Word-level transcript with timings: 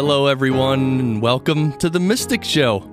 Hello 0.00 0.28
everyone, 0.28 0.98
and 0.98 1.20
welcome 1.20 1.76
to 1.76 1.90
the 1.90 2.00
Mystic 2.00 2.42
Show. 2.42 2.90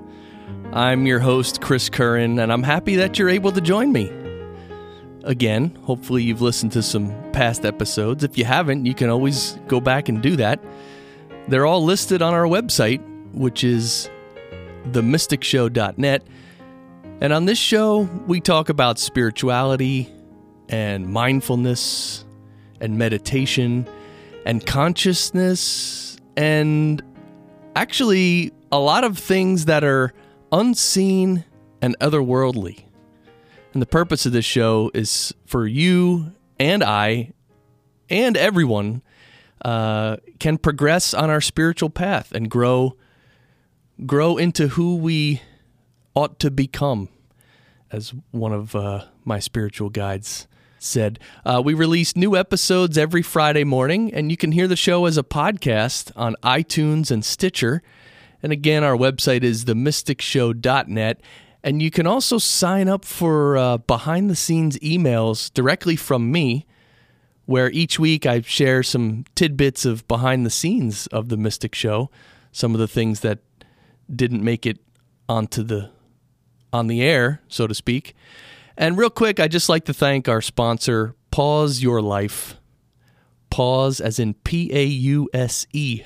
I'm 0.74 1.06
your 1.06 1.20
host, 1.20 1.62
Chris 1.62 1.88
Curran, 1.88 2.38
and 2.38 2.52
I'm 2.52 2.64
happy 2.64 2.98
that 2.98 3.18
you're 3.18 3.30
able 3.30 3.54
to 3.54 3.62
join 3.62 3.94
me. 3.94 4.12
Again, 5.24 5.74
hopefully 5.84 6.24
you've 6.24 6.42
listened 6.42 6.74
to 6.74 6.84
some 6.84 7.16
past 7.32 7.64
episodes. 7.64 8.26
If 8.26 8.38
you 8.38 8.44
haven't, 8.44 8.86
you 8.86 8.94
can 8.94 9.10
always 9.10 9.58
go 9.70 9.80
back 9.80 10.10
and 10.10 10.22
do 10.22 10.36
that. 10.36 10.60
They're 11.48 11.66
all 11.66 11.82
listed 11.82 12.22
on 12.22 12.34
our 12.34 12.44
website, 12.44 13.00
which 13.34 13.64
is 13.64 14.10
themysticshow.net. 14.88 16.28
And 17.22 17.32
on 17.32 17.46
this 17.46 17.58
show, 17.58 18.02
we 18.28 18.42
talk 18.42 18.68
about 18.68 19.00
spirituality 19.00 20.14
and 20.68 21.08
mindfulness 21.08 22.26
and 22.82 22.98
meditation 22.98 23.88
and 24.46 24.66
consciousness 24.66 26.07
and 26.38 27.02
actually 27.76 28.54
a 28.72 28.80
lot 28.80 29.04
of 29.04 29.18
things 29.18 29.66
that 29.66 29.84
are 29.84 30.14
unseen 30.52 31.44
and 31.82 31.98
otherworldly. 32.00 32.86
And 33.74 33.82
the 33.82 33.88
purpose 33.88 34.26
of 34.26 34.32
this 34.32 34.46
show 34.46 34.92
is 34.94 35.34
for 35.46 35.68
you 35.68 36.34
and 36.60 36.84
I 36.84 37.34
and 38.10 38.38
everyone 38.38 39.02
uh, 39.66 40.18
can 40.40 40.58
progress 40.58 41.14
on 41.14 41.30
our 41.30 41.42
spiritual 41.42 41.90
path 41.90 42.32
and 42.32 42.50
grow 42.50 42.96
grow 44.06 44.38
into 44.38 44.70
who 44.70 44.96
we 44.96 45.42
ought 46.14 46.40
to 46.40 46.52
become, 46.52 47.10
as 47.92 48.14
one 48.30 48.54
of 48.54 48.76
uh, 48.76 49.06
my 49.26 49.40
spiritual 49.40 49.90
guides 49.90 50.48
said. 50.80 51.20
Uh, 51.46 51.62
we 51.64 51.74
release 51.74 52.16
new 52.16 52.36
episodes 52.36 52.98
every 52.98 53.22
Friday 53.22 53.64
morning, 53.64 54.14
and 54.14 54.32
you 54.32 54.38
can 54.38 54.52
hear 54.52 54.68
the 54.68 54.76
show 54.76 55.06
as 55.06 55.18
a 55.18 55.24
podcast 55.24 56.12
on 56.16 56.36
iTunes 56.44 57.12
and 57.12 57.24
Stitcher. 57.24 57.82
And 58.44 58.52
again, 58.52 58.84
our 58.84 58.96
website 58.96 59.44
is 59.44 59.66
themysticshow.net. 59.66 61.22
And 61.64 61.82
you 61.82 61.92
can 61.92 62.08
also 62.08 62.38
sign 62.38 62.88
up 62.88 63.04
for 63.04 63.58
uh, 63.58 63.78
behind 63.78 64.30
the 64.30 64.36
scenes 64.36 64.78
emails 64.80 65.54
directly 65.54 65.96
from 65.96 66.32
me, 66.32 66.66
where 67.46 67.70
each 67.72 68.00
week 68.00 68.26
I 68.26 68.42
share 68.42 68.84
some 68.84 69.26
tidbits 69.36 69.86
of 69.86 70.08
behind 70.08 70.46
the 70.46 70.50
scenes 70.50 71.08
of 71.08 71.30
the 71.30 71.38
Mystic 71.38 71.74
Show, 71.74 72.10
some 72.52 72.74
of 72.74 72.80
the 72.80 72.88
things 72.88 73.22
that 73.22 73.40
didn't 74.14 74.44
make 74.44 74.66
it 74.66 74.80
onto 75.28 75.64
the 75.64 75.92
on 76.72 76.88
the 76.88 77.02
air, 77.02 77.42
so 77.48 77.66
to 77.66 77.74
speak. 77.74 78.16
And 78.78 78.98
real 78.98 79.10
quick, 79.10 79.40
I'd 79.40 79.52
just 79.52 79.70
like 79.70 79.86
to 79.86 79.94
thank 79.94 80.30
our 80.30 80.42
sponsor, 80.42 81.16
Pause 81.32 81.82
Your 81.82 82.02
Life. 82.02 82.58
Pause 83.50 84.02
as 84.02 84.20
in 84.20 84.36
P 84.36 84.70
A 84.72 84.86
U 84.86 85.30
S 85.34 85.66
E. 85.74 86.04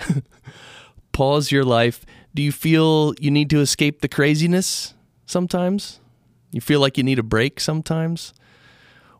Pause 1.11 1.51
your 1.51 1.65
life. 1.65 2.05
Do 2.33 2.41
you 2.41 2.51
feel 2.51 3.13
you 3.19 3.29
need 3.29 3.49
to 3.49 3.59
escape 3.59 3.99
the 3.99 4.07
craziness 4.07 4.93
sometimes? 5.25 5.99
You 6.51 6.61
feel 6.61 6.79
like 6.79 6.97
you 6.97 7.03
need 7.03 7.19
a 7.19 7.23
break 7.23 7.59
sometimes? 7.59 8.33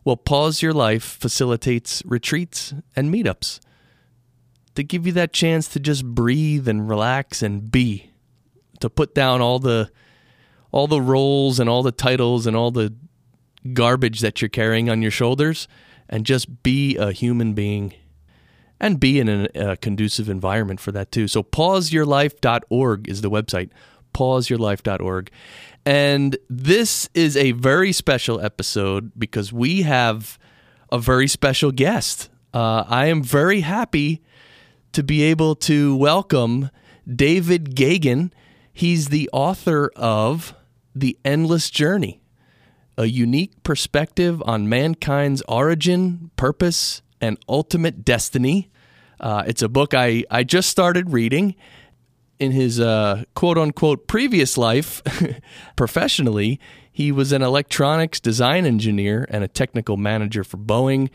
Well, 0.04 0.16
Pause 0.16 0.62
Your 0.62 0.72
Life 0.72 1.04
facilitates 1.04 2.02
retreats 2.06 2.72
and 2.96 3.12
meetups 3.12 3.60
to 4.74 4.82
give 4.82 5.06
you 5.06 5.12
that 5.12 5.32
chance 5.32 5.68
to 5.68 5.80
just 5.80 6.04
breathe 6.04 6.66
and 6.66 6.88
relax 6.88 7.42
and 7.42 7.70
be, 7.70 8.10
to 8.80 8.88
put 8.88 9.14
down 9.14 9.42
all 9.42 9.58
the 9.58 9.90
all 10.70 10.86
the 10.86 11.02
roles 11.02 11.60
and 11.60 11.68
all 11.68 11.82
the 11.82 11.92
titles 11.92 12.46
and 12.46 12.56
all 12.56 12.70
the 12.70 12.94
garbage 13.72 14.20
that 14.20 14.40
you're 14.40 14.48
carrying 14.48 14.90
on 14.90 15.02
your 15.02 15.10
shoulders 15.10 15.68
and 16.08 16.26
just 16.26 16.62
be 16.62 16.96
a 16.96 17.12
human 17.12 17.54
being 17.54 17.94
and 18.80 18.98
be 18.98 19.20
in 19.20 19.28
a, 19.28 19.48
a 19.54 19.76
conducive 19.76 20.28
environment 20.28 20.80
for 20.80 20.92
that 20.92 21.12
too. 21.12 21.28
So 21.28 21.42
pauseyourlife.org 21.42 23.08
is 23.08 23.20
the 23.20 23.30
website. 23.30 23.70
pauseyourlife.org. 24.12 25.30
And 25.86 26.36
this 26.50 27.08
is 27.14 27.36
a 27.36 27.52
very 27.52 27.92
special 27.92 28.40
episode 28.40 29.12
because 29.16 29.52
we 29.52 29.82
have 29.82 30.38
a 30.90 30.98
very 30.98 31.28
special 31.28 31.70
guest. 31.72 32.28
Uh, 32.52 32.84
I 32.86 33.06
am 33.06 33.22
very 33.22 33.60
happy 33.60 34.22
to 34.92 35.02
be 35.02 35.22
able 35.22 35.54
to 35.56 35.96
welcome 35.96 36.70
David 37.08 37.74
Gaggin. 37.74 38.32
He's 38.72 39.08
the 39.08 39.30
author 39.32 39.90
of 39.96 40.54
The 40.94 41.18
Endless 41.24 41.70
Journey 41.70 42.21
a 42.96 43.06
unique 43.06 43.62
perspective 43.62 44.42
on 44.44 44.68
mankind's 44.68 45.42
origin, 45.48 46.30
purpose, 46.36 47.02
and 47.20 47.38
ultimate 47.48 48.04
destiny. 48.04 48.70
Uh, 49.20 49.44
it's 49.46 49.62
a 49.62 49.68
book 49.68 49.94
I, 49.94 50.24
I 50.30 50.44
just 50.44 50.68
started 50.68 51.12
reading. 51.12 51.54
In 52.38 52.50
his 52.50 52.80
uh, 52.80 53.22
quote 53.34 53.56
unquote 53.56 54.08
previous 54.08 54.58
life, 54.58 55.00
professionally, 55.76 56.58
he 56.90 57.12
was 57.12 57.30
an 57.30 57.40
electronics 57.40 58.18
design 58.18 58.66
engineer 58.66 59.26
and 59.30 59.44
a 59.44 59.48
technical 59.48 59.96
manager 59.96 60.42
for 60.42 60.56
Boeing. 60.56 61.08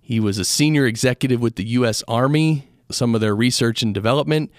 He 0.00 0.18
was 0.18 0.38
a 0.38 0.44
senior 0.44 0.84
executive 0.84 1.40
with 1.40 1.54
the 1.54 1.64
U.S. 1.64 2.02
Army, 2.08 2.68
some 2.90 3.14
of 3.14 3.20
their 3.20 3.36
research 3.36 3.82
and 3.82 3.94
development, 3.94 4.50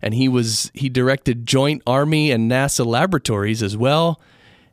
and 0.00 0.14
he 0.14 0.26
was 0.26 0.70
he 0.72 0.88
directed 0.88 1.44
Joint 1.44 1.82
Army 1.86 2.30
and 2.30 2.50
NASA 2.50 2.86
laboratories 2.86 3.62
as 3.62 3.76
well 3.76 4.18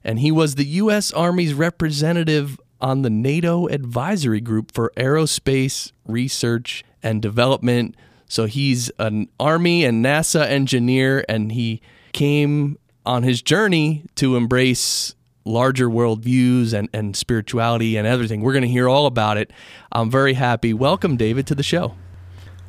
and 0.06 0.20
he 0.20 0.32
was 0.32 0.56
the 0.56 0.66
U.S. 0.66 1.12
Army's 1.12 1.56
representative 1.56 2.60
on 2.80 3.02
the 3.02 3.10
NATO 3.10 3.68
Advisory 3.68 4.40
Group 4.40 4.72
for 4.72 4.94
Aerospace 4.96 5.92
Research 6.06 6.84
and 7.02 7.22
Development. 7.22 7.96
So 8.28 8.46
he's 8.46 8.92
an 9.00 9.28
Army 9.40 9.84
and 9.84 10.06
NASA 10.06 10.48
engineer, 10.48 11.26
and 11.28 11.52
he 11.52 11.82
came 12.14 12.78
on 13.06 13.24
his 13.24 13.42
journey 13.42 14.06
to 14.16 14.36
embrace 14.36 15.16
larger 15.44 15.90
worldviews 15.90 16.74
and, 16.74 16.88
and 16.94 17.16
spirituality 17.16 17.98
and 17.98 18.08
everything. 18.08 18.42
We're 18.42 18.54
going 18.54 18.62
to 18.62 18.68
hear 18.68 18.88
all 18.88 19.08
about 19.08 19.38
it. 19.38 19.52
I'm 19.92 20.12
very 20.12 20.34
happy. 20.34 20.74
Welcome, 20.74 21.18
David, 21.18 21.48
to 21.48 21.56
the 21.56 21.64
show. 21.64 21.96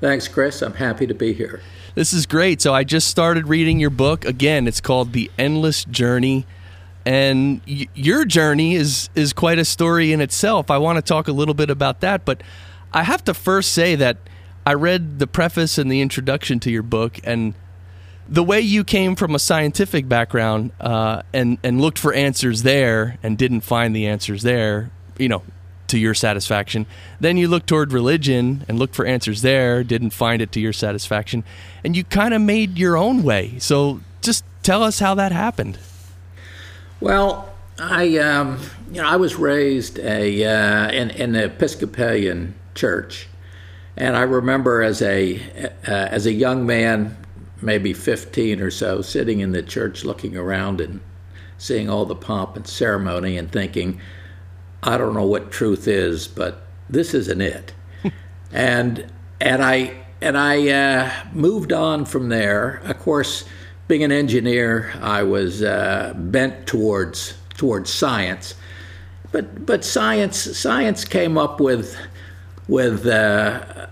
Thanks, 0.01 0.27
Chris. 0.29 0.63
I'm 0.63 0.75
happy 0.75 1.07
to 1.07 1.15
be 1.15 1.33
here. 1.33 1.61
This 1.95 2.13
is 2.13 2.27
great. 2.27 2.61
So 2.61 2.75
I 2.75 2.85
just 2.85 3.09
started 3.09 3.49
reading 3.49 3.79
your 3.79 3.91
book. 3.91 4.25
Again, 4.27 4.67
it's 4.69 4.81
called 4.81 5.13
The 5.13 5.31
Endless 5.39 5.85
Journey 5.87 6.47
and 7.07 7.63
y- 7.67 7.87
your 7.95 8.27
journey 8.27 8.75
is 8.75 9.09
is 9.15 9.33
quite 9.33 9.59
a 9.59 9.65
story 9.65 10.13
in 10.13 10.21
itself. 10.21 10.71
I 10.71 10.79
want 10.79 10.97
to 10.97 11.03
talk 11.03 11.29
a 11.29 11.33
little 11.33 11.55
bit 11.55 11.71
about 11.71 12.01
that, 12.01 12.27
but 12.27 12.43
I 12.93 13.05
have 13.05 13.25
to 13.25 13.33
first 13.33 13.73
say 13.73 13.95
that 13.95 14.19
I 14.67 14.75
read 14.75 15.21
the 15.21 15.29
preface 15.29 15.79
and 15.79 15.91
the 15.91 16.01
introduction 16.01 16.59
to 16.61 16.71
your 16.71 16.83
book, 16.83 17.19
and 17.25 17.55
the 18.29 18.43
way 18.43 18.61
you 18.61 18.83
came 18.83 19.15
from 19.15 19.35
a 19.37 19.39
scientific 19.39 20.09
background 20.09 20.73
uh, 20.81 21.23
and 21.33 21.59
and 21.63 21.81
looked 21.81 21.99
for 21.99 22.13
answers 22.13 22.65
there 22.65 23.19
and 23.23 23.39
didn't 23.39 23.61
find 23.61 23.95
the 23.95 24.09
answers 24.09 24.43
there, 24.43 24.91
you 25.17 25.29
know, 25.29 25.45
to 25.87 25.99
your 25.99 26.13
satisfaction. 26.15 26.87
Then 27.21 27.37
you 27.37 27.47
looked 27.47 27.69
toward 27.69 27.93
religion 27.93 28.65
and 28.69 28.81
looked 28.81 28.97
for 28.97 29.07
answers 29.07 29.43
there, 29.43 29.85
didn't 29.85 30.11
find 30.11 30.43
it 30.43 30.51
to 30.53 30.61
your 30.61 30.73
satisfaction, 30.73 31.45
and 31.85 31.97
you 31.97 32.03
kind 32.03 32.35
of 32.35 32.43
made 32.43 32.77
your 32.77 32.97
own 32.97 33.23
way. 33.23 33.61
So 33.61 34.01
just 34.23 34.45
tell 34.65 34.83
us 34.83 34.99
how 34.99 35.15
that 35.15 35.31
happened. 35.31 35.79
Well, 37.01 37.55
I 37.79 38.17
um, 38.19 38.59
you 38.91 39.03
know 39.03 39.09
I 39.09 39.17
was 39.17 39.37
raised 39.37 39.99
a 39.99 40.45
uh, 40.45 40.91
in 40.91 41.11
in 41.11 41.33
the 41.33 41.45
Episcopalian 41.45 42.55
church, 42.75 43.29
and 43.97 44.17
I 44.17 44.23
remember 44.23 44.83
as 44.83 45.03
a 45.03 45.41
uh, 45.87 45.91
as 45.91 46.25
a 46.25 46.33
young 46.33 46.65
man, 46.65 47.17
maybe 47.61 47.93
fifteen 47.93 48.61
or 48.61 48.71
so, 48.71 49.03
sitting 49.03 49.41
in 49.41 49.53
the 49.53 49.63
church 49.63 50.05
looking 50.05 50.37
around 50.37 50.81
and 50.81 51.01
seeing 51.59 51.91
all 51.91 52.07
the 52.07 52.15
pomp 52.15 52.57
and 52.57 52.67
ceremony 52.67 53.37
and 53.37 53.51
thinking, 53.51 54.01
I 54.83 54.97
don't 54.97 55.15
know 55.15 55.27
what 55.27 55.51
truth 55.51 55.87
is, 55.89 56.29
but 56.29 56.67
this 56.89 57.13
isn't 57.13 57.43
it, 57.43 57.75
and 58.53 59.13
and 59.39 59.63
I 59.63 60.03
and 60.23 60.39
I 60.39 60.69
uh, 60.69 61.13
moved 61.35 61.75
on 61.75 62.07
from 62.07 62.31
there. 62.31 62.81
Of 62.85 62.99
course, 63.01 63.45
being 63.89 64.03
an 64.03 64.13
engineer, 64.13 64.93
I 65.01 65.23
was 65.23 65.63
uh, 65.63 66.15
bent 66.17 66.67
towards 66.67 67.35
towards 67.55 67.93
science, 67.93 68.55
but 69.33 69.65
but 69.65 69.85
science 69.85 70.59
science 70.59 71.05
came 71.05 71.39
up 71.39 71.61
with 71.61 71.97
with 72.69 73.07
uh, 73.07 73.11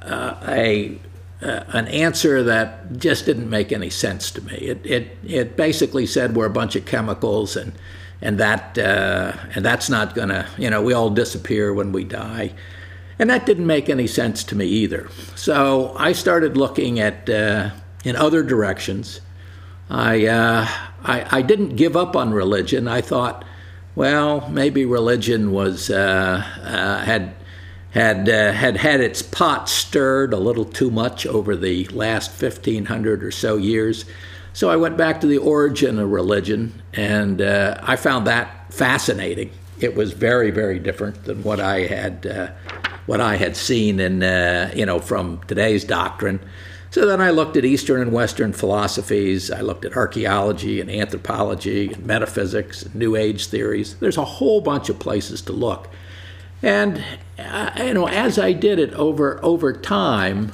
uh 0.02 0.44
a 0.48 0.98
uh, 1.42 1.64
an 1.68 1.86
answer 1.88 2.42
that 2.42 2.96
just 2.96 3.26
didn't 3.26 3.50
make 3.50 3.72
any 3.72 3.90
sense 3.90 4.30
to 4.32 4.40
me. 4.42 4.54
It 4.54 4.80
it 4.84 5.18
it 5.24 5.56
basically 5.56 6.06
said 6.06 6.34
we're 6.34 6.46
a 6.46 6.50
bunch 6.50 6.74
of 6.74 6.86
chemicals 6.86 7.56
and 7.56 7.72
and 8.20 8.38
that 8.38 8.78
uh, 8.78 9.32
and 9.54 9.64
that's 9.64 9.88
not 9.88 10.14
gonna 10.14 10.48
you 10.58 10.70
know 10.70 10.82
we 10.82 10.92
all 10.92 11.10
disappear 11.10 11.72
when 11.72 11.92
we 11.92 12.04
die. 12.04 12.52
And 13.16 13.30
that 13.30 13.46
didn't 13.46 13.66
make 13.66 13.88
any 13.88 14.08
sense 14.08 14.42
to 14.44 14.56
me 14.56 14.66
either. 14.66 15.08
So 15.36 15.94
I 15.96 16.10
started 16.12 16.56
looking 16.56 16.98
at 16.98 17.30
uh, 17.30 17.70
in 18.04 18.16
other 18.16 18.42
directions. 18.42 19.20
I, 19.90 20.26
uh, 20.26 20.66
I, 21.02 21.38
I 21.38 21.42
didn't 21.42 21.76
give 21.76 21.96
up 21.96 22.16
on 22.16 22.32
religion. 22.32 22.88
I 22.88 23.00
thought, 23.00 23.44
well, 23.94 24.48
maybe 24.48 24.84
religion 24.84 25.52
was 25.52 25.88
uh, 25.88 26.44
uh 26.64 27.04
had 27.04 27.34
had 27.90 28.28
uh, 28.28 28.52
had 28.52 28.76
had 28.76 29.00
its 29.00 29.22
pot 29.22 29.68
stirred 29.68 30.32
a 30.32 30.38
little 30.38 30.64
too 30.64 30.90
much 30.90 31.26
over 31.26 31.54
the 31.54 31.84
last 31.88 32.32
fifteen 32.32 32.86
hundred 32.86 33.22
or 33.22 33.30
so 33.30 33.56
years. 33.56 34.04
So 34.52 34.68
I 34.68 34.76
went 34.76 34.96
back 34.96 35.20
to 35.20 35.26
the 35.26 35.38
origin 35.38 35.98
of 35.98 36.10
religion, 36.10 36.82
and 36.92 37.40
uh, 37.40 37.78
I 37.82 37.96
found 37.96 38.26
that 38.26 38.72
fascinating. 38.72 39.50
It 39.80 39.94
was 39.94 40.12
very, 40.12 40.50
very 40.50 40.78
different 40.78 41.24
than 41.24 41.42
what 41.42 41.60
I 41.60 41.80
had 41.86 42.54
what 43.06 43.20
I 43.20 43.36
had 43.36 43.56
seen 43.56 44.00
in, 44.00 44.22
uh, 44.22 44.72
you 44.74 44.86
know, 44.86 44.98
from 44.98 45.40
today's 45.46 45.84
doctrine. 45.84 46.40
So 46.94 47.06
then 47.06 47.20
I 47.20 47.30
looked 47.30 47.56
at 47.56 47.64
Eastern 47.64 48.00
and 48.00 48.12
Western 48.12 48.52
philosophies. 48.52 49.50
I 49.50 49.62
looked 49.62 49.84
at 49.84 49.96
archaeology 49.96 50.80
and 50.80 50.88
anthropology 50.88 51.92
and 51.92 52.06
metaphysics 52.06 52.84
and 52.84 52.94
New 52.94 53.16
Age 53.16 53.48
theories. 53.48 53.96
There's 53.96 54.16
a 54.16 54.24
whole 54.24 54.60
bunch 54.60 54.88
of 54.88 55.00
places 55.00 55.42
to 55.42 55.52
look. 55.52 55.88
And, 56.62 57.04
uh, 57.36 57.72
you 57.78 57.94
know, 57.94 58.06
as 58.06 58.38
I 58.38 58.52
did 58.52 58.78
it 58.78 58.92
over, 58.92 59.44
over 59.44 59.72
time, 59.72 60.52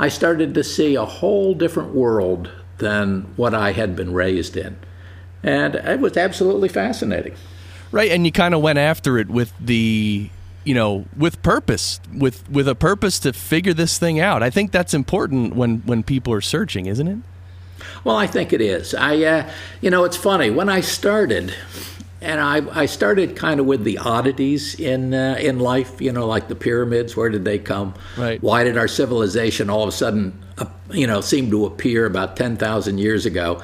I 0.00 0.08
started 0.08 0.54
to 0.54 0.64
see 0.64 0.96
a 0.96 1.04
whole 1.04 1.54
different 1.54 1.94
world 1.94 2.50
than 2.78 3.32
what 3.36 3.54
I 3.54 3.70
had 3.70 3.94
been 3.94 4.12
raised 4.12 4.56
in. 4.56 4.76
And 5.44 5.76
it 5.76 6.00
was 6.00 6.16
absolutely 6.16 6.68
fascinating. 6.68 7.36
Right, 7.92 8.10
and 8.10 8.26
you 8.26 8.32
kind 8.32 8.54
of 8.54 8.60
went 8.60 8.80
after 8.80 9.18
it 9.18 9.28
with 9.28 9.52
the 9.60 10.30
you 10.66 10.74
know 10.74 11.06
with 11.16 11.40
purpose 11.42 12.00
with 12.12 12.48
with 12.50 12.68
a 12.68 12.74
purpose 12.74 13.18
to 13.20 13.32
figure 13.32 13.72
this 13.72 13.98
thing 13.98 14.20
out 14.20 14.42
i 14.42 14.50
think 14.50 14.72
that's 14.72 14.92
important 14.92 15.54
when 15.54 15.78
when 15.86 16.02
people 16.02 16.32
are 16.32 16.40
searching 16.40 16.86
isn't 16.86 17.06
it 17.06 17.18
well 18.04 18.16
i 18.16 18.26
think 18.26 18.52
it 18.52 18.60
is 18.60 18.94
i 18.94 19.16
uh, 19.22 19.50
you 19.80 19.90
know 19.90 20.04
it's 20.04 20.16
funny 20.16 20.50
when 20.50 20.68
i 20.68 20.80
started 20.80 21.54
and 22.22 22.40
I, 22.40 22.80
I 22.80 22.86
started 22.86 23.36
kind 23.36 23.60
of 23.60 23.66
with 23.66 23.84
the 23.84 23.98
oddities 23.98 24.80
in 24.80 25.12
uh, 25.12 25.36
in 25.38 25.60
life, 25.60 26.00
you 26.00 26.10
know, 26.10 26.26
like 26.26 26.48
the 26.48 26.54
pyramids. 26.54 27.14
Where 27.14 27.28
did 27.28 27.44
they 27.44 27.58
come? 27.58 27.94
Right. 28.16 28.42
Why 28.42 28.64
did 28.64 28.78
our 28.78 28.88
civilization 28.88 29.68
all 29.68 29.82
of 29.82 29.90
a 29.90 29.92
sudden, 29.92 30.42
uh, 30.56 30.64
you 30.90 31.06
know, 31.06 31.20
seem 31.20 31.50
to 31.50 31.66
appear 31.66 32.06
about 32.06 32.34
ten 32.34 32.56
thousand 32.56 32.98
years 32.98 33.26
ago? 33.26 33.62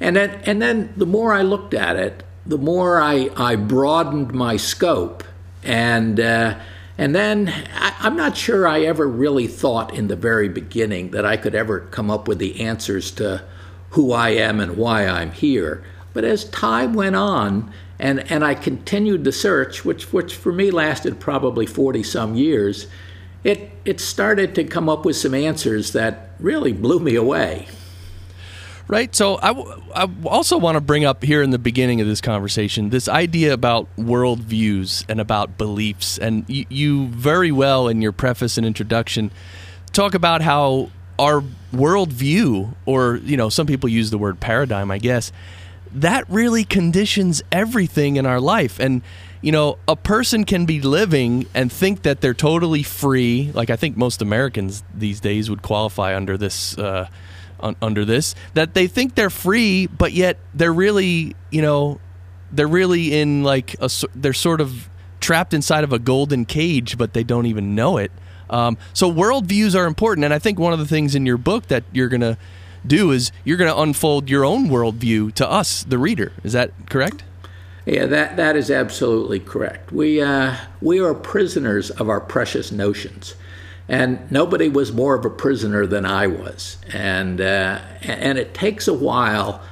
And 0.00 0.16
then 0.16 0.42
and 0.44 0.60
then 0.60 0.92
the 0.96 1.06
more 1.06 1.32
I 1.32 1.42
looked 1.42 1.72
at 1.72 1.96
it, 1.96 2.24
the 2.44 2.58
more 2.58 3.00
I 3.00 3.30
I 3.36 3.54
broadened 3.54 4.34
my 4.34 4.56
scope 4.56 5.22
and 5.64 6.20
uh, 6.20 6.58
and 6.96 7.14
then 7.14 7.48
I, 7.74 7.94
I'm 8.00 8.16
not 8.16 8.36
sure 8.36 8.68
I 8.68 8.82
ever 8.82 9.08
really 9.08 9.46
thought 9.46 9.94
in 9.94 10.08
the 10.08 10.16
very 10.16 10.48
beginning 10.48 11.10
that 11.10 11.26
I 11.26 11.36
could 11.36 11.54
ever 11.54 11.80
come 11.80 12.10
up 12.10 12.28
with 12.28 12.38
the 12.38 12.60
answers 12.60 13.10
to 13.12 13.44
who 13.90 14.12
I 14.12 14.30
am 14.30 14.60
and 14.60 14.76
why 14.76 15.06
I'm 15.06 15.32
here. 15.32 15.84
But 16.12 16.24
as 16.24 16.44
time 16.44 16.94
went 16.94 17.16
on, 17.16 17.72
and, 17.98 18.30
and 18.30 18.44
I 18.44 18.54
continued 18.54 19.24
the 19.24 19.32
search, 19.32 19.84
which, 19.84 20.12
which 20.12 20.34
for 20.34 20.52
me 20.52 20.70
lasted 20.70 21.20
probably 21.20 21.66
40 21.66 22.02
some 22.02 22.34
years, 22.34 22.86
it, 23.42 23.70
it 23.84 24.00
started 24.00 24.54
to 24.56 24.64
come 24.64 24.88
up 24.88 25.04
with 25.04 25.16
some 25.16 25.34
answers 25.34 25.92
that 25.92 26.30
really 26.38 26.72
blew 26.72 27.00
me 27.00 27.14
away 27.14 27.68
right? 28.88 29.14
So 29.14 29.38
I, 29.42 29.48
w- 29.48 29.82
I 29.94 30.08
also 30.26 30.58
want 30.58 30.76
to 30.76 30.80
bring 30.80 31.04
up 31.04 31.22
here 31.22 31.42
in 31.42 31.50
the 31.50 31.58
beginning 31.58 32.00
of 32.00 32.06
this 32.06 32.20
conversation 32.20 32.90
this 32.90 33.08
idea 33.08 33.52
about 33.52 33.88
worldviews 33.96 35.04
and 35.08 35.20
about 35.20 35.56
beliefs. 35.56 36.18
And 36.18 36.44
you, 36.48 36.66
you 36.68 37.06
very 37.08 37.52
well 37.52 37.88
in 37.88 38.02
your 38.02 38.12
preface 38.12 38.58
and 38.58 38.66
introduction 38.66 39.30
talk 39.92 40.14
about 40.14 40.42
how 40.42 40.90
our 41.18 41.42
worldview, 41.72 42.74
or 42.86 43.16
you 43.16 43.36
know, 43.36 43.48
some 43.48 43.66
people 43.66 43.88
use 43.88 44.10
the 44.10 44.18
word 44.18 44.40
paradigm, 44.40 44.90
I 44.90 44.98
guess, 44.98 45.32
that 45.92 46.28
really 46.28 46.64
conditions 46.64 47.42
everything 47.52 48.16
in 48.16 48.26
our 48.26 48.40
life. 48.40 48.80
And 48.80 49.02
you 49.40 49.52
know, 49.52 49.78
a 49.86 49.94
person 49.94 50.44
can 50.44 50.64
be 50.64 50.80
living 50.80 51.46
and 51.52 51.70
think 51.70 52.02
that 52.02 52.22
they're 52.22 52.32
totally 52.32 52.82
free. 52.82 53.50
Like 53.52 53.68
I 53.68 53.76
think 53.76 53.96
most 53.96 54.22
Americans 54.22 54.82
these 54.94 55.20
days 55.20 55.50
would 55.50 55.62
qualify 55.62 56.16
under 56.16 56.36
this. 56.36 56.76
Uh, 56.76 57.08
un- 57.64 57.76
under 57.82 58.04
this 58.04 58.34
that 58.54 58.74
they 58.74 58.86
think 58.86 59.16
they're 59.16 59.30
free, 59.30 59.86
but 59.86 60.12
yet 60.12 60.38
they're 60.54 60.72
really, 60.72 61.34
you 61.50 61.62
know, 61.62 61.98
they're 62.52 62.68
really 62.68 63.18
in 63.18 63.42
like 63.42 63.74
a 63.80 63.90
they're 64.14 64.32
sort 64.32 64.60
of 64.60 64.88
trapped 65.20 65.54
inside 65.54 65.82
of 65.82 65.92
a 65.92 65.98
golden 65.98 66.44
cage, 66.44 66.96
but 66.96 67.14
they 67.14 67.24
don't 67.24 67.46
even 67.46 67.74
know 67.74 67.96
it. 67.96 68.12
Um, 68.50 68.76
so 68.92 69.10
worldviews 69.10 69.74
are 69.74 69.86
important, 69.86 70.24
and 70.24 70.34
I 70.34 70.38
think 70.38 70.58
one 70.58 70.72
of 70.72 70.78
the 70.78 70.86
things 70.86 71.14
in 71.14 71.26
your 71.26 71.38
book 71.38 71.66
that 71.68 71.82
you're 71.92 72.08
gonna 72.10 72.36
do 72.86 73.10
is 73.10 73.32
you're 73.42 73.56
gonna 73.56 73.74
unfold 73.74 74.28
your 74.28 74.44
own 74.44 74.68
worldview 74.68 75.32
to 75.34 75.50
us, 75.50 75.82
the 75.82 75.98
reader. 75.98 76.32
Is 76.44 76.52
that 76.52 76.70
correct? 76.90 77.24
Yeah, 77.86 78.06
that 78.06 78.36
that 78.36 78.56
is 78.56 78.70
absolutely 78.70 79.40
correct. 79.40 79.92
We 79.92 80.20
uh, 80.20 80.56
we 80.80 81.00
are 81.00 81.14
prisoners 81.14 81.90
of 81.90 82.08
our 82.08 82.20
precious 82.20 82.70
notions. 82.70 83.34
And 83.88 84.30
nobody 84.30 84.68
was 84.68 84.92
more 84.92 85.14
of 85.14 85.24
a 85.24 85.30
prisoner 85.30 85.86
than 85.86 86.06
I 86.06 86.26
was. 86.26 86.78
And, 86.92 87.40
uh, 87.40 87.80
and 88.02 88.38
it 88.38 88.54
takes 88.54 88.88
a 88.88 88.94
while 88.94 89.62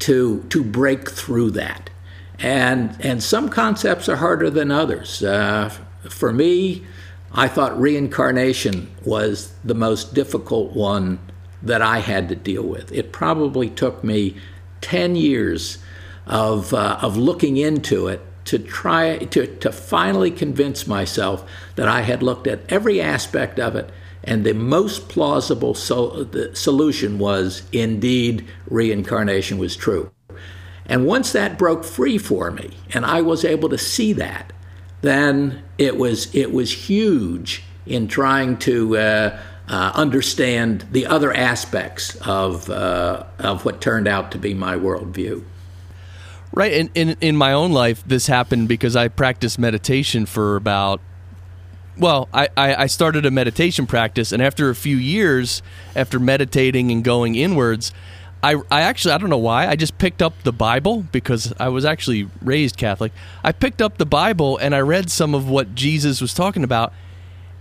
to, 0.00 0.42
to 0.50 0.62
break 0.62 1.10
through 1.10 1.52
that. 1.52 1.90
And, 2.38 2.96
and 3.00 3.22
some 3.22 3.48
concepts 3.48 4.08
are 4.08 4.16
harder 4.16 4.50
than 4.50 4.70
others. 4.70 5.22
Uh, 5.22 5.70
for 6.08 6.32
me, 6.32 6.84
I 7.32 7.48
thought 7.48 7.80
reincarnation 7.80 8.90
was 9.04 9.54
the 9.64 9.74
most 9.74 10.12
difficult 10.12 10.74
one 10.74 11.18
that 11.62 11.80
I 11.80 11.98
had 11.98 12.28
to 12.28 12.34
deal 12.34 12.64
with. 12.64 12.92
It 12.92 13.12
probably 13.12 13.70
took 13.70 14.02
me 14.04 14.36
10 14.80 15.14
years 15.16 15.78
of, 16.26 16.74
uh, 16.74 16.98
of 17.00 17.16
looking 17.16 17.56
into 17.56 18.08
it 18.08 18.20
to 18.44 18.58
try 18.58 19.18
to, 19.18 19.46
to 19.58 19.72
finally 19.72 20.30
convince 20.30 20.86
myself 20.86 21.48
that 21.76 21.88
I 21.88 22.02
had 22.02 22.22
looked 22.22 22.46
at 22.46 22.60
every 22.68 23.00
aspect 23.00 23.58
of 23.58 23.76
it 23.76 23.90
and 24.24 24.44
the 24.44 24.54
most 24.54 25.08
plausible 25.08 25.74
the 25.74 26.50
solution 26.54 27.18
was 27.18 27.62
indeed 27.72 28.46
reincarnation 28.68 29.58
was 29.58 29.74
true. 29.74 30.10
And 30.86 31.06
once 31.06 31.32
that 31.32 31.58
broke 31.58 31.84
free 31.84 32.18
for 32.18 32.50
me 32.50 32.76
and 32.92 33.04
I 33.04 33.20
was 33.22 33.44
able 33.44 33.68
to 33.70 33.78
see 33.78 34.12
that, 34.14 34.52
then 35.00 35.62
it 35.78 35.96
was 35.96 36.32
it 36.34 36.52
was 36.52 36.72
huge 36.72 37.62
in 37.86 38.06
trying 38.06 38.56
to 38.58 38.96
uh, 38.96 39.40
uh, 39.68 39.92
understand 39.94 40.86
the 40.92 41.06
other 41.06 41.32
aspects 41.32 42.16
of 42.26 42.70
uh, 42.70 43.24
of 43.38 43.64
what 43.64 43.80
turned 43.80 44.06
out 44.06 44.30
to 44.32 44.38
be 44.38 44.54
my 44.54 44.76
worldview. 44.76 45.44
Right. 46.54 46.72
In, 46.72 46.90
in, 46.94 47.16
in 47.20 47.36
my 47.36 47.52
own 47.52 47.72
life, 47.72 48.04
this 48.06 48.26
happened 48.26 48.68
because 48.68 48.94
I 48.94 49.08
practiced 49.08 49.58
meditation 49.58 50.26
for 50.26 50.56
about, 50.56 51.00
well, 51.96 52.28
I, 52.32 52.48
I, 52.56 52.86
started 52.86 53.24
a 53.24 53.30
meditation 53.30 53.86
practice. 53.86 54.32
And 54.32 54.42
after 54.42 54.68
a 54.68 54.74
few 54.74 54.96
years, 54.96 55.62
after 55.96 56.18
meditating 56.18 56.90
and 56.90 57.02
going 57.02 57.36
inwards, 57.36 57.92
I, 58.42 58.56
I 58.70 58.82
actually, 58.82 59.14
I 59.14 59.18
don't 59.18 59.30
know 59.30 59.38
why, 59.38 59.66
I 59.66 59.76
just 59.76 59.96
picked 59.96 60.20
up 60.20 60.42
the 60.42 60.52
Bible 60.52 61.06
because 61.12 61.54
I 61.58 61.68
was 61.68 61.86
actually 61.86 62.28
raised 62.42 62.76
Catholic. 62.76 63.12
I 63.42 63.52
picked 63.52 63.80
up 63.80 63.96
the 63.96 64.06
Bible 64.06 64.58
and 64.58 64.74
I 64.74 64.80
read 64.80 65.10
some 65.10 65.34
of 65.34 65.48
what 65.48 65.74
Jesus 65.74 66.20
was 66.20 66.34
talking 66.34 66.64
about. 66.64 66.92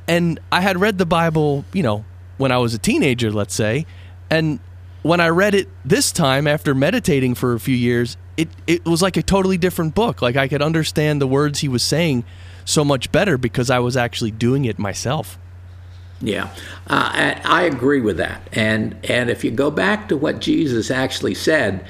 And 0.07 0.39
I 0.51 0.60
had 0.62 0.81
read 0.81 0.98
the 0.98 1.05
Bible, 1.05 1.63
you 1.71 1.83
know, 1.83 2.03
when 2.38 2.51
I 2.51 2.57
was 2.57 2.74
a 2.74 2.79
teenager, 2.79 3.31
let's 3.31 3.53
say. 3.53 3.86
And 4.29 4.60
when 5.03 5.20
I 5.20 5.29
read 5.29 5.55
it 5.55 5.67
this 5.84 6.12
time 6.12 6.48
after 6.48 6.75
meditating 6.75 7.36
for 7.36 7.53
a 7.53 7.60
few 7.60 7.75
years, 7.75 8.17
it 8.38 8.50
it 8.67 8.86
was 8.86 9.01
like 9.01 9.17
a 9.17 9.24
totally 9.24 9.58
different 9.58 9.96
book. 9.96 10.22
Like 10.22 10.36
I 10.36 10.48
could 10.48 10.62
understand 10.62 11.22
the 11.22 11.27
words 11.27 11.60
he 11.60 11.67
was 11.67 11.84
saying 11.84 12.24
so 12.65 12.84
much 12.84 13.12
better 13.12 13.38
because 13.38 13.70
I 13.70 13.79
was 13.79 13.98
actually 13.98 14.31
doing 14.31 14.65
it 14.65 14.77
myself. 14.77 15.38
Yeah, 16.22 16.50
uh, 16.88 17.10
I, 17.13 17.41
I 17.43 17.62
agree 17.63 18.01
with 18.01 18.17
that. 18.17 18.48
And 18.53 18.96
and 19.03 19.29
if 19.29 19.43
you 19.43 19.51
go 19.51 19.72
back 19.72 20.08
to 20.10 20.17
what 20.17 20.39
Jesus 20.39 20.91
actually 20.91 21.34
said, 21.34 21.86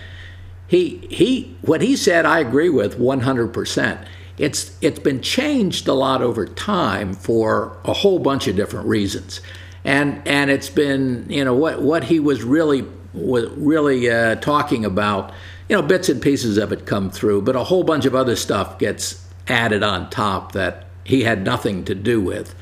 he 0.68 1.06
he 1.10 1.58
what 1.62 1.82
he 1.82 1.98
said 1.98 2.26
I 2.26 2.40
agree 2.40 2.70
with 2.70 2.98
100%. 2.98 4.06
It's 4.38 4.78
it's 4.82 5.00
been 5.00 5.22
changed 5.22 5.88
a 5.90 5.94
lot 5.94 6.22
over 6.22 6.46
time 6.46 7.14
for 7.14 7.78
a 7.84 7.94
whole 7.94 8.20
bunch 8.20 8.48
of 8.48 8.56
different 8.56 8.88
reasons. 8.88 9.42
and 9.84 10.22
and 10.28 10.50
it's 10.52 10.70
been 10.70 11.26
you 11.28 11.44
know 11.44 11.56
what 11.56 11.82
what 11.82 12.06
he 12.06 12.20
was 12.20 12.44
really 12.44 12.86
was 13.14 13.50
really 13.52 14.10
uh, 14.10 14.36
talking 14.36 14.86
about. 14.86 15.32
You 15.70 15.78
know, 15.78 15.82
bits 15.82 16.10
and 16.10 16.22
pieces 16.22 16.58
of 16.58 16.74
it 16.74 16.86
come 16.86 17.10
through, 17.10 17.44
but 17.44 17.56
a 17.56 17.64
whole 17.64 17.84
bunch 17.84 18.06
of 18.06 18.14
other 18.14 18.36
stuff 18.36 18.78
gets 18.78 19.26
added 19.48 19.84
on 19.84 20.10
top 20.10 20.52
that 20.52 20.86
he 21.04 21.24
had 21.24 21.46
nothing 21.46 21.86
to 21.86 21.96
do 21.96 22.20
with. 22.20 22.54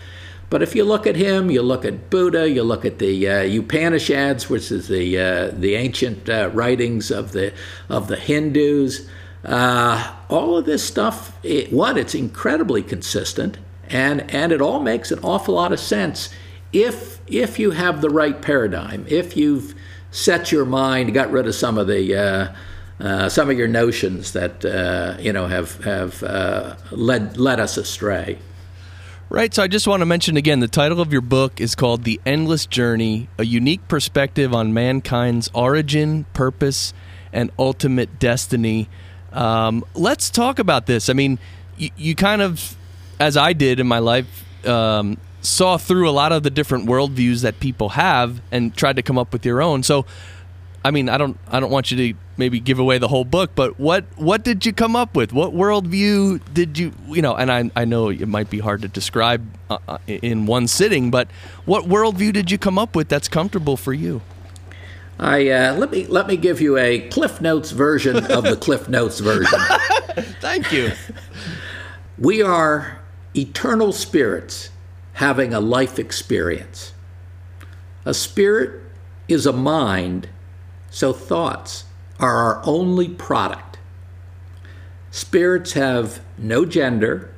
But 0.49 0.61
if 0.61 0.75
you 0.75 0.83
look 0.83 1.05
at 1.05 1.15
him, 1.15 1.51
you 1.51 1.61
look 1.61 1.85
at 1.85 2.09
Buddha, 2.09 2.49
you 2.49 2.63
look 2.63 2.85
at 2.85 2.99
the 2.99 3.27
uh, 3.27 3.59
Upanishads, 3.59 4.49
which 4.49 4.71
is 4.71 4.87
the 4.87 5.19
uh, 5.19 5.47
the 5.53 5.75
ancient 5.75 6.29
uh, 6.29 6.49
writings 6.53 7.11
of 7.11 7.31
the 7.31 7.53
of 7.87 8.07
the 8.07 8.15
Hindus. 8.15 9.07
Uh, 9.43 10.15
all 10.27 10.57
of 10.57 10.65
this 10.65 10.83
stuff, 10.83 11.37
it, 11.43 11.71
one, 11.71 11.97
it's 11.97 12.15
incredibly 12.15 12.81
consistent, 12.81 13.57
and 13.89 14.29
and 14.33 14.51
it 14.51 14.61
all 14.61 14.79
makes 14.79 15.11
an 15.11 15.19
awful 15.23 15.55
lot 15.55 15.71
of 15.71 15.79
sense 15.79 16.29
if 16.73 17.19
if 17.27 17.59
you 17.59 17.71
have 17.71 18.01
the 18.01 18.09
right 18.09 18.41
paradigm, 18.41 19.05
if 19.07 19.37
you've 19.37 19.75
set 20.11 20.51
your 20.51 20.65
mind, 20.65 21.13
got 21.13 21.31
rid 21.31 21.47
of 21.47 21.55
some 21.55 21.77
of 21.77 21.87
the 21.87 22.15
uh, 22.15 22.55
uh, 22.99 23.29
some 23.29 23.49
of 23.49 23.57
your 23.57 23.67
notions 23.67 24.33
that 24.33 24.65
uh, 24.65 25.17
you 25.19 25.33
know 25.33 25.47
have 25.47 25.83
have 25.83 26.23
uh, 26.23 26.75
led 26.91 27.37
led 27.37 27.59
us 27.59 27.77
astray. 27.77 28.39
Right. 29.31 29.53
So 29.53 29.61
I 29.61 29.67
just 29.67 29.85
want 29.87 30.01
to 30.01 30.07
mention 30.07 30.37
again 30.37 30.59
the 30.59 30.67
title 30.67 30.99
of 30.99 31.11
your 31.11 31.21
book 31.21 31.61
is 31.61 31.75
called 31.75 32.03
The 32.03 32.19
Endless 32.25 32.65
Journey 32.65 33.29
A 33.37 33.45
Unique 33.45 33.87
Perspective 33.87 34.55
on 34.55 34.73
Mankind's 34.73 35.51
Origin, 35.53 36.25
Purpose, 36.33 36.93
and 37.31 37.51
Ultimate 37.59 38.17
Destiny. 38.17 38.89
Um, 39.31 39.85
let's 39.93 40.31
talk 40.31 40.57
about 40.57 40.87
this. 40.87 41.09
I 41.09 41.13
mean, 41.13 41.37
you, 41.77 41.91
you, 41.95 42.15
kind 42.15 42.41
of, 42.41 42.75
as 43.19 43.37
I 43.37 43.53
did 43.53 43.79
in 43.79 43.87
my 43.87 43.99
life, 43.99 44.43
um, 44.67 45.17
saw 45.41 45.77
through 45.77 46.09
a 46.09 46.11
lot 46.11 46.31
of 46.31 46.43
the 46.43 46.49
different 46.49 46.87
worldviews 46.87 47.41
that 47.41 47.59
people 47.59 47.89
have 47.89 48.41
and 48.51 48.75
tried 48.75 48.97
to 48.97 49.01
come 49.01 49.17
up 49.17 49.31
with 49.31 49.45
your 49.45 49.61
own. 49.61 49.83
So, 49.83 50.05
I 50.83 50.91
mean, 50.91 51.09
I 51.09 51.17
don't 51.17 51.37
I 51.47 51.59
don't 51.59 51.71
want 51.71 51.91
you 51.91 52.13
to 52.13 52.19
maybe 52.37 52.59
give 52.59 52.79
away 52.79 52.97
the 52.97 53.07
whole 53.07 53.25
book, 53.25 53.51
but 53.55 53.79
what 53.79 54.05
what 54.15 54.43
did 54.43 54.65
you 54.65 54.73
come 54.73 54.95
up 54.95 55.15
with? 55.15 55.33
What 55.33 55.53
worldview 55.53 56.41
did 56.53 56.77
you 56.77 56.93
you 57.07 57.21
know? 57.21 57.35
And 57.35 57.51
I 57.51 57.69
I 57.75 57.85
know 57.85 58.09
it 58.09 58.27
might 58.27 58.49
be 58.49 58.59
hard 58.59 58.81
to 58.81 58.87
describe 58.87 59.45
uh, 59.69 59.77
uh 59.87 59.97
in 60.07 60.45
one 60.45 60.67
sitting, 60.67 61.11
but 61.11 61.29
what 61.65 61.85
worldview 61.85 62.33
did 62.33 62.51
you 62.51 62.57
come 62.57 62.77
up 62.77 62.95
with 62.95 63.09
that's 63.09 63.27
comfortable 63.27 63.77
for 63.77 63.93
you? 63.93 64.21
I 65.19 65.49
uh, 65.49 65.75
let 65.75 65.91
me 65.91 66.05
let 66.07 66.27
me 66.27 66.37
give 66.37 66.61
you 66.61 66.77
a 66.77 67.01
Cliff 67.09 67.41
Notes 67.41 67.71
version 67.71 68.15
of 68.31 68.45
the 68.45 68.55
Cliff 68.55 68.87
Notes 68.87 69.19
version. 69.19 69.59
Thank 70.39 70.71
you. 70.71 70.93
We 72.17 72.41
are 72.41 73.01
eternal 73.35 73.91
spirits 73.91 74.69
having 75.19 75.53
a 75.53 75.59
life 75.59 75.99
experience. 75.99 76.93
A 78.05 78.13
spirit 78.13 78.81
is 79.27 79.45
a 79.45 79.51
mind 79.51 80.29
so 80.89 81.11
thoughts 81.11 81.83
are 82.21 82.37
our 82.37 82.61
only 82.63 83.09
product. 83.09 83.77
Spirits 85.11 85.73
have 85.73 86.21
no 86.37 86.63
gender, 86.63 87.33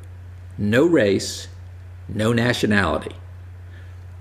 no 0.60 0.86
race, 0.86 1.48
no 2.08 2.32
nationality. 2.32 3.16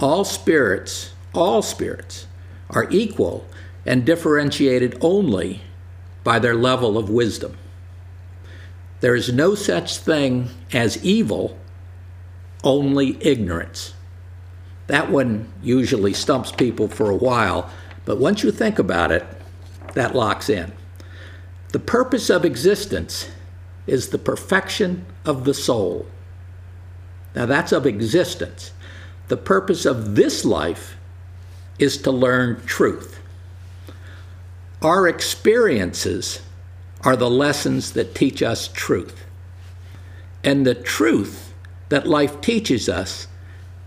All 0.00 0.24
spirits, 0.24 1.12
all 1.34 1.60
spirits, 1.60 2.26
are 2.70 2.88
equal 2.88 3.44
and 3.84 4.06
differentiated 4.06 4.96
only 5.02 5.60
by 6.24 6.38
their 6.38 6.54
level 6.54 6.96
of 6.96 7.10
wisdom. 7.10 7.58
There 9.00 9.14
is 9.14 9.30
no 9.30 9.54
such 9.54 9.98
thing 9.98 10.48
as 10.72 11.04
evil, 11.04 11.58
only 12.64 13.16
ignorance. 13.20 13.94
That 14.86 15.10
one 15.10 15.52
usually 15.62 16.12
stumps 16.12 16.52
people 16.52 16.88
for 16.88 17.10
a 17.10 17.16
while 17.16 17.70
but 18.04 18.18
once 18.18 18.42
you 18.42 18.50
think 18.50 18.78
about 18.78 19.12
it, 19.12 19.24
that 19.94 20.14
locks 20.14 20.48
in. 20.48 20.72
The 21.68 21.78
purpose 21.78 22.30
of 22.30 22.44
existence 22.44 23.28
is 23.86 24.08
the 24.08 24.18
perfection 24.18 25.06
of 25.24 25.44
the 25.44 25.54
soul. 25.54 26.06
Now, 27.34 27.46
that's 27.46 27.72
of 27.72 27.86
existence. 27.86 28.72
The 29.28 29.36
purpose 29.36 29.86
of 29.86 30.16
this 30.16 30.44
life 30.44 30.96
is 31.78 31.98
to 31.98 32.10
learn 32.10 32.60
truth. 32.66 33.20
Our 34.82 35.06
experiences 35.06 36.40
are 37.02 37.16
the 37.16 37.30
lessons 37.30 37.92
that 37.92 38.14
teach 38.14 38.42
us 38.42 38.68
truth. 38.68 39.24
And 40.42 40.66
the 40.66 40.74
truth 40.74 41.49
that 41.90 42.06
life 42.06 42.40
teaches 42.40 42.88
us 42.88 43.26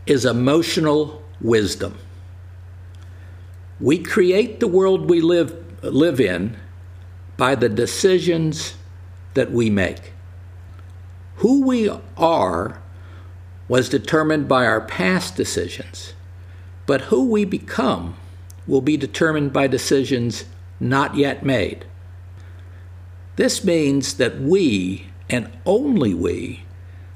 is 0.05 0.25
emotional 0.25 1.23
wisdom. 1.41 1.97
We 3.79 3.97
create 3.97 4.59
the 4.59 4.67
world 4.67 5.09
we 5.09 5.19
live, 5.19 5.55
live 5.83 6.21
in 6.21 6.57
by 7.35 7.55
the 7.55 7.69
decisions 7.69 8.75
that 9.33 9.51
we 9.51 9.69
make. 9.69 10.13
Who 11.37 11.65
we 11.65 11.89
are 12.15 12.81
was 13.67 13.89
determined 13.89 14.47
by 14.47 14.65
our 14.65 14.81
past 14.81 15.35
decisions, 15.35 16.13
but 16.85 17.01
who 17.01 17.25
we 17.25 17.45
become 17.45 18.15
will 18.67 18.81
be 18.81 18.97
determined 18.97 19.51
by 19.51 19.67
decisions 19.67 20.45
not 20.79 21.15
yet 21.15 21.43
made. 21.43 21.85
This 23.35 23.63
means 23.63 24.15
that 24.15 24.39
we, 24.39 25.07
and 25.29 25.49
only 25.65 26.13
we, 26.13 26.63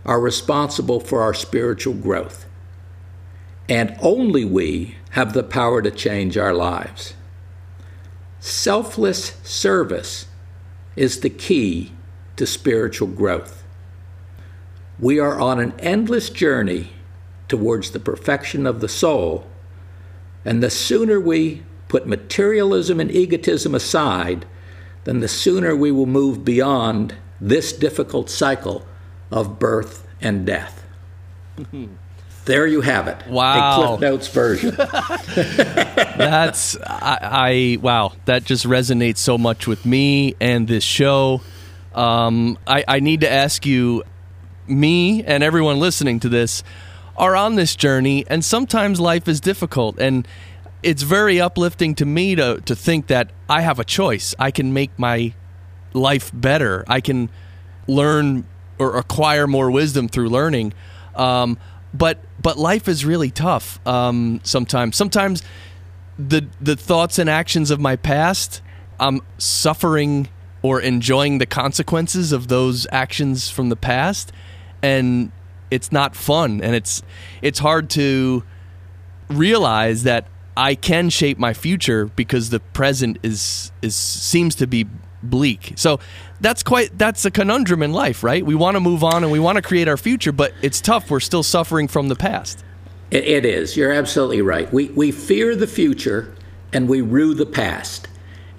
are 0.06 0.20
responsible 0.20 1.00
for 1.00 1.22
our 1.22 1.34
spiritual 1.34 1.94
growth. 1.94 2.46
And 3.70 3.98
only 4.02 4.46
we 4.46 4.96
have 5.12 5.34
the 5.34 5.44
power 5.44 5.82
to 5.82 5.92
change 5.92 6.38
our 6.38 6.54
lives. 6.54 7.14
Selfless 8.40 9.36
service 9.44 10.28
is 10.96 11.20
the 11.20 11.30
key 11.30 11.92
to 12.38 12.46
spiritual 12.46 13.08
growth. 13.08 13.64
We 15.00 15.20
are 15.20 15.40
on 15.40 15.60
an 15.60 15.74
endless 15.80 16.30
journey 16.30 16.92
towards 17.48 17.92
the 17.92 18.00
perfection 18.00 18.66
of 18.66 18.80
the 18.80 18.88
soul, 18.88 19.48
and 20.46 20.64
the 20.64 20.70
sooner 20.70 21.20
we 21.20 21.64
put 21.88 22.08
materialism 22.08 23.00
and 23.00 23.12
egotism 23.12 23.76
aside, 23.76 24.46
then 25.04 25.20
the 25.20 25.28
sooner 25.28 25.76
we 25.76 25.92
will 25.92 26.06
move 26.06 26.44
beyond 26.44 27.16
this 27.40 27.72
difficult 27.72 28.30
cycle 28.30 28.86
of 29.32 29.60
birth 29.60 30.08
and 30.22 30.46
death. 30.46 30.84
There 32.46 32.66
you 32.66 32.82
have 32.82 33.08
it. 33.08 33.28
Wow. 33.28 33.82
A 33.82 33.88
Cliff 33.88 34.00
Notes 34.00 34.28
version. 34.30 34.76
That's 34.78 36.78
I, 36.78 37.18
I, 37.22 37.78
wow. 37.82 38.14
That 38.26 38.46
just 38.46 38.66
resonates 38.66 39.18
so 39.18 39.38
much 39.38 39.68
with 39.68 39.86
me 39.86 40.36
and 40.40 40.68
this 40.68 40.84
show. 40.84 41.42
Um, 41.94 42.58
I, 42.66 42.86
I 42.88 43.00
need 43.02 43.22
to 43.22 43.32
ask 43.32 43.66
you, 43.66 44.04
me 44.68 45.24
and 45.24 45.44
everyone 45.44 45.80
listening 45.80 46.20
to 46.22 46.30
this 46.30 46.64
are 47.18 47.36
on 47.36 47.56
this 47.56 47.76
journey, 47.76 48.26
and 48.28 48.46
sometimes 48.46 49.00
life 49.00 49.28
is 49.28 49.42
difficult, 49.42 50.00
and 50.00 50.28
it's 50.84 51.02
very 51.02 51.42
uplifting 51.42 51.96
to 51.96 52.06
me 52.06 52.36
to 52.36 52.62
to 52.66 52.76
think 52.76 53.08
that 53.08 53.32
I 53.50 53.62
have 53.62 53.80
a 53.80 53.84
choice. 53.84 54.36
I 54.38 54.52
can 54.52 54.74
make 54.74 54.98
my 54.98 55.34
life 55.94 56.32
better. 56.34 56.86
I 56.88 57.02
can 57.02 57.30
learn 57.88 58.46
or 58.80 58.98
acquire 58.98 59.48
more 59.48 59.72
wisdom 59.72 60.08
through 60.08 60.30
learning. 60.30 60.74
Um, 61.16 61.58
but 61.94 62.20
but 62.42 62.58
life 62.58 62.88
is 62.88 63.06
really 63.06 63.32
tough 63.32 63.80
um, 63.88 64.40
sometimes. 64.44 64.96
Sometimes 64.96 65.42
the 66.18 66.48
the 66.60 66.76
thoughts 66.76 67.20
and 67.20 67.30
actions 67.30 67.72
of 67.72 67.80
my 67.80 67.96
past, 67.96 68.62
I'm 69.00 69.22
suffering 69.38 70.30
or 70.62 70.82
enjoying 70.82 71.38
the 71.38 71.46
consequences 71.46 72.32
of 72.32 72.48
those 72.48 72.88
actions 72.92 73.50
from 73.50 73.70
the 73.70 73.76
past, 73.76 74.32
and 74.82 75.32
it's 75.72 75.92
not 75.92 76.16
fun, 76.16 76.62
and 76.62 76.76
it's 76.76 77.02
it's 77.42 77.60
hard 77.60 77.90
to 77.92 78.44
realize 79.30 80.04
that 80.04 80.28
I 80.56 80.74
can 80.76 81.10
shape 81.10 81.38
my 81.38 81.54
future 81.54 82.08
because 82.08 82.50
the 82.50 82.60
present 82.60 83.20
is 83.24 83.72
is 83.82 83.96
seems 83.96 84.56
to 84.56 84.68
be 84.68 84.88
bleak. 85.24 85.74
So 85.76 86.00
that's 86.42 86.64
quite 86.64 86.98
that's 86.98 87.26
a 87.26 87.32
conundrum 87.32 87.82
in 87.84 87.94
life, 87.94 88.24
right? 88.24 88.46
We 88.46 88.56
want 88.56 88.76
to 88.76 88.80
move 88.80 89.04
on 89.04 89.24
and 89.24 89.32
we 89.32 89.40
want 89.40 89.56
to 89.58 89.62
create 89.62 89.88
our 89.88 89.98
future, 89.98 90.32
but 90.32 90.54
it's 90.62 90.82
tough. 90.82 91.10
We're 91.10 91.20
still 91.20 91.44
suffering 91.44 91.88
from 91.88 92.08
the 92.10 92.16
past. 92.16 92.64
it, 93.12 93.24
it 93.26 93.46
is. 93.46 93.76
You're 93.78 93.94
absolutely 93.94 94.42
right. 94.42 94.72
We 94.72 94.90
we 94.90 95.12
fear 95.12 95.56
the 95.56 95.68
future 95.68 96.34
and 96.74 96.88
we 96.88 97.02
rue 97.02 97.34
the 97.34 97.46
past. 97.46 98.08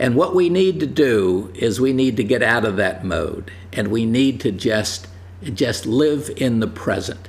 And 0.00 0.14
what 0.14 0.34
we 0.34 0.48
need 0.48 0.78
to 0.80 0.86
do 0.86 1.52
is 1.54 1.80
we 1.80 1.92
need 1.92 2.16
to 2.18 2.24
get 2.24 2.42
out 2.42 2.64
of 2.64 2.76
that 2.76 3.04
mode 3.04 3.50
and 3.72 3.88
we 3.88 4.06
need 4.06 4.40
to 4.40 4.52
just 4.52 5.08
just 5.42 5.86
live 5.86 6.30
in 6.36 6.60
the 6.60 6.66
present. 6.68 7.28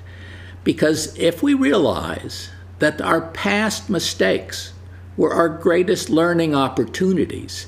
Because 0.64 1.18
if 1.18 1.42
we 1.44 1.54
realize 1.54 2.50
that 2.80 3.02
our 3.02 3.22
past 3.22 3.90
mistakes 3.90 4.74
were 5.18 5.34
our 5.34 5.50
greatest 5.50 6.10
learning 6.10 6.56
opportunities, 6.56 7.68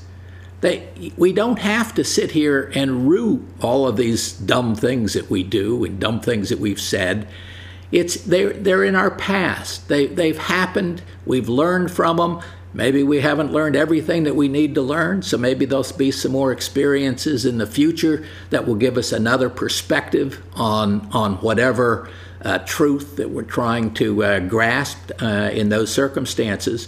they, 0.61 1.11
we 1.17 1.33
don't 1.33 1.59
have 1.59 1.93
to 1.95 2.03
sit 2.03 2.31
here 2.31 2.71
and 2.75 3.09
rue 3.09 3.45
all 3.61 3.87
of 3.87 3.97
these 3.97 4.31
dumb 4.33 4.75
things 4.75 5.13
that 5.13 5.29
we 5.29 5.43
do 5.43 5.83
and 5.83 5.99
dumb 5.99 6.21
things 6.21 6.49
that 6.49 6.59
we've 6.59 6.79
said. 6.79 7.27
It's 7.91 8.15
they're 8.15 8.53
they're 8.53 8.83
in 8.83 8.95
our 8.95 9.11
past. 9.11 9.89
They 9.89 10.07
they've 10.07 10.37
happened. 10.37 11.01
We've 11.25 11.49
learned 11.49 11.91
from 11.91 12.17
them. 12.17 12.41
Maybe 12.73 13.03
we 13.03 13.19
haven't 13.19 13.51
learned 13.51 13.75
everything 13.75 14.23
that 14.23 14.35
we 14.35 14.47
need 14.47 14.75
to 14.75 14.81
learn, 14.81 15.23
so 15.23 15.37
maybe 15.37 15.65
there'll 15.65 15.97
be 15.97 16.09
some 16.09 16.31
more 16.31 16.53
experiences 16.53 17.45
in 17.45 17.57
the 17.57 17.67
future 17.67 18.25
that 18.49 18.65
will 18.65 18.75
give 18.75 18.97
us 18.97 19.11
another 19.11 19.49
perspective 19.49 20.41
on 20.53 21.09
on 21.11 21.35
whatever 21.37 22.09
uh, 22.45 22.59
truth 22.59 23.17
that 23.17 23.29
we're 23.29 23.43
trying 23.43 23.93
to 23.95 24.23
uh, 24.23 24.39
grasp 24.39 25.11
uh, 25.21 25.49
in 25.51 25.69
those 25.69 25.91
circumstances. 25.91 26.87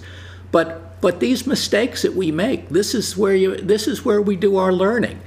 But 0.53 1.01
but 1.01 1.19
these 1.19 1.45
mistakes 1.45 2.03
that 2.03 2.13
we 2.13 2.31
make, 2.31 2.69
this 2.69 2.95
is 2.95 3.17
where 3.17 3.35
you 3.35 3.57
this 3.57 3.89
is 3.89 4.05
where 4.05 4.21
we 4.21 4.37
do 4.37 4.55
our 4.55 4.71
learning. 4.71 5.19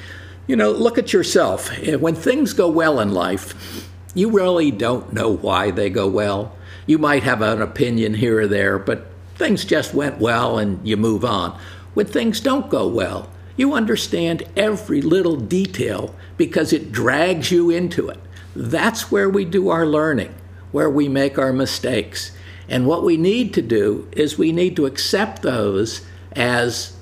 You 0.47 0.57
know, 0.57 0.71
look 0.71 0.97
at 0.97 1.13
yourself. 1.13 1.69
When 1.79 2.15
things 2.15 2.55
go 2.55 2.71
well 2.71 3.01
in 3.01 3.13
life, 3.13 3.91
you 4.15 4.31
really 4.31 4.71
don't 4.71 5.13
know 5.13 5.29
why 5.29 5.73
they 5.73 5.91
go 5.91 6.07
well. 6.07 6.57
You 6.87 6.99
might 6.99 7.25
have 7.25 7.43
an 7.43 7.61
opinion 7.61 8.15
here 8.15 8.41
or 8.41 8.47
there, 8.47 8.79
but 8.79 9.09
things 9.35 9.65
just 9.65 9.93
went 9.93 10.19
well 10.21 10.59
and 10.59 10.87
you 10.87 10.97
move 10.97 11.25
on. 11.25 11.59
When 11.95 12.07
things 12.07 12.41
don't 12.41 12.71
go 12.71 12.87
well, 12.87 13.29
you 13.57 13.75
understand 13.75 14.45
every 14.57 15.03
little 15.03 15.37
detail 15.37 16.15
because 16.37 16.73
it 16.73 16.93
drags 16.93 17.51
you 17.51 17.71
into 17.71 18.09
it. 18.09 18.21
That's 18.55 19.11
where 19.11 19.29
we 19.29 19.45
do 19.45 19.71
our 19.71 19.85
learning, 19.85 20.33
where 20.71 20.89
we 20.89 21.09
make 21.09 21.37
our 21.37 21.53
mistakes. 21.53 22.31
And 22.69 22.87
what 22.87 23.05
we 23.05 23.17
need 23.17 23.55
to 23.55 23.63
do 23.63 24.09
is 24.13 24.37
we 24.37 24.53
need 24.53 24.77
to 24.77 24.87
accept 24.87 25.43
those 25.43 26.03
as 26.33 26.97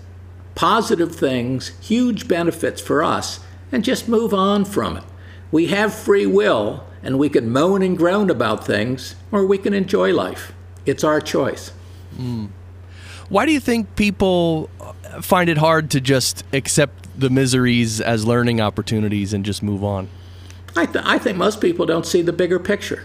positive 0.55 1.15
things, 1.15 1.73
huge 1.81 2.29
benefits 2.29 2.81
for 2.81 3.03
us, 3.03 3.41
and 3.73 3.85
just 3.85 4.09
move 4.09 4.33
on 4.33 4.65
from 4.65 4.97
it. 4.97 5.05
We 5.51 5.69
have 5.69 5.95
free 5.95 6.27
will, 6.27 6.85
and 7.03 7.19
we 7.19 7.29
can 7.29 7.51
moan 7.51 7.83
and 7.83 7.97
groan 7.97 8.31
about 8.31 8.67
things, 8.67 9.15
or 9.33 9.47
we 9.47 9.59
can 9.59 9.75
enjoy 9.75 10.13
life. 10.13 10.53
It's 10.87 11.05
our 11.05 11.21
choice. 11.21 11.73
Mm. 12.17 12.51
Why 13.29 13.47
do 13.47 13.53
you 13.53 13.61
think 13.61 13.97
people 13.97 14.69
find 15.21 15.49
it 15.49 15.59
hard 15.59 15.91
to 15.91 16.01
just 16.01 16.45
accept 16.53 17.09
the 17.19 17.31
miseries 17.31 18.01
as 18.01 18.27
learning 18.27 18.61
opportunities 18.61 19.33
and 19.33 19.45
just 19.45 19.63
move 19.63 19.83
on? 19.83 20.09
I, 20.77 20.87
th- 20.87 21.05
I 21.07 21.19
think 21.19 21.39
most 21.39 21.61
people 21.61 21.87
don't 21.87 22.07
see 22.07 22.23
the 22.23 22.33
bigger 22.33 22.59
picture. 22.59 23.05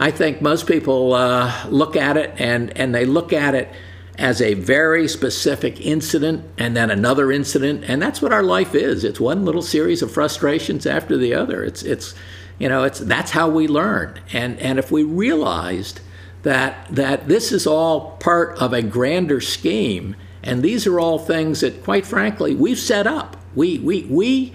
I 0.00 0.10
think 0.10 0.40
most 0.40 0.66
people 0.66 1.12
uh, 1.12 1.66
look 1.68 1.94
at 1.94 2.16
it 2.16 2.32
and, 2.38 2.74
and 2.74 2.94
they 2.94 3.04
look 3.04 3.34
at 3.34 3.54
it 3.54 3.68
as 4.16 4.40
a 4.40 4.54
very 4.54 5.06
specific 5.06 5.78
incident 5.78 6.42
and 6.56 6.74
then 6.74 6.90
another 6.90 7.30
incident, 7.30 7.84
and 7.86 8.00
that's 8.00 8.22
what 8.22 8.32
our 8.32 8.42
life 8.42 8.74
is. 8.74 9.04
It's 9.04 9.20
one 9.20 9.44
little 9.44 9.60
series 9.60 10.00
of 10.00 10.10
frustrations 10.10 10.86
after 10.86 11.18
the 11.18 11.34
other. 11.34 11.64
It's 11.64 11.82
it's 11.82 12.14
you 12.58 12.68
know 12.68 12.84
it's 12.84 12.98
that's 13.00 13.30
how 13.30 13.48
we 13.48 13.68
learn. 13.68 14.20
And 14.32 14.58
and 14.60 14.78
if 14.78 14.90
we 14.90 15.02
realized 15.02 16.00
that 16.42 16.86
that 16.90 17.28
this 17.28 17.52
is 17.52 17.66
all 17.66 18.12
part 18.18 18.56
of 18.58 18.72
a 18.72 18.82
grander 18.82 19.40
scheme, 19.40 20.16
and 20.42 20.62
these 20.62 20.86
are 20.86 21.00
all 21.00 21.18
things 21.18 21.60
that, 21.60 21.82
quite 21.84 22.06
frankly, 22.06 22.54
we've 22.54 22.78
set 22.78 23.06
up. 23.06 23.36
We 23.54 23.78
we 23.78 24.02
we 24.04 24.52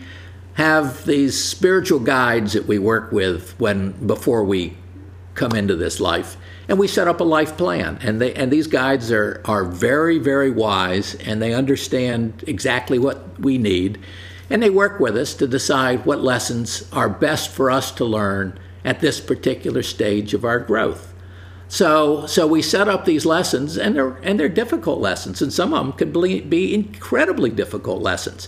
have 0.56 1.06
these 1.06 1.44
spiritual 1.44 2.00
guides 2.00 2.54
that 2.54 2.68
we 2.68 2.80
work 2.80 3.12
with 3.12 3.60
when 3.60 3.92
before 4.08 4.44
we 4.44 4.78
come 5.36 5.51
into 5.51 5.75
this 5.75 6.00
life. 6.00 6.38
And 6.68 6.80
we 6.80 6.88
set 6.88 7.08
up 7.08 7.20
a 7.20 7.24
life 7.24 7.58
plan. 7.58 8.00
And 8.01 8.20
they 8.20 8.34
and 8.34 8.51
these 8.51 8.68
guides 8.68 9.12
are 9.12 9.42
are 9.46 9.63
very 9.63 10.18
very 10.18 10.50
wise 10.50 11.15
and 11.15 11.42
they 11.42 11.54
understand 11.54 12.44
exactly 12.48 12.98
what 12.98 13.39
we 13.39 13.58
need. 13.58 14.00
And 14.50 14.62
they 14.62 14.70
work 14.70 15.00
with 15.00 15.18
us 15.18 15.34
to 15.36 15.48
decide 15.48 16.06
what 16.06 16.22
lessons 16.22 16.88
are 16.92 17.10
best 17.10 17.50
for 17.50 17.72
us 17.72 17.92
to 17.94 18.06
learn 18.06 18.60
at 18.84 19.00
this 19.00 19.20
particular 19.20 19.82
stage 19.82 20.34
of 20.34 20.46
our 20.46 20.60
growth. 20.60 21.13
So, 21.68 22.27
so 22.27 22.46
we 22.46 22.62
set 22.62 22.88
up 22.88 23.06
these 23.06 23.25
lessons, 23.25 23.75
and 23.77 23.96
they're 23.96 24.15
and 24.22 24.39
they're 24.39 24.50
difficult 24.50 25.00
lessons, 25.01 25.42
and 25.42 25.51
some 25.51 25.74
of 25.74 25.84
them 25.84 25.94
could 25.94 26.13
be, 26.13 26.42
be 26.42 26.74
incredibly 26.74 27.50
difficult 27.50 28.01
lessons, 28.01 28.48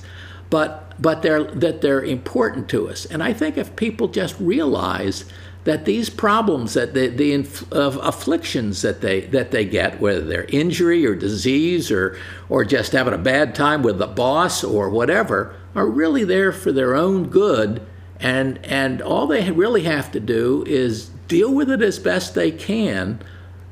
but 0.50 0.94
but 1.02 1.24
they're 1.24 1.44
that 1.44 1.82
they're 1.82 2.04
important 2.04 2.70
to 2.70 2.90
us. 2.90 3.06
And 3.06 3.24
I 3.24 3.34
think 3.34 3.58
if 3.58 3.76
people 3.76 4.08
just 4.08 4.40
realize 4.40 5.26
that 5.68 5.84
these 5.84 6.10
problems, 6.10 6.76
that 6.76 6.94
the 6.94 7.08
the 7.10 7.34
inf- 7.34 7.70
afflictions 7.74 8.82
that 8.84 9.02
they 9.02 9.22
that 9.28 9.52
they 9.52 9.66
get, 9.66 10.00
whether 10.00 10.22
they're 10.22 10.46
injury 10.46 11.06
or 11.06 11.14
disease 11.14 11.92
or 11.92 12.18
or 12.48 12.64
just 12.64 12.94
having 12.94 13.14
a 13.14 13.18
bad 13.18 13.54
time 13.54 13.84
with 13.84 14.00
the 14.00 14.08
boss 14.08 14.64
or 14.64 14.90
whatever, 14.90 15.54
are 15.76 15.86
really 15.86 16.24
there 16.24 16.54
for 16.54 16.72
their 16.72 16.96
own 16.96 17.28
good, 17.28 17.86
and 18.18 18.66
and 18.66 19.02
all 19.02 19.28
they 19.28 19.52
really 19.52 19.84
have 19.84 20.10
to 20.14 20.22
do 20.22 20.64
is 20.66 21.10
deal 21.28 21.54
with 21.54 21.70
it 21.70 21.82
as 21.82 22.00
best 22.00 22.34
they 22.34 22.50
can 22.50 23.20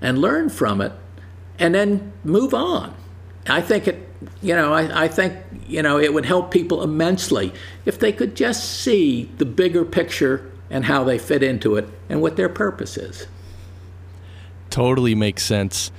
and 0.02 0.20
learn 0.20 0.50
from 0.50 0.82
it 0.82 0.92
and 1.58 1.74
then 1.74 2.12
move 2.26 2.54
on. 2.54 2.94
I 3.48 3.62
think 3.62 3.88
it, 3.88 4.10
you 4.42 4.54
know, 4.54 4.74
I, 4.74 5.06
I 5.06 5.08
think, 5.08 5.38
you 5.66 5.82
know, 5.82 5.98
it 5.98 6.14
would 6.14 6.26
help 6.26 6.52
people 6.52 6.84
immensely 6.84 7.54
if 7.86 8.00
they 8.00 8.12
could 8.12 8.36
just 8.36 8.82
see 8.82 9.32
the 9.38 9.46
bigger 9.46 9.86
picture 9.86 10.52
and 10.76 10.84
how 10.84 11.06
they 11.06 11.18
fit 11.18 11.42
into 11.42 11.78
it 11.78 11.88
and 12.10 12.22
what 12.22 12.36
their 12.36 12.50
purpose 12.50 12.98
is. 12.98 13.28
Totally 14.70 15.16
makes 15.16 15.42
sense. 15.42 15.90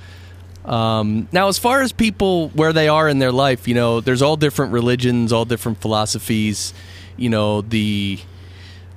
Um, 0.65 1.27
now, 1.31 1.47
as 1.47 1.57
far 1.57 1.81
as 1.81 1.91
people 1.91 2.49
where 2.49 2.71
they 2.71 2.87
are 2.87 3.09
in 3.09 3.17
their 3.17 3.31
life, 3.31 3.67
you 3.67 3.73
know, 3.73 4.01
there's 4.01 4.21
all 4.21 4.37
different 4.37 4.73
religions, 4.73 5.33
all 5.33 5.45
different 5.45 5.81
philosophies. 5.81 6.75
You 7.15 7.29
know, 7.29 7.61
the 7.61 8.19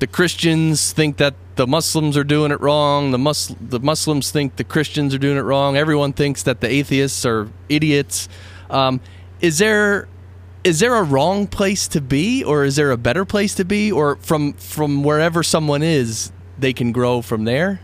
the 0.01 0.07
Christians 0.07 0.93
think 0.93 1.17
that 1.17 1.33
the 1.57 1.67
Muslims 1.67 2.15
are 2.15 2.25
doing 2.25 2.53
it 2.53 2.61
wrong. 2.61 3.11
The, 3.11 3.19
Mus- 3.19 3.55
the 3.59 3.81
Muslims 3.81 4.31
think 4.31 4.57
the 4.57 4.65
Christians 4.65 5.15
are 5.15 5.19
doing 5.19 5.39
it 5.39 5.43
wrong. 5.43 5.79
Everyone 5.79 6.13
thinks 6.13 6.43
that 6.43 6.61
the 6.61 6.69
atheists 6.69 7.25
are 7.25 7.49
idiots. 7.71 8.29
Um, 8.69 9.01
is 9.41 9.59
there 9.59 10.09
is 10.65 10.81
there 10.81 10.95
a 10.95 11.03
wrong 11.03 11.47
place 11.47 11.89
to 11.89 12.01
be, 12.01 12.45
or 12.45 12.65
is 12.65 12.77
there 12.77 12.91
a 12.91 12.97
better 12.97 13.25
place 13.25 13.55
to 13.57 13.65
be, 13.65 13.91
or 13.91 14.17
from 14.17 14.53
from 14.55 15.03
wherever 15.03 15.43
someone 15.43 15.83
is, 15.83 16.33
they 16.59 16.73
can 16.73 16.93
grow 16.93 17.23
from 17.23 17.45
there? 17.45 17.81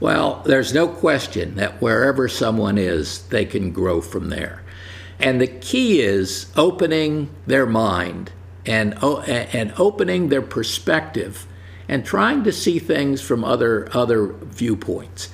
Well, 0.00 0.42
there's 0.46 0.72
no 0.72 0.86
question 0.86 1.56
that 1.56 1.82
wherever 1.82 2.28
someone 2.28 2.78
is, 2.78 3.22
they 3.28 3.44
can 3.44 3.72
grow 3.72 4.00
from 4.00 4.28
there. 4.28 4.62
And 5.18 5.40
the 5.40 5.48
key 5.48 6.00
is 6.00 6.52
opening 6.56 7.30
their 7.46 7.66
mind 7.66 8.30
and, 8.64 8.94
and 9.02 9.72
opening 9.76 10.28
their 10.28 10.42
perspective 10.42 11.46
and 11.88 12.04
trying 12.04 12.44
to 12.44 12.52
see 12.52 12.78
things 12.78 13.20
from 13.20 13.42
other, 13.42 13.88
other 13.92 14.26
viewpoints. 14.26 15.30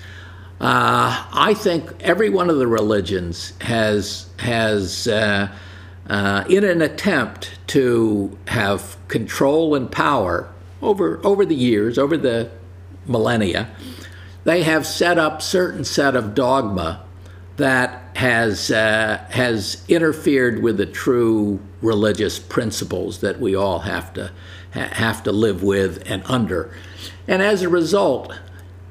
Uh, 0.60 1.26
I 1.30 1.52
think 1.52 1.92
every 2.00 2.30
one 2.30 2.48
of 2.48 2.56
the 2.56 2.66
religions 2.66 3.52
has, 3.60 4.30
has 4.38 5.06
uh, 5.08 5.54
uh, 6.08 6.44
in 6.48 6.64
an 6.64 6.82
attempt 6.82 7.58
to 7.68 8.36
have 8.48 8.96
control 9.08 9.74
and 9.74 9.90
power 9.90 10.52
over, 10.82 11.20
over 11.24 11.46
the 11.46 11.54
years, 11.54 11.98
over 11.98 12.16
the 12.16 12.50
millennia, 13.06 13.70
they 14.44 14.62
have 14.62 14.86
set 14.86 15.18
up 15.18 15.40
certain 15.40 15.84
set 15.84 16.14
of 16.14 16.34
dogma 16.34 17.04
that 17.56 18.16
has 18.16 18.70
uh, 18.70 19.24
has 19.30 19.84
interfered 19.88 20.62
with 20.62 20.76
the 20.76 20.86
true 20.86 21.60
religious 21.80 22.38
principles 22.38 23.20
that 23.20 23.40
we 23.40 23.54
all 23.54 23.80
have 23.80 24.12
to 24.14 24.30
ha- 24.72 24.88
have 24.92 25.22
to 25.22 25.32
live 25.32 25.62
with 25.62 26.02
and 26.06 26.22
under, 26.26 26.74
and 27.26 27.42
as 27.42 27.62
a 27.62 27.68
result, 27.68 28.38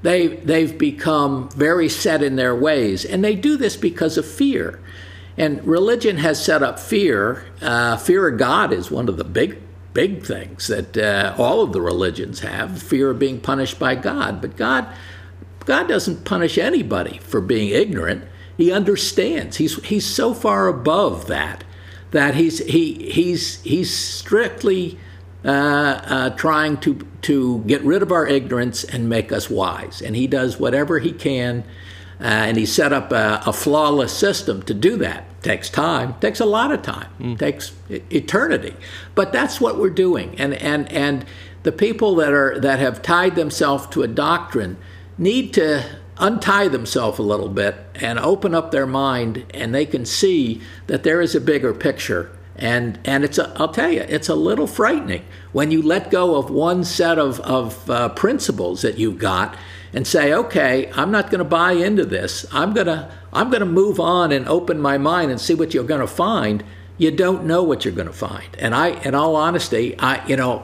they 0.01 0.27
they've 0.27 0.77
become 0.77 1.49
very 1.51 1.89
set 1.89 2.23
in 2.23 2.35
their 2.35 2.55
ways, 2.55 3.05
and 3.05 3.23
they 3.23 3.35
do 3.35 3.57
this 3.57 3.75
because 3.75 4.17
of 4.17 4.25
fear. 4.25 4.79
And 5.37 5.65
religion 5.65 6.17
has 6.17 6.43
set 6.43 6.61
up 6.61 6.79
fear. 6.79 7.45
Uh, 7.61 7.97
fear 7.97 8.27
of 8.27 8.37
God 8.37 8.71
is 8.71 8.91
one 8.91 9.09
of 9.09 9.17
the 9.17 9.23
big 9.23 9.59
big 9.93 10.25
things 10.25 10.67
that 10.67 10.97
uh, 10.97 11.35
all 11.37 11.61
of 11.61 11.71
the 11.71 11.81
religions 11.81 12.39
have 12.39 12.81
fear 12.81 13.11
of 13.11 13.19
being 13.19 13.39
punished 13.39 13.77
by 13.77 13.93
God. 13.93 14.41
But 14.41 14.57
God, 14.57 14.87
God 15.65 15.87
doesn't 15.87 16.25
punish 16.25 16.57
anybody 16.57 17.19
for 17.19 17.41
being 17.41 17.69
ignorant. 17.69 18.23
He 18.57 18.71
understands. 18.71 19.57
He's 19.57 19.83
he's 19.83 20.05
so 20.05 20.33
far 20.33 20.67
above 20.67 21.27
that 21.27 21.63
that 22.11 22.35
he's 22.35 22.59
he 22.59 23.11
he's 23.11 23.61
he's 23.61 23.95
strictly 23.95 24.99
uh, 25.43 25.49
uh, 25.49 26.29
trying 26.31 26.77
to 26.77 27.07
to 27.23 27.63
get 27.65 27.81
rid 27.81 28.01
of 28.01 28.11
our 28.11 28.27
ignorance 28.27 28.83
and 28.83 29.09
make 29.09 29.31
us 29.31 29.49
wise. 29.49 30.01
And 30.01 30.15
he 30.15 30.27
does 30.27 30.59
whatever 30.59 30.99
he 30.99 31.11
can. 31.11 31.63
Uh, 32.23 32.27
and 32.27 32.57
he 32.57 32.65
set 32.65 32.93
up 32.93 33.11
a, 33.11 33.43
a, 33.45 33.51
flawless 33.51 34.17
system 34.17 34.63
to 34.63 34.73
do 34.73 34.95
that. 34.95 35.25
Takes 35.43 35.69
time, 35.69 36.15
takes 36.21 36.39
a 36.39 36.45
lot 36.45 36.71
of 36.71 36.81
time, 36.81 37.09
mm. 37.19 37.37
takes 37.37 37.73
eternity. 37.89 38.73
But 39.13 39.33
that's 39.33 39.59
what 39.59 39.77
we're 39.77 39.89
doing. 39.89 40.33
And 40.39 40.53
and 40.53 40.89
and 40.89 41.25
the 41.63 41.73
people 41.73 42.15
that 42.15 42.31
are 42.31 42.57
that 42.61 42.79
have 42.79 43.01
tied 43.01 43.35
themselves 43.35 43.87
to 43.87 44.03
a 44.03 44.07
doctrine 44.07 44.77
need 45.17 45.53
to 45.55 45.83
untie 46.17 46.69
themselves 46.69 47.19
a 47.19 47.23
little 47.23 47.49
bit 47.49 47.75
and 47.95 48.17
open 48.19 48.55
up 48.55 48.71
their 48.71 48.87
mind 48.87 49.45
and 49.53 49.75
they 49.75 49.85
can 49.85 50.05
see 50.05 50.61
that 50.87 51.03
there 51.03 51.19
is 51.19 51.35
a 51.35 51.41
bigger 51.41 51.73
picture 51.73 52.31
And, 52.55 52.99
and 53.03 53.23
it's 53.23 53.39
a, 53.39 53.51
I'll 53.55 53.73
tell 53.73 53.91
you, 53.91 54.01
it's 54.01 54.29
a 54.29 54.35
little 54.35 54.67
frightening 54.67 55.25
when 55.51 55.71
you 55.71 55.81
let 55.81 56.11
go 56.11 56.35
of 56.35 56.51
one 56.51 56.83
set 56.83 57.17
of, 57.17 57.39
of 57.41 57.89
uh, 57.89 58.09
principles 58.09 58.83
that 58.83 58.97
you've 58.99 59.17
got 59.17 59.57
and 59.93 60.07
say, 60.07 60.33
okay, 60.33 60.91
I'm 60.93 61.11
not 61.11 61.29
going 61.29 61.39
to 61.39 61.45
buy 61.45 61.73
into 61.73 62.05
this. 62.05 62.45
I'm 62.51 62.73
going 62.73 62.87
to 62.87 63.11
I'm 63.31 63.49
going 63.49 63.61
to 63.61 63.65
move 63.65 63.99
on 63.99 64.31
and 64.31 64.47
open 64.47 64.79
my 64.79 64.97
mind 64.97 65.31
and 65.31 65.39
see 65.39 65.53
what 65.53 65.73
you're 65.73 65.83
going 65.83 66.01
to 66.01 66.07
find. 66.07 66.63
You 66.97 67.11
don't 67.11 67.45
know 67.45 67.63
what 67.63 67.83
you're 67.83 67.93
going 67.93 68.07
to 68.07 68.13
find. 68.13 68.47
And 68.59 68.75
I, 68.75 68.89
in 69.01 69.15
all 69.15 69.35
honesty, 69.35 69.97
I, 69.97 70.25
you 70.27 70.35
know, 70.35 70.63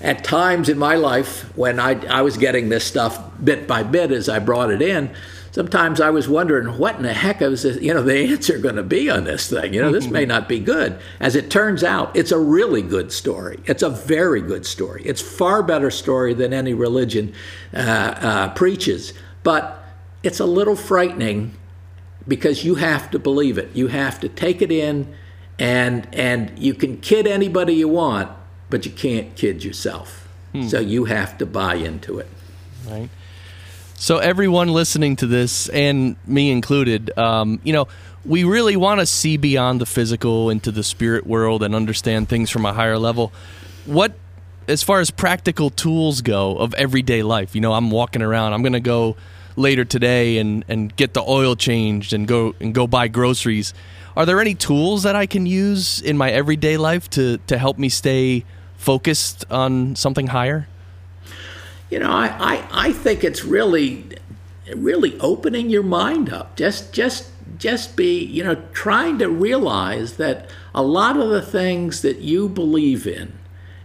at 0.00 0.24
times 0.24 0.68
in 0.68 0.78
my 0.78 0.96
life 0.96 1.56
when 1.56 1.78
I, 1.78 2.04
I 2.06 2.22
was 2.22 2.36
getting 2.36 2.68
this 2.68 2.84
stuff 2.84 3.20
bit 3.42 3.66
by 3.66 3.82
bit 3.84 4.10
as 4.10 4.28
I 4.28 4.38
brought 4.40 4.70
it 4.70 4.82
in, 4.82 5.14
sometimes 5.58 6.00
I 6.00 6.10
was 6.10 6.28
wondering 6.28 6.78
what 6.78 6.94
in 6.94 7.02
the 7.02 7.12
heck 7.12 7.42
is 7.42 7.64
this, 7.64 7.82
you 7.82 7.92
know 7.92 8.00
the 8.00 8.16
answer 8.32 8.58
going 8.58 8.76
to 8.76 8.84
be 8.84 9.10
on 9.10 9.24
this 9.24 9.50
thing. 9.50 9.74
You 9.74 9.82
know, 9.82 9.90
this 9.90 10.06
may 10.06 10.24
not 10.24 10.48
be 10.48 10.60
good. 10.60 10.96
As 11.18 11.34
it 11.34 11.50
turns 11.50 11.82
out, 11.82 12.16
it's 12.16 12.30
a 12.30 12.38
really 12.38 12.80
good 12.80 13.10
story. 13.10 13.58
It's 13.64 13.82
a 13.82 13.90
very 13.90 14.40
good 14.40 14.64
story. 14.64 15.02
It's 15.04 15.20
far 15.20 15.64
better 15.64 15.90
story 15.90 16.32
than 16.32 16.52
any 16.52 16.74
religion 16.74 17.34
uh, 17.74 17.78
uh, 17.78 18.54
preaches. 18.54 19.14
But 19.42 19.82
it's 20.22 20.38
a 20.38 20.46
little 20.46 20.76
frightening 20.76 21.56
because 22.28 22.64
you 22.64 22.76
have 22.76 23.10
to 23.10 23.18
believe 23.18 23.58
it. 23.58 23.74
You 23.74 23.88
have 23.88 24.20
to 24.20 24.28
take 24.28 24.62
it 24.62 24.70
in, 24.70 25.12
and 25.58 26.06
and 26.12 26.56
you 26.56 26.72
can 26.72 26.98
kid 26.98 27.26
anybody 27.26 27.74
you 27.74 27.88
want, 27.88 28.30
but 28.70 28.86
you 28.86 28.92
can't 28.92 29.34
kid 29.34 29.64
yourself. 29.64 30.28
Hmm. 30.52 30.68
So 30.68 30.78
you 30.78 31.06
have 31.06 31.36
to 31.38 31.46
buy 31.46 31.74
into 31.74 32.20
it. 32.20 32.28
Right. 32.86 33.10
So 34.00 34.18
everyone 34.18 34.68
listening 34.68 35.16
to 35.16 35.26
this, 35.26 35.68
and 35.68 36.14
me 36.24 36.52
included, 36.52 37.18
um, 37.18 37.60
you 37.64 37.72
know, 37.72 37.88
we 38.24 38.44
really 38.44 38.76
want 38.76 39.00
to 39.00 39.06
see 39.06 39.36
beyond 39.36 39.80
the 39.80 39.86
physical 39.86 40.50
into 40.50 40.70
the 40.70 40.84
spirit 40.84 41.26
world 41.26 41.64
and 41.64 41.74
understand 41.74 42.28
things 42.28 42.48
from 42.48 42.64
a 42.64 42.72
higher 42.72 42.96
level. 42.96 43.32
What, 43.86 44.12
as 44.68 44.84
far 44.84 45.00
as 45.00 45.10
practical 45.10 45.70
tools 45.70 46.22
go 46.22 46.56
of 46.58 46.74
everyday 46.74 47.24
life, 47.24 47.56
you 47.56 47.60
know, 47.60 47.72
I'm 47.72 47.90
walking 47.90 48.22
around. 48.22 48.52
I'm 48.52 48.62
to 48.72 48.80
go 48.80 49.16
later 49.56 49.84
today 49.84 50.38
and, 50.38 50.64
and 50.68 50.94
get 50.94 51.12
the 51.12 51.22
oil 51.22 51.56
changed 51.56 52.12
and 52.12 52.28
go 52.28 52.54
and 52.60 52.72
go 52.72 52.86
buy 52.86 53.08
groceries. 53.08 53.74
Are 54.16 54.24
there 54.24 54.40
any 54.40 54.54
tools 54.54 55.02
that 55.02 55.16
I 55.16 55.26
can 55.26 55.44
use 55.44 56.00
in 56.00 56.16
my 56.16 56.30
everyday 56.30 56.76
life 56.76 57.10
to, 57.10 57.38
to 57.48 57.58
help 57.58 57.78
me 57.78 57.88
stay 57.88 58.44
focused 58.76 59.44
on 59.50 59.96
something 59.96 60.28
higher? 60.28 60.68
You 61.90 62.00
know, 62.00 62.10
I, 62.10 62.26
I, 62.38 62.68
I 62.88 62.92
think 62.92 63.24
it's 63.24 63.44
really 63.44 64.04
really 64.76 65.18
opening 65.20 65.70
your 65.70 65.82
mind 65.82 66.30
up. 66.30 66.56
Just 66.56 66.92
just 66.92 67.30
just 67.58 67.96
be, 67.96 68.24
you 68.24 68.44
know, 68.44 68.56
trying 68.72 69.18
to 69.18 69.28
realize 69.28 70.16
that 70.16 70.48
a 70.74 70.82
lot 70.82 71.16
of 71.16 71.30
the 71.30 71.42
things 71.42 72.02
that 72.02 72.18
you 72.18 72.48
believe 72.48 73.06
in 73.06 73.32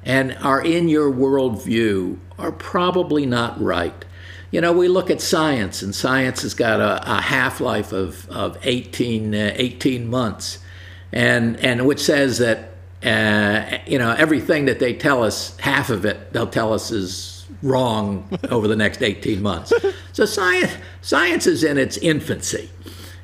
and 0.04 0.38
are 0.42 0.62
in 0.62 0.90
your 0.90 1.12
worldview 1.12 2.18
are 2.38 2.52
probably 2.52 3.26
not 3.26 3.60
right. 3.62 4.06
You 4.52 4.62
know, 4.62 4.74
we 4.74 4.88
look 4.88 5.10
at 5.10 5.22
science, 5.22 5.82
and 5.82 5.96
science 5.96 6.44
has 6.44 6.54
got 6.54 6.80
a, 6.80 7.18
a 7.18 7.22
half 7.22 7.60
life 7.60 7.92
of, 7.92 8.30
of 8.30 8.60
18, 8.62 9.34
uh, 9.34 9.54
18 9.56 10.08
months, 10.08 10.60
and, 11.12 11.58
and 11.60 11.88
which 11.88 12.02
says 12.02 12.38
that, 12.38 12.70
uh, 13.04 13.80
you 13.88 13.98
know, 13.98 14.12
everything 14.12 14.66
that 14.66 14.78
they 14.78 14.94
tell 14.94 15.24
us, 15.24 15.58
half 15.58 15.90
of 15.90 16.06
it, 16.06 16.34
they'll 16.34 16.46
tell 16.46 16.74
us 16.74 16.92
is 16.92 17.33
wrong 17.62 18.28
over 18.50 18.68
the 18.68 18.76
next 18.76 19.02
18 19.02 19.42
months. 19.42 19.74
So 20.12 20.26
science, 20.26 20.72
science 21.02 21.48
is 21.48 21.64
in 21.64 21.78
its 21.78 21.98
infancy. 21.98 22.70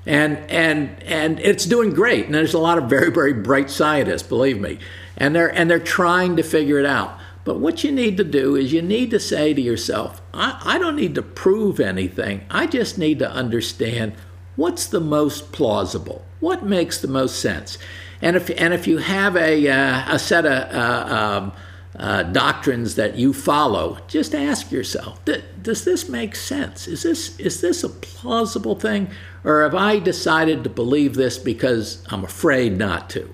And, 0.05 0.37
and, 0.49 1.01
and 1.03 1.39
it's 1.39 1.65
doing 1.65 1.93
great. 1.93 2.25
And 2.25 2.33
there's 2.33 2.53
a 2.53 2.59
lot 2.59 2.77
of 2.77 2.89
very, 2.89 3.11
very 3.11 3.33
bright 3.33 3.69
scientists, 3.69 4.23
believe 4.23 4.59
me. 4.59 4.79
And 5.17 5.35
they're, 5.35 5.53
and 5.53 5.69
they're 5.69 5.79
trying 5.79 6.35
to 6.37 6.43
figure 6.43 6.79
it 6.79 6.85
out. 6.85 7.19
But 7.43 7.59
what 7.59 7.83
you 7.83 7.91
need 7.91 8.17
to 8.17 8.23
do 8.23 8.55
is 8.55 8.73
you 8.73 8.81
need 8.81 9.11
to 9.11 9.19
say 9.19 9.53
to 9.53 9.61
yourself, 9.61 10.21
I, 10.33 10.61
I 10.63 10.77
don't 10.77 10.95
need 10.95 11.15
to 11.15 11.21
prove 11.21 11.79
anything. 11.79 12.45
I 12.49 12.67
just 12.67 12.97
need 12.97 13.19
to 13.19 13.29
understand 13.29 14.13
what's 14.55 14.85
the 14.87 14.99
most 14.99 15.51
plausible, 15.51 16.25
what 16.39 16.63
makes 16.63 16.99
the 16.99 17.07
most 17.07 17.39
sense. 17.39 17.77
And 18.21 18.35
if, 18.35 18.49
and 18.59 18.73
if 18.73 18.87
you 18.87 18.97
have 18.97 19.35
a, 19.35 19.67
uh, 19.67 20.15
a 20.15 20.19
set 20.19 20.45
of 20.45 20.73
uh, 20.73 21.15
um, 21.15 21.53
uh, 21.97 22.23
doctrines 22.23 22.95
that 22.95 23.15
you 23.15 23.33
follow, 23.33 23.97
just 24.07 24.35
ask 24.35 24.71
yourself, 24.71 25.19
does 25.61 25.85
this 25.85 26.07
make 26.07 26.35
sense? 26.35 26.87
Is 26.87 27.03
this, 27.03 27.39
is 27.39 27.61
this 27.61 27.83
a 27.83 27.89
plausible 27.89 28.75
thing? 28.75 29.09
Or 29.43 29.63
have 29.63 29.75
I 29.75 29.99
decided 29.99 30.63
to 30.63 30.69
believe 30.69 31.15
this 31.15 31.37
because 31.37 32.03
I'm 32.09 32.23
afraid 32.23 32.77
not 32.77 33.09
to? 33.11 33.33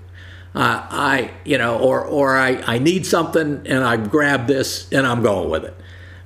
uh, 0.56 0.86
I, 0.88 1.30
you 1.44 1.58
know, 1.58 1.78
or, 1.78 2.02
or 2.02 2.34
I, 2.34 2.62
I 2.66 2.78
need 2.78 3.04
something 3.04 3.66
and 3.66 3.84
I 3.84 3.98
grab 3.98 4.46
this 4.46 4.90
and 4.90 5.06
I'm 5.06 5.22
going 5.22 5.50
with 5.50 5.64
it. 5.64 5.74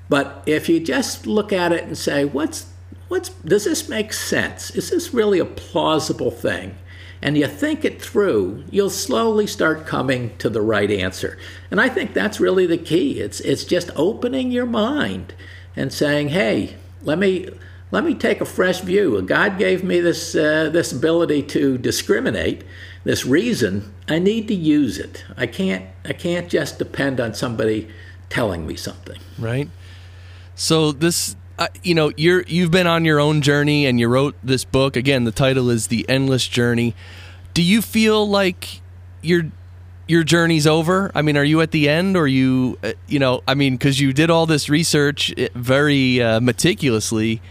But 0.08 0.44
if 0.46 0.68
you 0.68 0.78
just 0.78 1.26
look 1.26 1.52
at 1.52 1.72
it 1.72 1.82
and 1.82 1.98
say, 1.98 2.24
what's, 2.24 2.66
what's, 3.08 3.30
does 3.30 3.64
this 3.64 3.88
make 3.88 4.12
sense? 4.12 4.70
Is 4.70 4.90
this 4.90 5.12
really 5.12 5.40
a 5.40 5.44
plausible 5.44 6.30
thing? 6.30 6.76
And 7.22 7.37
you 7.37 7.46
think 7.46 7.85
it 7.85 8.00
through, 8.00 8.64
you'll 8.70 8.90
slowly 8.90 9.46
start 9.46 9.87
coming 9.87 10.37
to 10.38 10.48
the 10.48 10.62
right 10.62 10.90
answer. 10.90 11.38
And 11.70 11.80
I 11.80 11.88
think 11.88 12.14
that's 12.14 12.40
really 12.40 12.66
the 12.66 12.78
key. 12.78 13.20
It's, 13.20 13.40
it's 13.40 13.64
just 13.64 13.90
opening 13.94 14.50
your 14.50 14.66
mind 14.66 15.35
and 15.76 15.92
saying, 15.92 16.28
hey, 16.28 16.76
let 17.02 17.18
me, 17.18 17.48
let 17.90 18.04
me 18.04 18.14
take 18.14 18.40
a 18.40 18.46
fresh 18.46 18.80
view. 18.80 19.20
God 19.22 19.59
gave 19.59 19.85
me 19.85 20.00
this, 20.00 20.35
uh, 20.35 20.70
this 20.72 20.92
ability 20.92 21.42
to 21.44 21.76
discriminate 21.76 22.64
this 23.04 23.24
reason, 23.24 23.92
I 24.09 24.18
need 24.18 24.48
to 24.48 24.54
use 24.54 24.98
it. 24.98 25.24
I 25.37 25.46
can't 25.46 25.85
I 26.04 26.12
can't 26.12 26.48
just 26.48 26.78
depend 26.78 27.20
on 27.20 27.35
somebody 27.35 27.88
telling 28.28 28.66
me 28.66 28.76
something. 28.76 29.18
Right. 29.38 29.68
So 30.54 30.92
this 30.92 31.37
uh, 31.61 31.68
you 31.83 31.94
know, 31.94 32.11
you're 32.16 32.42
you've 32.49 32.70
been 32.70 32.87
on 32.87 33.05
your 33.05 33.20
own 33.20 33.42
journey 33.42 33.85
and 33.85 34.01
you 34.01 34.09
wrote 34.09 34.35
this 34.42 34.64
book. 34.64 34.96
Again, 34.96 35.25
the 35.25 35.31
title 35.31 35.68
is 35.68 35.88
The 35.88 36.09
Endless 36.09 36.49
Journey. 36.49 36.96
Do 37.53 37.62
you 37.62 37.83
feel 37.83 38.27
like 38.27 38.81
your 39.20 39.42
your 40.09 40.25
journey's 40.25 40.66
over? 40.66 41.12
I 41.14 41.20
mean, 41.20 41.37
are 41.37 41.44
you 41.44 41.61
at 41.61 41.70
the 41.70 41.87
end 41.87 42.16
or 42.16 42.27
you 42.27 42.79
uh, 42.83 42.92
you 43.07 43.18
know, 43.18 43.42
I 43.46 43.55
mean 43.55 43.77
cuz 43.77 44.01
you 44.01 44.14
did 44.14 44.31
all 44.31 44.46
this 44.46 44.70
research 44.70 45.35
uh, 45.38 45.49
very 45.55 46.23
uh, 46.23 46.40
meticulously. 46.40 47.42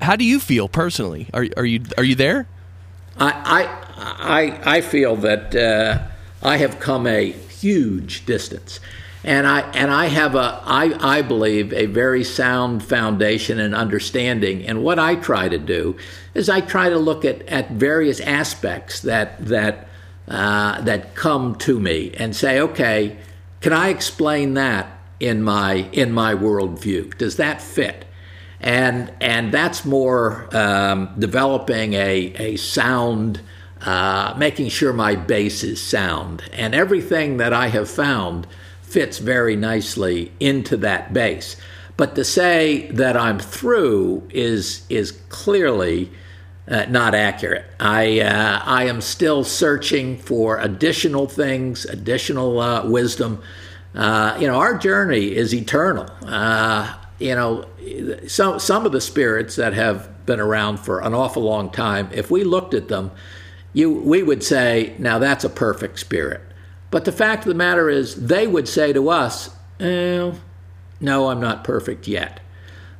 How 0.00 0.14
do 0.14 0.24
you 0.24 0.38
feel 0.38 0.68
personally? 0.68 1.28
Are 1.34 1.46
are 1.56 1.64
you 1.64 1.82
are 1.98 2.04
you 2.04 2.14
there? 2.14 2.46
I, 3.18 3.64
I, 3.96 4.76
I 4.76 4.80
feel 4.82 5.16
that 5.16 5.56
uh, 5.56 6.06
I 6.42 6.58
have 6.58 6.78
come 6.78 7.06
a 7.06 7.32
huge 7.32 8.26
distance. 8.26 8.78
And 9.26 9.44
I, 9.44 9.60
and 9.72 9.90
I 9.90 10.06
have 10.06 10.36
a, 10.36 10.62
I, 10.64 11.16
I 11.18 11.22
believe, 11.22 11.72
a 11.72 11.86
very 11.86 12.22
sound 12.22 12.84
foundation 12.84 13.58
and 13.58 13.74
understanding. 13.74 14.64
And 14.64 14.84
what 14.84 15.00
I 15.00 15.16
try 15.16 15.48
to 15.48 15.58
do 15.58 15.96
is 16.32 16.48
I 16.48 16.60
try 16.60 16.90
to 16.90 16.96
look 16.98 17.24
at, 17.24 17.42
at 17.48 17.72
various 17.72 18.20
aspects 18.20 19.00
that, 19.00 19.44
that, 19.44 19.88
uh, 20.28 20.80
that 20.82 21.16
come 21.16 21.56
to 21.56 21.80
me 21.80 22.12
and 22.16 22.36
say, 22.36 22.60
okay, 22.60 23.18
can 23.60 23.72
I 23.72 23.88
explain 23.88 24.54
that 24.54 24.96
in 25.18 25.42
my, 25.42 25.88
in 25.90 26.12
my 26.12 26.32
worldview? 26.34 27.18
Does 27.18 27.36
that 27.36 27.60
fit? 27.60 28.04
and 28.60 29.12
and 29.20 29.52
that's 29.52 29.84
more 29.84 30.48
um, 30.56 31.14
developing 31.18 31.92
a 31.92 32.32
a 32.38 32.56
sound, 32.56 33.40
uh, 33.82 34.34
making 34.38 34.70
sure 34.70 34.94
my 34.94 35.14
base 35.14 35.62
is 35.62 35.80
sound, 35.80 36.42
and 36.52 36.74
everything 36.74 37.36
that 37.36 37.52
I 37.52 37.68
have 37.68 37.88
found 37.90 38.46
fits 38.96 39.18
very 39.18 39.56
nicely 39.56 40.32
into 40.40 40.74
that 40.74 41.12
base. 41.12 41.54
But 41.98 42.14
to 42.14 42.24
say 42.24 42.90
that 42.92 43.14
I'm 43.14 43.38
through 43.38 44.26
is 44.30 44.86
is 44.88 45.12
clearly 45.28 46.10
uh, 46.66 46.86
not 46.88 47.14
accurate. 47.14 47.66
I 47.78 48.20
uh, 48.20 48.62
I 48.64 48.84
am 48.84 49.02
still 49.02 49.44
searching 49.44 50.16
for 50.16 50.58
additional 50.58 51.26
things, 51.26 51.84
additional 51.84 52.58
uh, 52.58 52.88
wisdom. 52.88 53.42
Uh, 53.94 54.34
you 54.40 54.46
know, 54.46 54.56
our 54.56 54.78
journey 54.78 55.36
is 55.36 55.52
eternal. 55.52 56.06
Uh, 56.22 56.96
you 57.18 57.34
know, 57.34 57.66
some 58.26 58.58
some 58.58 58.86
of 58.86 58.92
the 58.92 59.00
spirits 59.02 59.56
that 59.56 59.74
have 59.74 60.24
been 60.24 60.40
around 60.40 60.78
for 60.78 61.00
an 61.00 61.12
awful 61.12 61.42
long 61.42 61.68
time, 61.68 62.08
if 62.14 62.30
we 62.30 62.44
looked 62.44 62.72
at 62.72 62.88
them, 62.88 63.10
you 63.74 63.92
we 63.92 64.22
would 64.22 64.42
say, 64.42 64.94
now 64.98 65.18
that's 65.18 65.44
a 65.44 65.50
perfect 65.50 65.98
spirit. 65.98 66.40
But 66.96 67.04
the 67.04 67.12
fact 67.12 67.42
of 67.42 67.50
the 67.50 67.54
matter 67.54 67.90
is, 67.90 68.14
they 68.14 68.46
would 68.46 68.66
say 68.66 68.94
to 68.94 69.10
us, 69.10 69.54
eh, 69.80 70.32
no, 70.98 71.28
I'm 71.28 71.40
not 71.42 71.62
perfect 71.62 72.08
yet. 72.08 72.40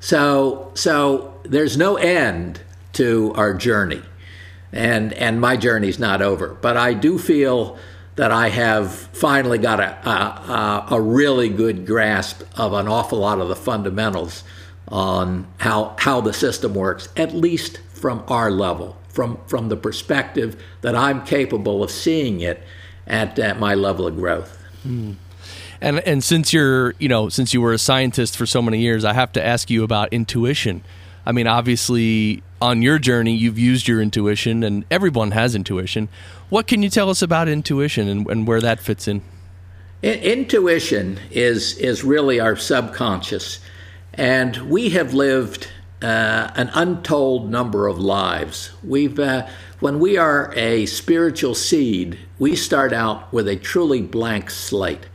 So 0.00 0.70
so 0.74 1.40
there's 1.44 1.78
no 1.78 1.96
end 1.96 2.60
to 2.92 3.32
our 3.36 3.54
journey, 3.54 4.02
and 4.70 5.14
and 5.14 5.40
my 5.40 5.56
journey's 5.56 5.98
not 5.98 6.20
over. 6.20 6.48
But 6.48 6.76
I 6.76 6.92
do 6.92 7.18
feel 7.18 7.78
that 8.16 8.30
I 8.30 8.50
have 8.50 8.92
finally 8.92 9.56
got 9.56 9.80
a, 9.80 10.06
a, 10.06 10.86
a, 10.90 11.00
really 11.00 11.48
good 11.48 11.86
grasp 11.86 12.42
of 12.54 12.74
an 12.74 12.88
awful 12.88 13.20
lot 13.20 13.40
of 13.40 13.48
the 13.48 13.56
fundamentals 13.56 14.44
on 14.88 15.46
how, 15.56 15.96
how 15.98 16.20
the 16.20 16.34
system 16.34 16.74
works, 16.74 17.08
at 17.16 17.34
least 17.34 17.80
from 17.94 18.24
our 18.28 18.50
level, 18.50 18.98
from, 19.08 19.38
from 19.46 19.70
the 19.70 19.76
perspective 19.76 20.62
that 20.82 20.94
I'm 20.94 21.24
capable 21.24 21.82
of 21.82 21.90
seeing 21.90 22.40
it 22.40 22.62
at, 23.06 23.38
at 23.38 23.58
my 23.58 23.74
level 23.74 24.06
of 24.06 24.16
growth. 24.16 24.56
Mm. 24.86 25.16
And 25.80 26.00
and 26.00 26.24
since 26.24 26.52
you're 26.52 26.94
you 26.98 27.08
know 27.08 27.28
since 27.28 27.52
you 27.52 27.60
were 27.60 27.72
a 27.72 27.78
scientist 27.78 28.36
for 28.36 28.46
so 28.46 28.62
many 28.62 28.80
years, 28.80 29.04
I 29.04 29.12
have 29.12 29.32
to 29.32 29.44
ask 29.44 29.70
you 29.70 29.84
about 29.84 30.12
intuition. 30.12 30.82
I 31.26 31.32
mean, 31.32 31.46
obviously, 31.46 32.42
on 32.62 32.82
your 32.82 32.98
journey, 32.98 33.34
you've 33.34 33.58
used 33.58 33.88
your 33.88 34.00
intuition, 34.00 34.62
and 34.62 34.84
everyone 34.90 35.32
has 35.32 35.54
intuition. 35.54 36.08
What 36.48 36.66
can 36.66 36.82
you 36.82 36.88
tell 36.88 37.10
us 37.10 37.20
about 37.20 37.48
intuition 37.48 38.08
and, 38.08 38.26
and 38.30 38.46
where 38.46 38.60
that 38.60 38.80
fits 38.80 39.08
in? 39.08 39.22
in? 40.02 40.18
Intuition 40.20 41.18
is 41.30 41.76
is 41.78 42.04
really 42.04 42.40
our 42.40 42.56
subconscious, 42.56 43.60
and 44.14 44.56
we 44.70 44.90
have 44.90 45.12
lived 45.12 45.68
uh, 46.02 46.50
an 46.54 46.70
untold 46.74 47.50
number 47.50 47.86
of 47.86 47.98
lives. 47.98 48.70
We've 48.84 49.18
uh, 49.18 49.46
when 49.80 49.98
we 49.98 50.16
are 50.16 50.52
a 50.56 50.86
spiritual 50.86 51.54
seed, 51.54 52.18
we 52.38 52.56
start 52.56 52.92
out 52.92 53.32
with 53.32 53.48
a 53.48 53.56
truly 53.56 54.02
blank 54.02 54.50
slate 54.50 55.06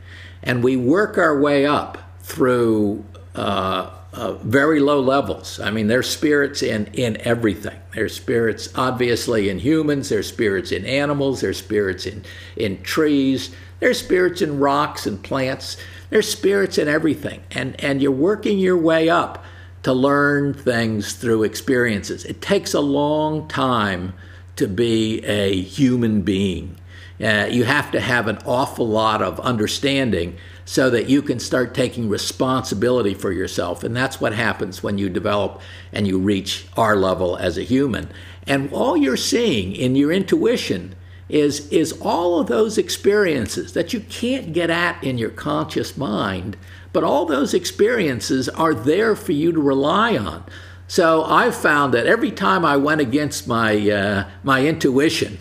and 0.44 0.64
we 0.64 0.76
work 0.76 1.18
our 1.18 1.40
way 1.40 1.66
up 1.66 1.98
through 2.20 3.04
uh, 3.36 3.92
uh, 4.14 4.34
very 4.34 4.80
low 4.80 5.00
levels. 5.00 5.60
I 5.60 5.72
mean, 5.72 5.88
there's 5.88 6.10
spirits 6.10 6.62
in, 6.62 6.88
in 6.88 7.18
everything. 7.22 7.80
There's 7.94 8.16
spirits, 8.16 8.70
obviously, 8.76 9.50
in 9.50 9.60
humans, 9.60 10.10
there's 10.10 10.28
spirits 10.28 10.72
in 10.72 10.86
animals, 10.86 11.42
there's 11.42 11.60
spirits 11.60 12.06
in, 12.06 12.24
in 12.56 12.82
trees, 12.84 13.52
there's 13.80 14.00
spirits 14.00 14.42
in 14.42 14.60
rocks 14.60 15.06
and 15.06 15.22
plants, 15.24 15.78
there's 16.10 16.30
spirits 16.30 16.78
in 16.78 16.88
everything. 16.88 17.42
And, 17.52 17.82
and 17.84 18.02
you're 18.02 18.12
working 18.12 18.60
your 18.60 18.78
way 18.78 19.10
up 19.10 19.46
to 19.84 19.94
learn 19.94 20.54
things 20.54 21.14
through 21.14 21.44
experiences. 21.44 22.26
It 22.26 22.42
takes 22.42 22.74
a 22.74 22.80
long 22.80 23.48
time 23.48 24.14
to 24.56 24.68
be 24.68 25.24
a 25.26 25.62
human 25.62 26.22
being. 26.22 26.78
Uh, 27.22 27.48
you 27.50 27.64
have 27.64 27.92
to 27.92 28.00
have 28.00 28.28
an 28.28 28.38
awful 28.46 28.88
lot 28.88 29.22
of 29.22 29.40
understanding 29.42 30.38
so 30.66 30.90
that 30.90 31.10
you 31.10 31.22
can 31.22 31.40
start 31.40 31.74
taking 31.74 32.10
responsibility 32.10 33.14
for 33.14 33.32
yourself. 33.32 33.84
And 33.84 33.96
that's 33.96 34.20
what 34.20 34.34
happens 34.34 34.82
when 34.82 34.98
you 34.98 35.10
develop 35.10 35.62
and 35.92 36.08
you 36.08 36.18
reach 36.18 36.66
our 36.78 36.96
level 36.96 37.38
as 37.38 37.58
a 37.58 37.64
human. 37.64 38.10
And 38.48 38.72
all 38.72 38.98
you're 38.98 39.18
seeing 39.18 39.76
in 39.76 39.96
your 39.96 40.12
intuition 40.12 40.96
is, 41.30 41.68
is 41.70 41.94
all 42.02 42.40
of 42.40 42.48
those 42.48 42.78
experiences 42.78 43.74
that 43.74 43.94
you 43.94 44.00
can't 44.02 44.54
get 44.54 44.70
at 44.70 45.02
in 45.04 45.18
your 45.18 45.30
conscious 45.30 45.96
mind, 45.96 46.58
but 46.94 47.04
all 47.04 47.26
those 47.26 47.54
experiences 47.54 48.50
are 48.50 48.74
there 48.74 49.16
for 49.16 49.32
you 49.32 49.52
to 49.52 49.62
rely 49.62 50.18
on. 50.18 50.44
So 50.88 51.24
I've 51.24 51.56
found 51.56 51.94
that 51.94 52.06
every 52.06 52.32
time 52.32 52.66
I 52.66 52.76
went 52.78 53.00
against 53.00 53.48
my, 53.48 53.90
uh, 53.90 54.30
my 54.44 54.66
intuition, 54.66 55.38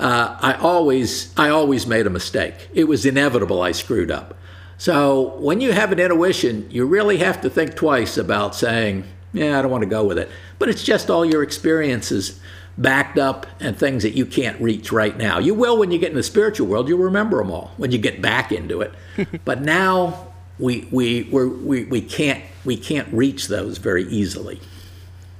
uh, 0.00 0.36
I 0.40 0.54
always 0.54 1.32
I 1.38 1.50
always 1.50 1.86
made 1.86 2.06
a 2.06 2.10
mistake. 2.10 2.70
It 2.72 2.84
was 2.84 3.04
inevitable 3.04 3.60
I 3.60 3.72
screwed 3.72 4.10
up. 4.10 4.34
So 4.78 5.36
when 5.38 5.60
you 5.60 5.72
have 5.72 5.92
an 5.92 6.00
intuition, 6.00 6.66
you 6.70 6.86
really 6.86 7.18
have 7.18 7.42
to 7.42 7.50
think 7.50 7.76
twice 7.76 8.16
about 8.16 8.54
saying, 8.54 9.04
"Yeah, 9.34 9.58
I 9.58 9.62
don't 9.62 9.70
want 9.70 9.82
to 9.82 9.88
go 9.88 10.04
with 10.04 10.18
it." 10.18 10.30
But 10.58 10.70
it's 10.70 10.82
just 10.82 11.10
all 11.10 11.24
your 11.24 11.42
experiences 11.42 12.40
backed 12.78 13.18
up 13.18 13.46
and 13.60 13.76
things 13.76 14.02
that 14.02 14.16
you 14.16 14.24
can't 14.24 14.58
reach 14.58 14.90
right 14.90 15.18
now. 15.18 15.38
You 15.38 15.52
will 15.52 15.76
when 15.76 15.90
you 15.90 15.98
get 15.98 16.10
in 16.10 16.16
the 16.16 16.22
spiritual 16.22 16.66
world. 16.66 16.88
You'll 16.88 16.98
remember 16.98 17.36
them 17.36 17.50
all 17.50 17.72
when 17.76 17.92
you 17.92 17.98
get 17.98 18.22
back 18.22 18.52
into 18.52 18.80
it. 18.80 18.94
but 19.44 19.60
now 19.60 20.29
we 20.60 20.86
we 20.90 21.22
we 21.24 21.84
we 21.84 22.00
can't 22.00 22.44
we 22.64 22.76
can't 22.76 23.12
reach 23.12 23.48
those 23.48 23.78
very 23.78 24.04
easily. 24.04 24.60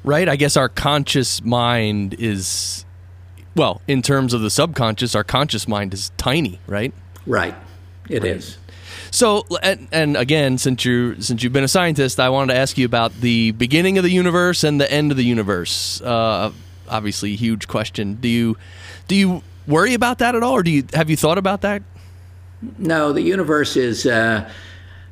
Right. 0.03 0.29
I 0.29 0.37
guess 0.37 0.57
our 0.57 0.69
conscious 0.69 1.43
mind 1.45 2.15
is 2.19 2.85
well, 3.55 3.83
in 3.87 4.01
terms 4.01 4.33
of 4.33 4.41
the 4.41 4.51
subconscious, 4.51 5.15
our 5.15 5.25
conscious 5.25 5.69
mind 5.69 5.93
is 5.93 6.11
tiny, 6.17 6.61
right? 6.67 6.95
Right. 7.27 7.55
It 8.09 8.23
right. 8.23 8.33
is. 8.33 8.57
So, 9.11 9.45
and, 9.63 9.89
and, 9.91 10.17
again, 10.17 10.57
since 10.57 10.85
you 10.85 11.21
since 11.21 11.43
you've 11.43 11.53
been 11.53 11.65
a 11.65 11.69
scientist, 11.69 12.21
I 12.21 12.29
wanted 12.29 12.55
to 12.55 12.61
ask 12.61 12.79
you 12.79 12.87
about 12.87 13.13
the 13.21 13.51
beginning 13.53 13.99
of 13.99 14.05
the 14.05 14.11
universe 14.11 14.63
and 14.63 14.81
the 14.81 14.91
end 14.91 15.11
of 15.11 15.17
the 15.17 15.25
universe. 15.25 16.01
Uh, 16.01 16.53
obviously, 16.89 17.35
huge 17.35 17.67
question. 17.67 18.15
Do 18.15 18.29
you 18.29 18.57
do 19.09 19.17
you 19.17 19.43
worry 19.67 19.95
about 19.95 20.19
that 20.19 20.35
at 20.35 20.43
all, 20.43 20.53
or 20.53 20.63
do 20.63 20.71
you 20.71 20.85
have 20.95 21.11
you 21.11 21.17
thought 21.17 21.39
about 21.39 21.63
that? 21.63 21.83
No, 22.79 23.13
the 23.13 23.23
universe 23.23 23.77
is. 23.77 24.07
Uh, 24.07 24.49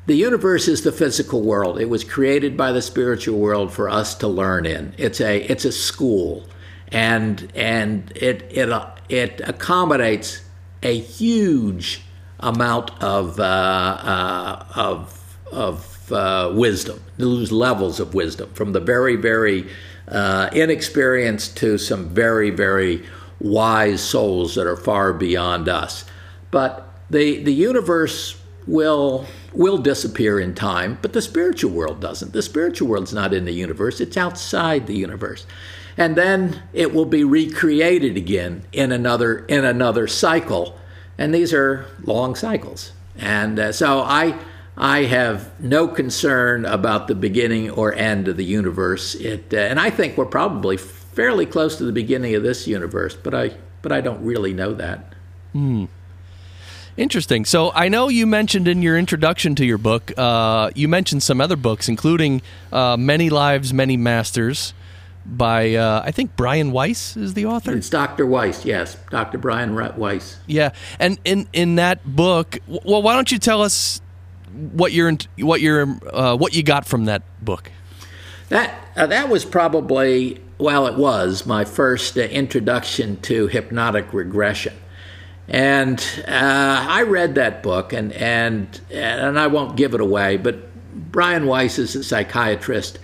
the 0.09 0.17
universe 0.17 0.69
is 0.69 0.83
the 0.83 0.91
physical 0.91 1.43
world. 1.43 1.79
It 1.79 1.91
was 1.91 2.03
created 2.03 2.57
by 2.57 2.73
the 2.73 2.81
spiritual 2.81 3.39
world 3.39 3.75
for 3.75 3.91
us 3.91 4.15
to 4.17 4.27
learn 4.27 4.65
in. 4.65 4.95
It's 4.97 5.21
a 5.21 5.43
it's 5.43 5.67
a 5.67 5.73
school 5.73 6.47
and 6.91 7.53
and 7.55 8.11
it 8.17 8.51
it 8.51 8.71
it 9.11 9.43
accommodates 9.45 10.41
a 10.83 10.99
huge 10.99 12.01
amount 12.41 12.91
of 13.03 13.39
uh, 13.39 13.43
uh, 13.43 14.65
of 14.75 15.37
of 15.53 16.11
uh, 16.11 16.53
wisdom. 16.55 17.03
Those 17.19 17.53
levels 17.53 18.01
of 18.01 18.15
wisdom, 18.15 18.51
from 18.55 18.73
the 18.73 18.81
very 18.81 19.17
very 19.17 19.69
uh, 20.09 20.49
inexperienced 20.55 21.59
to 21.59 21.77
some 21.77 22.09
very 22.09 22.49
very 22.49 23.05
wise 23.41 24.01
souls 24.01 24.55
that 24.55 24.67
are 24.67 24.77
far 24.77 25.13
beyond 25.13 25.69
us. 25.69 26.07
But 26.51 26.89
the 27.11 27.43
the 27.43 27.53
universe 27.53 28.41
will 28.67 29.27
will 29.53 29.79
disappear 29.79 30.39
in 30.39 30.55
time, 30.55 30.99
but 31.01 31.13
the 31.13 31.23
spiritual 31.23 31.71
world 31.71 32.01
doesn't. 32.01 32.33
The 32.33 32.43
spiritual 32.43 32.89
world's 32.89 33.15
not 33.15 33.35
in 33.35 33.45
the 33.45 33.53
universe; 33.53 34.01
it's 34.01 34.17
outside 34.17 34.87
the 34.87 34.97
universe. 34.97 35.47
And 35.97 36.15
then 36.15 36.63
it 36.73 36.95
will 36.95 37.07
be 37.07 37.25
recreated 37.25 38.17
again 38.17 38.63
in 38.73 38.93
another 38.93 39.39
in 39.47 39.65
another 39.65 40.07
cycle. 40.07 40.79
And 41.19 41.35
these 41.35 41.53
are 41.53 41.87
long 42.05 42.37
cycles. 42.37 42.93
And 43.17 43.59
uh, 43.59 43.73
so 43.73 44.01
i 44.01 44.39
i 44.77 45.03
have 45.03 45.61
no 45.61 45.89
concern 45.89 46.65
about 46.65 47.09
the 47.09 47.15
beginning 47.17 47.69
or 47.69 47.93
end 47.95 48.29
of 48.29 48.37
the 48.37 48.45
universe. 48.45 49.17
It 49.17 49.53
uh, 49.53 49.57
and 49.57 49.81
i 49.81 49.91
think 49.91 50.17
we're 50.17 50.27
probably 50.27 50.77
fairly 50.77 51.47
close 51.47 51.77
to 51.77 51.85
the 51.85 51.93
beginning 51.93 52.37
of 52.37 52.45
this 52.45 52.69
universe 52.69 53.17
but 53.17 53.35
i 53.35 53.51
but 53.83 53.91
i 53.91 54.01
don't 54.01 54.23
really 54.23 54.55
know 54.55 54.73
that. 54.75 55.15
Hmm. 55.53 55.87
Interesting. 56.99 57.45
So 57.45 57.71
I 57.77 57.89
know 57.89 58.09
you 58.09 58.27
mentioned 58.27 58.67
in 58.67 58.83
your 58.83 58.99
introduction 58.99 59.55
to 59.55 59.65
your 59.65 59.79
book, 59.79 60.11
uh, 60.19 60.73
you 60.75 60.89
mentioned 60.89 61.23
some 61.23 61.41
other 61.41 61.55
books, 61.55 61.89
including 61.89 62.43
uh, 62.73 62.97
Many 62.97 63.31
Lives, 63.31 63.73
Many 63.73 63.97
Masters, 63.97 64.75
by 65.25 65.75
uh, 65.75 66.03
I 66.05 66.11
think 66.11 66.35
Brian 66.35 66.73
Weiss 66.73 67.17
is 67.17 67.35
the 67.35 67.47
author. 67.47 67.73
It's 67.77 67.89
Dr. 67.89 68.27
Weiss, 68.27 68.65
yes, 68.65 68.97
Dr. 69.11 69.39
Brian 69.39 69.77
Weiss. 69.97 70.41
Yeah, 70.49 70.73
and 70.99 71.21
in 71.25 71.47
in 71.53 71.77
that 71.77 72.05
book, 72.05 72.59
well, 72.67 73.01
why 73.01 73.15
don't 73.15 73.31
you 73.31 73.39
tell 73.39 73.63
us 73.63 74.01
what 74.73 74.91
you're 74.91 75.17
what 75.39 75.61
you're 75.61 75.87
uh, 76.13 76.37
what 76.37 76.53
you 76.53 76.65
got 76.65 76.85
from 76.85 77.05
that 77.05 77.23
book? 77.41 77.71
That 78.49 78.75
uh, 78.97 79.07
that 79.07 79.29
was 79.29 79.45
probably 79.45 80.41
well, 80.59 80.89
it 80.89 80.97
was 80.97 81.47
my 81.47 81.65
first 81.65 82.19
uh, 82.19 82.23
introduction 82.23 83.21
to 83.21 83.47
hypnotic 83.47 84.13
regression. 84.13 84.75
And 85.49 85.99
uh, 86.29 86.87
I 86.89 87.03
read 87.03 87.37
that 87.37 87.63
book, 87.63 87.95
and, 87.95 88.13
and 88.13 88.81
and 88.93 89.39
I 89.39 89.47
won't 89.47 89.77
give 89.77 89.95
it 89.95 90.01
away, 90.01 90.37
but 90.37 90.57
Brian 91.11 91.47
Weiss 91.47 91.79
is 91.79 91.97
a 91.97 92.05
psychiatrist, 92.05 92.99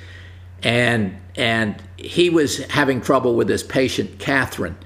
and 0.62 1.16
and 1.37 1.83
he 1.96 2.28
was 2.28 2.59
having 2.66 3.00
trouble 3.00 3.35
with 3.35 3.48
his 3.48 3.62
patient, 3.62 4.18
Catherine. 4.18 4.76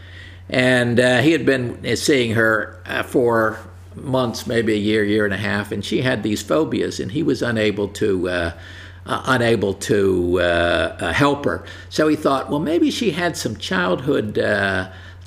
And 0.48 1.00
uh, 1.00 1.18
he 1.18 1.32
had 1.32 1.44
been 1.44 1.96
seeing 1.96 2.34
her 2.34 2.80
uh, 2.86 3.02
for 3.02 3.58
months, 3.96 4.46
maybe 4.46 4.72
a 4.72 4.78
year, 4.78 5.04
year 5.04 5.24
and 5.24 5.34
a 5.34 5.38
half, 5.38 5.72
and 5.72 5.84
she 5.84 6.00
had 6.02 6.22
these 6.22 6.40
phobias, 6.40 7.00
and 7.00 7.10
he 7.10 7.22
was 7.22 7.42
unable 7.42 7.88
to. 7.88 8.28
Uh, 8.28 8.52
uh, 9.06 9.22
unable 9.24 9.72
to 9.72 10.38
uh, 10.38 10.42
uh, 11.00 11.12
help 11.14 11.46
her, 11.46 11.64
so 11.88 12.08
he 12.08 12.14
thought, 12.14 12.50
well, 12.50 12.58
maybe 12.58 12.90
she 12.90 13.12
had 13.12 13.38
some 13.38 13.56
childhood 13.56 14.36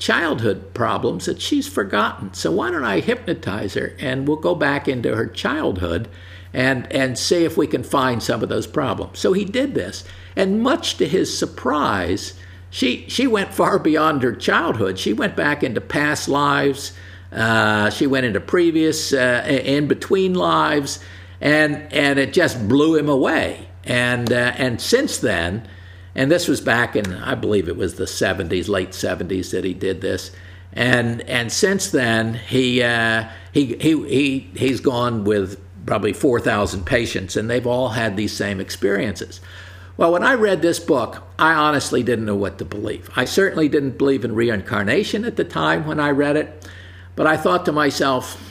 childhood 0.02 0.74
problems 0.74 1.28
that 1.28 1.40
she's 1.40 1.68
forgotten. 1.68 2.34
So 2.34 2.52
why 2.52 2.72
don't 2.72 2.84
I 2.84 3.00
hypnotize 3.00 3.76
her, 3.76 3.94
and 4.00 4.28
we'll 4.28 4.38
go 4.38 4.56
back 4.56 4.88
into 4.88 5.16
her 5.16 5.28
childhood, 5.28 6.10
and 6.54 6.92
and 6.92 7.18
see 7.18 7.46
if 7.46 7.56
we 7.56 7.68
can 7.68 7.84
find 7.84 8.22
some 8.22 8.42
of 8.42 8.50
those 8.50 8.68
problems. 8.68 9.20
So 9.20 9.32
he 9.34 9.46
did 9.46 9.76
this, 9.76 10.04
and 10.36 10.62
much 10.62 10.98
to 10.98 11.08
his 11.08 11.38
surprise, 11.38 12.34
she, 12.72 13.06
she 13.10 13.28
went 13.28 13.54
far 13.54 13.78
beyond 13.78 14.24
her 14.24 14.34
childhood. 14.34 14.98
She 14.98 15.14
went 15.14 15.36
back 15.36 15.62
into 15.62 15.82
past 15.82 16.28
lives. 16.28 16.94
Uh, 17.32 17.90
she 17.90 18.08
went 18.08 18.26
into 18.26 18.40
previous, 18.40 19.14
uh, 19.14 19.44
in 19.46 19.88
between 19.88 20.34
lives, 20.34 21.00
and, 21.42 21.94
and 21.94 22.18
it 22.18 22.34
just 22.34 22.68
blew 22.68 22.96
him 22.96 23.10
away. 23.10 23.68
And, 23.84 24.32
uh, 24.32 24.54
and 24.58 24.82
since 24.82 25.18
then, 25.18 25.68
and 26.16 26.32
this 26.32 26.48
was 26.48 26.62
back 26.62 26.96
in, 26.96 27.14
I 27.14 27.36
believe 27.36 27.68
it 27.68 27.78
was 27.78 27.96
the 27.96 28.06
70s, 28.06 28.68
late 28.68 28.92
70s 28.92 29.52
that 29.52 29.64
he 29.64 29.74
did 29.74 30.02
this. 30.02 30.32
And, 30.74 31.22
and 31.22 31.52
since 31.52 31.92
then, 31.92 32.34
he, 32.34 32.82
uh, 32.82 33.30
he, 33.54 33.76
he, 33.78 34.08
he, 34.08 34.40
he's 34.56 34.80
gone 34.80 35.24
with 35.24 35.60
probably 35.86 36.14
4,000 36.14 36.86
patients, 36.86 37.36
and 37.36 37.50
they've 37.50 37.68
all 37.68 37.90
had 37.90 38.16
these 38.16 38.36
same 38.36 38.60
experiences. 38.60 39.42
Well, 39.98 40.12
when 40.14 40.24
I 40.24 40.34
read 40.34 40.62
this 40.62 40.80
book, 40.80 41.24
I 41.38 41.54
honestly 41.54 42.04
didn't 42.04 42.26
know 42.26 42.36
what 42.36 42.58
to 42.60 42.66
believe. 42.66 43.10
I 43.16 43.26
certainly 43.26 43.68
didn't 43.68 43.98
believe 43.98 44.24
in 44.24 44.36
reincarnation 44.36 45.26
at 45.26 45.36
the 45.36 45.44
time 45.44 45.86
when 45.86 46.00
I 46.00 46.12
read 46.12 46.38
it, 46.38 46.70
but 47.16 47.28
I 47.28 47.38
thought 47.38 47.66
to 47.66 47.72
myself, 47.72 48.51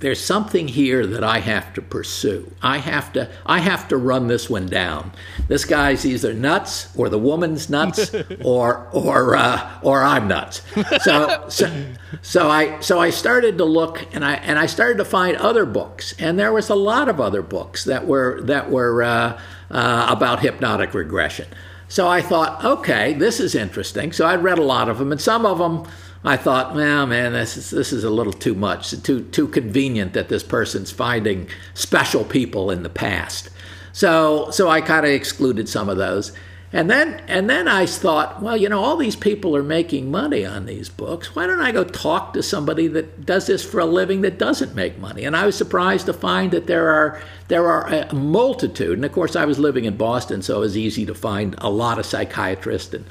there's 0.00 0.24
something 0.24 0.68
here 0.68 1.06
that 1.06 1.24
I 1.24 1.40
have 1.40 1.74
to 1.74 1.82
pursue. 1.82 2.52
I 2.62 2.78
have 2.78 3.12
to 3.14 3.28
I 3.44 3.58
have 3.60 3.88
to 3.88 3.96
run 3.96 4.28
this 4.28 4.48
one 4.48 4.66
down. 4.66 5.12
This 5.48 5.64
guy's 5.64 6.06
either 6.06 6.32
nuts 6.34 6.88
or 6.96 7.08
the 7.08 7.18
woman's 7.18 7.68
nuts 7.68 8.14
or 8.44 8.88
or 8.92 9.36
uh, 9.36 9.78
or 9.82 10.02
I'm 10.02 10.28
nuts. 10.28 10.62
So 11.02 11.46
so 11.48 11.86
so 12.22 12.48
I 12.48 12.80
so 12.80 13.00
I 13.00 13.10
started 13.10 13.58
to 13.58 13.64
look 13.64 14.06
and 14.14 14.24
I 14.24 14.34
and 14.34 14.58
I 14.58 14.66
started 14.66 14.98
to 14.98 15.04
find 15.04 15.36
other 15.36 15.66
books 15.66 16.14
and 16.18 16.38
there 16.38 16.52
was 16.52 16.68
a 16.68 16.74
lot 16.74 17.08
of 17.08 17.20
other 17.20 17.42
books 17.42 17.84
that 17.84 18.06
were 18.06 18.40
that 18.42 18.70
were 18.70 19.02
uh, 19.02 19.40
uh, 19.70 20.06
about 20.08 20.40
hypnotic 20.40 20.94
regression. 20.94 21.48
So 21.88 22.06
I 22.06 22.20
thought, 22.20 22.64
okay, 22.64 23.14
this 23.14 23.40
is 23.40 23.54
interesting. 23.54 24.12
So 24.12 24.26
I 24.26 24.36
read 24.36 24.58
a 24.58 24.62
lot 24.62 24.90
of 24.90 24.98
them 24.98 25.10
and 25.10 25.20
some 25.20 25.46
of 25.46 25.58
them 25.58 25.90
I 26.24 26.36
thought, 26.36 26.74
well, 26.74 27.06
man, 27.06 27.32
this 27.32 27.56
is 27.56 27.70
this 27.70 27.92
is 27.92 28.04
a 28.04 28.10
little 28.10 28.32
too 28.32 28.54
much, 28.54 28.90
too 29.02 29.22
too 29.24 29.48
convenient 29.48 30.14
that 30.14 30.28
this 30.28 30.42
person's 30.42 30.90
finding 30.90 31.48
special 31.74 32.24
people 32.24 32.70
in 32.70 32.82
the 32.82 32.88
past. 32.88 33.50
So 33.92 34.50
so 34.50 34.68
I 34.68 34.80
kind 34.80 35.06
of 35.06 35.12
excluded 35.12 35.68
some 35.68 35.88
of 35.88 35.96
those. 35.96 36.32
And 36.70 36.90
then 36.90 37.22
and 37.28 37.48
then 37.48 37.66
I 37.66 37.86
thought, 37.86 38.42
well, 38.42 38.56
you 38.56 38.68
know, 38.68 38.82
all 38.82 38.96
these 38.96 39.16
people 39.16 39.56
are 39.56 39.62
making 39.62 40.10
money 40.10 40.44
on 40.44 40.66
these 40.66 40.90
books. 40.90 41.34
Why 41.34 41.46
don't 41.46 41.62
I 41.62 41.72
go 41.72 41.82
talk 41.82 42.34
to 42.34 42.42
somebody 42.42 42.88
that 42.88 43.24
does 43.24 43.46
this 43.46 43.64
for 43.64 43.80
a 43.80 43.86
living 43.86 44.20
that 44.20 44.38
doesn't 44.38 44.74
make 44.74 44.98
money? 44.98 45.24
And 45.24 45.34
I 45.34 45.46
was 45.46 45.56
surprised 45.56 46.06
to 46.06 46.12
find 46.12 46.50
that 46.50 46.66
there 46.66 46.90
are 46.90 47.22
there 47.46 47.66
are 47.66 47.86
a 47.86 48.14
multitude. 48.14 48.98
And 48.98 49.04
of 49.04 49.12
course, 49.12 49.34
I 49.34 49.46
was 49.46 49.58
living 49.58 49.86
in 49.86 49.96
Boston, 49.96 50.42
so 50.42 50.56
it 50.56 50.60
was 50.60 50.76
easy 50.76 51.06
to 51.06 51.14
find 51.14 51.54
a 51.58 51.70
lot 51.70 51.98
of 51.98 52.04
psychiatrists 52.04 52.92
and 52.92 53.06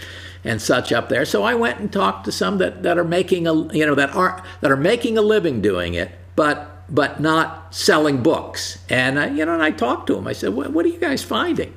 and 0.47 0.61
such 0.61 0.93
up 0.93 1.09
there. 1.09 1.25
So 1.25 1.43
I 1.43 1.53
went 1.53 1.79
and 1.79 1.91
talked 1.91 2.25
to 2.25 2.31
some 2.31 2.57
that, 2.59 2.83
that 2.83 2.97
are 2.97 3.03
making 3.03 3.45
a 3.47 3.53
you 3.73 3.85
know 3.85 3.95
that 3.95 4.15
are 4.15 4.43
that 4.61 4.71
are 4.71 4.77
making 4.77 5.17
a 5.17 5.21
living 5.21 5.61
doing 5.61 5.93
it, 5.93 6.11
but 6.35 6.73
but 6.89 7.19
not 7.19 7.75
selling 7.75 8.23
books. 8.23 8.79
And 8.89 9.19
I, 9.19 9.27
you 9.29 9.45
know, 9.45 9.53
and 9.53 9.61
I 9.61 9.71
talked 9.71 10.07
to 10.07 10.15
them. 10.15 10.25
I 10.25 10.31
said, 10.31 10.53
what, 10.53 10.71
what 10.71 10.85
are 10.85 10.89
you 10.89 10.99
guys 10.99 11.21
finding?" 11.21 11.73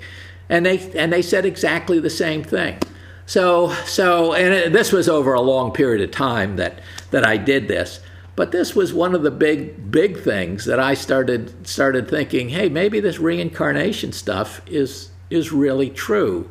And 0.49 0.65
they 0.65 0.79
and 0.93 1.13
they 1.13 1.23
said 1.23 1.45
exactly 1.45 1.99
the 1.99 2.11
same 2.11 2.45
thing. 2.45 2.79
So 3.27 3.75
so 3.87 4.33
and 4.35 4.55
it, 4.55 4.73
this 4.73 4.93
was 4.93 5.09
over 5.09 5.35
a 5.35 5.41
long 5.41 5.73
period 5.73 6.03
of 6.03 6.13
time 6.13 6.57
that 6.57 6.81
that 7.11 7.27
I 7.27 7.37
did 7.37 7.67
this. 7.67 8.01
But 8.37 8.53
this 8.53 8.75
was 8.75 8.95
one 8.95 9.15
of 9.15 9.23
the 9.23 9.33
big 9.33 9.91
big 9.91 10.21
things 10.21 10.65
that 10.65 10.79
I 10.79 10.95
started 10.95 11.67
started 11.67 12.09
thinking, 12.09 12.51
hey, 12.51 12.69
maybe 12.69 13.01
this 13.01 13.19
reincarnation 13.19 14.13
stuff 14.13 14.63
is 14.67 15.11
is 15.29 15.53
really 15.53 15.91
true 15.91 16.49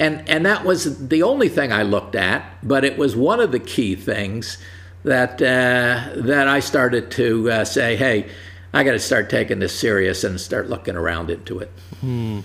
and 0.00 0.26
and 0.28 0.46
that 0.46 0.64
was 0.64 1.08
the 1.08 1.22
only 1.22 1.50
thing 1.50 1.72
I 1.72 1.82
looked 1.82 2.16
at, 2.16 2.42
but 2.62 2.84
it 2.84 2.96
was 2.96 3.14
one 3.14 3.38
of 3.38 3.52
the 3.52 3.60
key 3.60 3.94
things 3.94 4.56
that 5.04 5.42
uh, 5.42 6.22
that 6.22 6.48
I 6.48 6.60
started 6.60 7.10
to 7.12 7.50
uh, 7.50 7.64
say, 7.66 7.96
hey, 7.96 8.30
I 8.72 8.82
got 8.82 8.92
to 8.92 8.98
start 8.98 9.28
taking 9.28 9.58
this 9.58 9.78
serious 9.78 10.24
and 10.24 10.40
start 10.40 10.70
looking 10.70 10.96
around 10.96 11.28
into 11.28 11.58
it. 11.58 11.70
Hmm. 12.00 12.40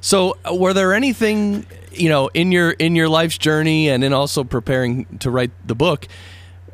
So, 0.00 0.38
uh, 0.44 0.54
were 0.54 0.72
there 0.72 0.94
anything 0.94 1.66
you 1.92 2.08
know 2.08 2.28
in 2.32 2.50
your 2.50 2.70
in 2.70 2.96
your 2.96 3.10
life's 3.10 3.36
journey, 3.36 3.90
and 3.90 4.02
in 4.02 4.14
also 4.14 4.42
preparing 4.42 5.04
to 5.18 5.30
write 5.30 5.50
the 5.66 5.74
book? 5.74 6.08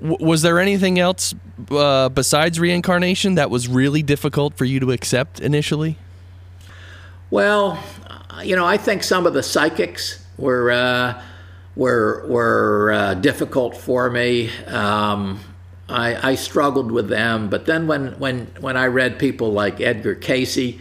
W- 0.01 0.25
was 0.25 0.43
there 0.43 0.61
anything 0.61 1.01
else 1.01 1.35
uh, 1.73 2.09
besides 2.11 2.61
reincarnation 2.61 3.35
that 3.35 3.51
was 3.51 3.67
really 3.67 4.05
difficult 4.05 4.55
for 4.55 4.65
you 4.65 4.79
to 4.79 4.93
accept 4.93 5.41
initially? 5.41 5.99
Well, 7.29 7.79
you 8.43 8.57
know, 8.57 8.67
I 8.67 8.77
think 8.77 9.03
some 9.03 9.27
of 9.27 9.35
the 9.35 9.43
psychics 9.43 10.25
were 10.37 10.71
uh, 10.71 11.23
were 11.77 12.27
were 12.29 12.93
uh, 12.93 13.15
difficult 13.15 13.77
for 13.77 14.11
me. 14.11 14.51
Um, 14.67 15.41
I, 15.89 16.31
I, 16.31 16.35
struggled 16.37 16.93
with 16.93 17.09
them, 17.09 17.49
but 17.49 17.67
then 17.67 17.87
when 17.87 18.19
when 18.19 18.47
when 18.61 18.77
I 18.77 18.87
read 18.87 19.19
people 19.19 19.53
like 19.53 19.81
Edgar 19.81 20.15
Cayce, 20.15 20.79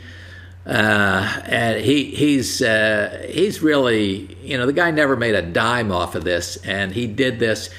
uh, 0.66 1.42
and 1.46 1.82
he 1.82 2.06
he's 2.06 2.62
uh, 2.62 3.26
he's 3.30 3.62
really 3.62 4.38
you 4.44 4.58
know 4.58 4.66
the 4.66 4.74
guy 4.74 4.92
never 4.92 5.16
made 5.16 5.36
a 5.36 5.42
dime 5.42 5.92
off 5.92 6.16
of 6.16 6.24
this, 6.24 6.58
and 6.58 6.92
he 6.92 7.08
did 7.08 7.40
this, 7.40 7.70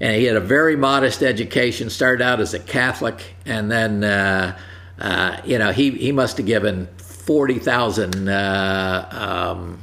and 0.00 0.16
he 0.16 0.24
had 0.24 0.36
a 0.36 0.40
very 0.40 0.76
modest 0.76 1.22
education. 1.22 1.90
Started 1.90 2.22
out 2.22 2.40
as 2.40 2.54
a 2.54 2.58
Catholic, 2.58 3.34
and 3.44 3.70
then 3.70 4.02
uh, 4.02 4.58
uh, 4.98 5.40
you 5.44 5.58
know 5.58 5.72
he 5.72 5.90
he 5.90 6.12
must 6.12 6.38
have 6.38 6.46
given 6.46 6.88
40,000 7.30 8.28
uh, 8.28 9.08
um, 9.12 9.78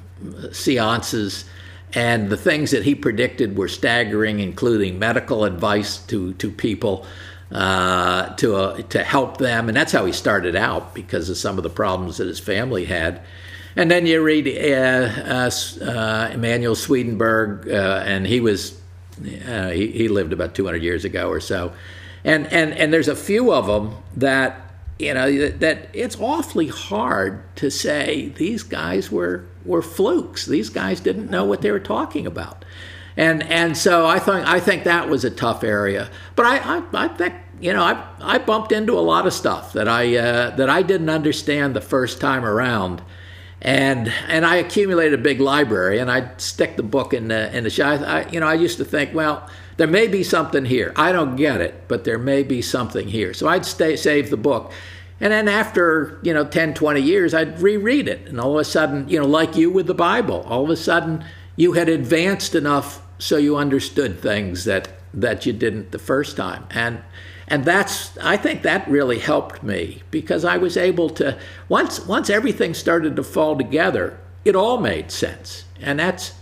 seances. 0.52 1.46
And 1.94 2.30
the 2.30 2.36
things 2.36 2.72
that 2.72 2.84
he 2.84 2.94
predicted 2.94 3.58
were 3.58 3.70
staggering, 3.70 4.42
including 4.42 5.00
medical 5.00 5.46
advice 5.46 6.00
to, 6.08 6.34
to 6.34 6.52
people 6.52 7.06
uh, 7.50 8.36
to, 8.36 8.58
uh, 8.58 8.82
to 8.90 9.02
help 9.02 9.38
them. 9.38 9.70
And 9.70 9.78
that's 9.78 9.94
how 9.94 10.04
he 10.04 10.12
started 10.12 10.58
out 10.58 10.94
because 10.94 11.30
of 11.30 11.38
some 11.38 11.56
of 11.58 11.64
the 11.64 11.70
problems 11.70 12.18
that 12.18 12.28
his 12.28 12.42
family 12.42 12.84
had. 12.84 13.22
And 13.78 13.90
then 13.90 14.06
you 14.06 14.22
read 14.22 14.46
uh, 14.50 15.50
uh, 15.82 16.30
Emanuel 16.34 16.76
Swedenborg, 16.76 17.70
uh, 17.70 18.04
and 18.06 18.28
he 18.28 18.42
was 18.42 18.78
he, 19.24 19.88
he 19.88 20.10
lived 20.10 20.34
about 20.34 20.54
200 20.54 20.84
years 20.84 21.06
ago 21.06 21.30
or 21.30 21.40
so. 21.40 21.72
And, 22.26 22.46
and, 22.52 22.74
and 22.74 22.92
there's 22.92 23.08
a 23.08 23.16
few 23.16 23.54
of 23.54 23.68
them 23.68 23.96
that 24.18 24.67
you 25.00 25.14
know 25.14 25.50
that 25.50 25.90
it's 25.94 26.18
awfully 26.20 26.68
hard 26.68 27.44
to 27.58 27.70
say 27.70 28.30
these 28.30 28.64
guys 28.64 29.12
were 29.12 29.46
were 29.66 29.82
flukes. 29.82 30.46
These 30.46 30.70
guys 30.70 31.00
didn't 31.00 31.30
know 31.30 31.46
what 31.46 31.62
they 31.62 31.72
were 31.72 31.80
talking 31.80 32.26
about, 32.26 32.66
and 33.16 33.44
and 33.44 33.78
so 33.78 34.08
I 34.08 34.20
think 34.20 34.48
I 34.48 34.60
think 34.60 34.86
that 34.86 35.08
was 35.10 35.24
a 35.24 35.30
tough 35.30 35.64
area. 35.64 36.10
But 36.36 36.48
I 36.48 36.78
I, 36.78 36.84
I 36.94 37.08
think 37.10 37.36
you 37.60 37.74
know 37.74 37.84
I 37.84 38.08
I 38.20 38.38
bumped 38.40 38.72
into 38.72 38.98
a 38.98 39.02
lot 39.02 39.28
of 39.28 39.34
stuff 39.34 39.74
that 39.74 39.88
I 39.88 40.16
uh, 40.18 40.56
that 40.56 40.70
I 40.70 40.82
didn't 40.82 41.10
understand 41.10 41.76
the 41.76 41.82
first 41.82 42.20
time 42.20 42.46
around. 42.46 43.02
And 43.60 44.14
and 44.28 44.46
I 44.46 44.58
accumulated 44.58 45.20
a 45.20 45.22
big 45.22 45.42
library, 45.42 45.98
and 45.98 46.12
I'd 46.12 46.40
stick 46.40 46.78
the 46.78 46.84
book 46.84 47.12
in 47.12 47.28
the 47.30 47.56
in 47.58 47.64
the 47.64 47.72
shelf. 47.72 48.02
I, 48.02 48.30
you 48.30 48.40
know, 48.40 48.46
I 48.46 48.54
used 48.54 48.78
to 48.78 48.86
think, 48.86 49.16
well, 49.16 49.50
there 49.78 49.88
may 49.88 50.08
be 50.08 50.24
something 50.24 50.66
here. 50.66 50.92
I 50.96 51.12
don't 51.12 51.36
get 51.36 51.62
it, 51.62 51.88
but 51.88 52.04
there 52.04 52.18
may 52.18 52.44
be 52.44 52.62
something 52.62 53.08
here. 53.08 53.34
So 53.34 53.48
I'd 53.48 53.66
stay, 53.66 53.96
save 53.96 54.30
the 54.30 54.38
book. 54.38 54.72
And 55.20 55.32
then 55.32 55.48
after, 55.48 56.20
you 56.22 56.34
know, 56.34 56.46
10, 56.46 56.74
20 56.74 57.02
years, 57.02 57.34
I'd 57.34 57.60
reread 57.60 58.08
it. 58.08 58.28
And 58.28 58.40
all 58.40 58.56
of 58.56 58.60
a 58.60 58.66
sudden, 58.66 59.08
you 59.08 59.20
know, 59.20 59.26
like 59.26 59.56
you 59.56 59.72
with 59.72 59.88
the 59.88 59.94
Bible, 59.94 60.46
all 60.48 60.64
of 60.64 60.70
a 60.70 60.76
sudden 60.76 61.24
you 61.56 61.74
had 61.74 61.90
advanced 61.90 62.54
enough 62.56 63.02
so 63.20 63.38
you 63.38 63.56
understood 63.56 64.20
things 64.20 64.66
that, 64.66 64.90
that 65.14 65.46
you 65.46 65.54
didn't 65.54 65.92
the 65.92 66.00
first 66.00 66.38
time. 66.38 66.66
And 66.72 67.02
and 67.50 67.64
that's 67.64 68.18
I 68.18 68.36
think 68.36 68.64
that 68.64 68.88
really 68.90 69.20
helped 69.20 69.64
me 69.64 70.04
because 70.12 70.44
I 70.44 70.58
was 70.58 70.76
able 70.76 71.10
to 71.12 71.38
once 71.70 72.06
once 72.06 72.30
everything 72.30 72.74
started 72.74 73.16
to 73.16 73.24
fall 73.24 73.58
together, 73.58 74.20
it 74.44 74.56
all 74.56 74.80
made 74.80 75.12
sense. 75.12 75.64
And 75.80 75.98
that's 75.98 76.34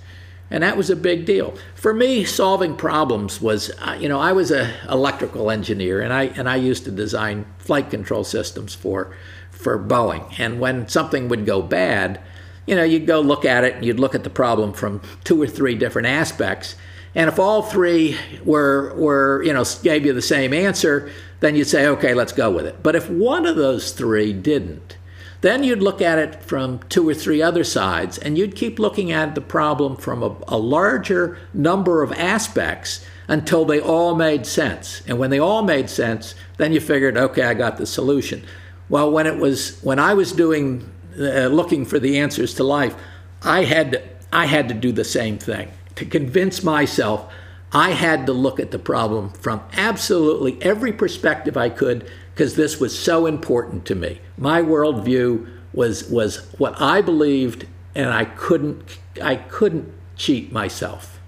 and 0.55 0.63
that 0.63 0.77
was 0.77 0.89
a 0.89 0.95
big 0.95 1.25
deal. 1.25 1.53
For 1.75 1.93
me 1.93 2.23
solving 2.23 2.77
problems 2.77 3.41
was 3.41 3.71
uh, 3.81 3.97
you 3.99 4.07
know 4.07 4.21
i 4.21 4.31
was 4.31 4.51
an 4.51 4.73
electrical 4.89 5.51
engineer 5.51 5.99
and 5.99 6.13
i 6.13 6.27
and 6.37 6.47
i 6.47 6.55
used 6.55 6.85
to 6.85 6.91
design 6.91 7.45
flight 7.57 7.89
control 7.89 8.23
systems 8.23 8.73
for 8.73 9.13
for 9.51 9.77
boeing. 9.77 10.33
And 10.39 10.61
when 10.61 10.87
something 10.87 11.27
would 11.27 11.45
go 11.45 11.61
bad 11.61 12.21
you 12.65 12.73
know 12.73 12.85
you'd 12.85 13.05
go 13.05 13.19
look 13.19 13.43
at 13.43 13.65
it 13.65 13.75
and 13.75 13.85
you'd 13.85 13.99
look 13.99 14.15
at 14.15 14.23
the 14.23 14.29
problem 14.29 14.71
from 14.71 15.01
two 15.25 15.39
or 15.41 15.45
three 15.45 15.75
different 15.75 16.07
aspects. 16.07 16.75
And 17.13 17.27
if 17.27 17.37
all 17.37 17.61
three 17.61 18.17
were 18.45 18.93
were 18.95 19.43
you 19.43 19.51
know 19.51 19.65
gave 19.83 20.05
you 20.05 20.13
the 20.13 20.21
same 20.21 20.53
answer 20.53 21.11
then 21.41 21.57
you'd 21.57 21.67
say 21.67 21.85
okay 21.85 22.13
let's 22.13 22.31
go 22.31 22.49
with 22.49 22.65
it. 22.65 22.81
But 22.81 22.95
if 22.95 23.09
one 23.09 23.45
of 23.45 23.57
those 23.57 23.91
three 23.91 24.31
didn't 24.31 24.95
then 25.41 25.63
you'd 25.63 25.81
look 25.83 26.01
at 26.01 26.17
it 26.17 26.43
from 26.43 26.79
two 26.89 27.07
or 27.07 27.13
three 27.13 27.41
other 27.41 27.63
sides, 27.63 28.17
and 28.17 28.37
you'd 28.37 28.55
keep 28.55 28.79
looking 28.79 29.11
at 29.11 29.35
the 29.35 29.41
problem 29.41 29.95
from 29.95 30.23
a, 30.23 30.35
a 30.47 30.57
larger 30.57 31.37
number 31.53 32.01
of 32.03 32.11
aspects 32.13 33.05
until 33.27 33.65
they 33.65 33.79
all 33.79 34.15
made 34.15 34.45
sense. 34.45 35.01
And 35.07 35.17
when 35.19 35.29
they 35.29 35.39
all 35.39 35.63
made 35.63 35.89
sense, 35.89 36.35
then 36.57 36.71
you 36.71 36.79
figured, 36.79 37.17
okay, 37.17 37.43
I 37.43 37.53
got 37.53 37.77
the 37.77 37.85
solution. 37.85 38.43
Well, 38.89 39.11
when 39.11 39.27
it 39.27 39.37
was 39.37 39.79
when 39.81 39.99
I 39.99 40.13
was 40.13 40.31
doing 40.31 40.89
uh, 41.17 41.47
looking 41.47 41.85
for 41.85 41.99
the 41.99 42.19
answers 42.19 42.53
to 42.55 42.63
life, 42.63 42.95
I 43.41 43.63
had 43.63 43.91
to, 43.93 44.03
I 44.31 44.45
had 44.45 44.67
to 44.69 44.75
do 44.75 44.91
the 44.91 45.03
same 45.03 45.37
thing 45.37 45.71
to 45.95 46.05
convince 46.05 46.63
myself. 46.63 47.31
I 47.71 47.91
had 47.91 48.25
to 48.27 48.33
look 48.33 48.59
at 48.59 48.71
the 48.71 48.79
problem 48.79 49.31
from 49.31 49.61
absolutely 49.73 50.61
every 50.61 50.93
perspective 50.93 51.57
I 51.57 51.69
could 51.69 52.09
because 52.35 52.55
this 52.55 52.81
was 52.81 52.97
so 52.97 53.25
important 53.25 53.85
to 53.85 53.95
me. 53.95 54.19
My 54.37 54.61
worldview 54.61 55.49
was 55.71 56.03
was 56.09 56.45
what 56.57 56.79
I 56.81 57.01
believed, 57.01 57.65
and 57.95 58.09
I 58.09 58.25
couldn't 58.25 58.83
I 59.23 59.37
couldn't 59.37 59.89
cheat 60.17 60.51
myself. 60.51 61.19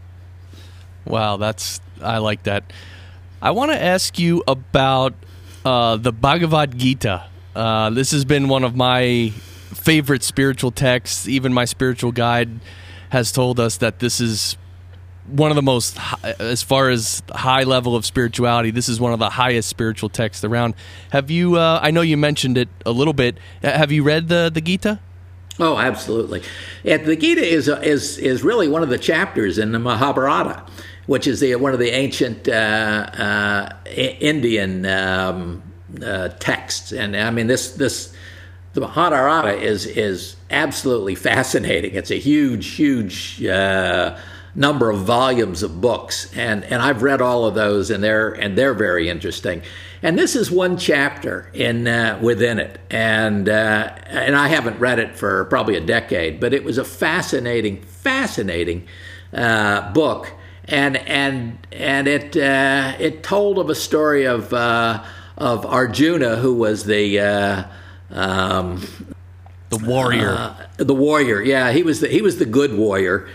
Wow, 1.05 1.37
that's 1.37 1.79
I 2.01 2.17
like 2.17 2.43
that. 2.43 2.73
I 3.41 3.51
want 3.51 3.71
to 3.71 3.81
ask 3.81 4.19
you 4.19 4.43
about 4.47 5.13
uh, 5.63 5.95
the 5.95 6.11
Bhagavad 6.11 6.77
Gita. 6.77 7.25
Uh, 7.55 7.89
this 7.89 8.11
has 8.11 8.25
been 8.25 8.49
one 8.49 8.65
of 8.65 8.75
my 8.75 9.29
favorite 9.73 10.23
spiritual 10.23 10.71
texts. 10.71 11.27
Even 11.27 11.53
my 11.53 11.65
spiritual 11.65 12.11
guide 12.11 12.59
has 13.11 13.31
told 13.31 13.59
us 13.59 13.77
that 13.77 13.99
this 13.99 14.19
is 14.19 14.57
one 15.27 15.51
of 15.51 15.55
the 15.55 15.61
most, 15.61 15.97
as 16.39 16.63
far 16.63 16.89
as 16.89 17.21
high 17.31 17.63
level 17.63 17.95
of 17.95 18.05
spirituality, 18.05 18.71
this 18.71 18.89
is 18.89 18.99
one 18.99 19.13
of 19.13 19.19
the 19.19 19.29
highest 19.29 19.69
spiritual 19.69 20.09
texts 20.09 20.43
around. 20.43 20.73
Have 21.11 21.29
you? 21.29 21.57
Uh, 21.57 21.79
I 21.81 21.91
know 21.91 22.01
you 22.01 22.17
mentioned 22.17 22.57
it 22.57 22.69
a 22.85 22.91
little 22.91 23.13
bit. 23.13 23.37
Have 23.61 23.91
you 23.91 24.03
read 24.03 24.27
the 24.29 24.49
the 24.53 24.61
Gita? 24.61 24.99
Oh, 25.59 25.77
absolutely. 25.77 26.43
The 26.83 27.15
Gita 27.15 27.41
is 27.41 27.67
is 27.67 28.17
is 28.17 28.43
really 28.43 28.67
one 28.67 28.83
of 28.83 28.89
the 28.89 28.97
chapters 28.99 29.57
in 29.57 29.71
the 29.71 29.79
Mahabharata, 29.79 30.63
which 31.07 31.27
is 31.27 31.39
the 31.39 31.55
one 31.55 31.73
of 31.73 31.79
the 31.79 31.89
ancient 31.89 32.47
uh, 32.47 32.51
uh, 32.51 33.69
Indian 33.85 34.85
um, 34.85 35.63
uh, 36.03 36.29
texts. 36.39 36.91
And 36.91 37.15
I 37.15 37.31
mean, 37.31 37.47
this 37.47 37.73
this 37.73 38.13
the 38.73 38.81
Mahabharata 38.81 39.57
is 39.57 39.87
is 39.87 40.35
absolutely 40.51 41.15
fascinating. 41.15 41.95
It's 41.95 42.11
a 42.11 42.19
huge, 42.19 42.75
huge 42.75 43.43
uh, 43.43 44.17
number 44.57 44.89
of 44.89 45.01
volumes 45.01 45.63
of 45.63 45.79
books, 45.79 46.35
and 46.35 46.65
and 46.65 46.81
I've 46.81 47.03
read 47.03 47.21
all 47.21 47.45
of 47.45 47.53
those, 47.53 47.89
and 47.91 48.03
they're 48.03 48.29
and 48.29 48.57
they're 48.57 48.73
very 48.73 49.07
interesting. 49.07 49.61
And 50.01 50.17
this 50.17 50.35
is 50.35 50.51
one 50.51 50.77
chapter 50.77 51.49
in 51.53 51.87
uh, 51.87 52.19
within 52.21 52.59
it, 52.59 52.79
and 52.89 53.47
uh, 53.47 53.95
and 54.07 54.35
I 54.35 54.47
haven't 54.49 54.79
read 54.79 54.99
it 54.99 55.15
for 55.15 55.45
probably 55.45 55.75
a 55.75 55.81
decade, 55.81 56.39
but 56.39 56.53
it 56.53 56.63
was 56.63 56.77
a 56.77 56.83
fascinating, 56.83 57.83
fascinating 57.83 58.87
uh, 59.31 59.93
book, 59.93 60.33
and 60.65 60.97
and 60.97 61.65
and 61.71 62.07
it 62.07 62.35
uh, 62.35 62.95
it 62.99 63.23
told 63.23 63.59
of 63.59 63.69
a 63.69 63.75
story 63.75 64.25
of 64.25 64.51
uh, 64.53 65.03
of 65.37 65.65
Arjuna, 65.65 66.37
who 66.37 66.55
was 66.55 66.85
the 66.85 67.19
uh, 67.19 67.63
um, 68.09 68.81
the 69.69 69.77
warrior, 69.77 70.55
the 70.77 70.95
warrior. 70.95 71.41
Yeah, 71.41 71.71
he 71.71 71.83
was 71.83 71.99
the 71.99 72.07
he 72.07 72.21
was 72.21 72.37
the 72.37 72.45
good 72.45 72.75
warrior, 72.75 73.27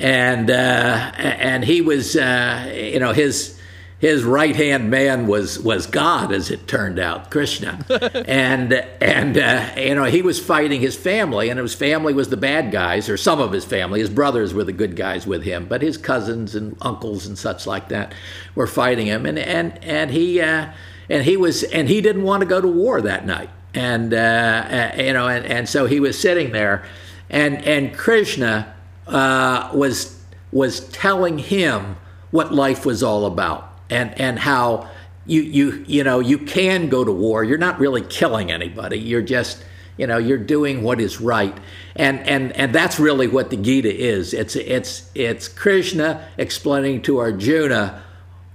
and 0.00 0.50
and 0.50 1.64
he 1.64 1.80
was 1.80 2.14
you 2.14 3.00
know 3.00 3.12
his 3.12 3.56
his 3.98 4.24
right 4.24 4.54
hand 4.54 4.90
man 4.90 5.26
was 5.26 5.58
was 5.58 5.86
God, 5.86 6.30
as 6.30 6.50
it 6.50 6.68
turned 6.68 6.98
out, 6.98 7.30
Krishna, 7.30 7.84
and 8.28 8.72
and 8.72 9.38
uh, 9.38 9.70
you 9.76 9.94
know 9.94 10.04
he 10.04 10.20
was 10.20 10.38
fighting 10.38 10.82
his 10.82 10.94
family, 10.94 11.48
and 11.48 11.58
his 11.58 11.74
family 11.74 12.12
was 12.12 12.28
the 12.28 12.36
bad 12.36 12.70
guys, 12.70 13.08
or 13.08 13.16
some 13.16 13.40
of 13.40 13.52
his 13.52 13.64
family. 13.64 14.00
His 14.00 14.10
brothers 14.10 14.52
were 14.52 14.64
the 14.64 14.72
good 14.72 14.96
guys 14.96 15.26
with 15.26 15.42
him, 15.44 15.66
but 15.66 15.80
his 15.80 15.96
cousins 15.96 16.54
and 16.54 16.76
uncles 16.82 17.26
and 17.26 17.38
such 17.38 17.66
like 17.66 17.88
that 17.88 18.14
were 18.54 18.66
fighting 18.66 19.06
him, 19.06 19.24
and 19.24 19.38
and 19.38 19.82
and 19.82 20.10
he 20.10 20.42
uh, 20.42 20.70
and 21.08 21.24
he 21.24 21.38
was 21.38 21.62
and 21.62 21.88
he 21.88 22.02
didn't 22.02 22.22
want 22.22 22.42
to 22.42 22.46
go 22.46 22.60
to 22.60 22.68
war 22.68 23.00
that 23.00 23.24
night, 23.24 23.50
and 23.72 24.12
uh, 24.12 24.16
uh 24.16 25.02
you 25.02 25.14
know, 25.14 25.26
and, 25.26 25.46
and 25.46 25.68
so 25.70 25.86
he 25.86 26.00
was 26.00 26.20
sitting 26.20 26.52
there, 26.52 26.84
and 27.30 27.64
and 27.64 27.96
Krishna 27.96 28.75
uh, 29.06 29.70
was 29.74 30.20
was 30.52 30.80
telling 30.88 31.38
him 31.38 31.96
what 32.30 32.52
life 32.52 32.86
was 32.86 33.02
all 33.02 33.26
about 33.26 33.72
and 33.90 34.18
and 34.20 34.38
how 34.38 34.88
you 35.26 35.42
you 35.42 35.84
you 35.86 36.04
know 36.04 36.20
you 36.20 36.38
can 36.38 36.88
go 36.88 37.04
to 37.04 37.12
war. 37.12 37.44
You're 37.44 37.58
not 37.58 37.78
really 37.78 38.02
killing 38.02 38.50
anybody. 38.50 38.98
You're 38.98 39.22
just 39.22 39.62
you 39.96 40.06
know 40.06 40.18
you're 40.18 40.38
doing 40.38 40.82
what 40.82 41.00
is 41.00 41.20
right, 41.20 41.56
and 41.94 42.20
and 42.28 42.52
and 42.52 42.74
that's 42.74 42.98
really 42.98 43.26
what 43.26 43.50
the 43.50 43.56
Gita 43.56 43.94
is. 43.94 44.32
It's 44.32 44.56
it's 44.56 45.10
it's 45.14 45.48
Krishna 45.48 46.26
explaining 46.38 47.02
to 47.02 47.18
Arjuna 47.18 48.02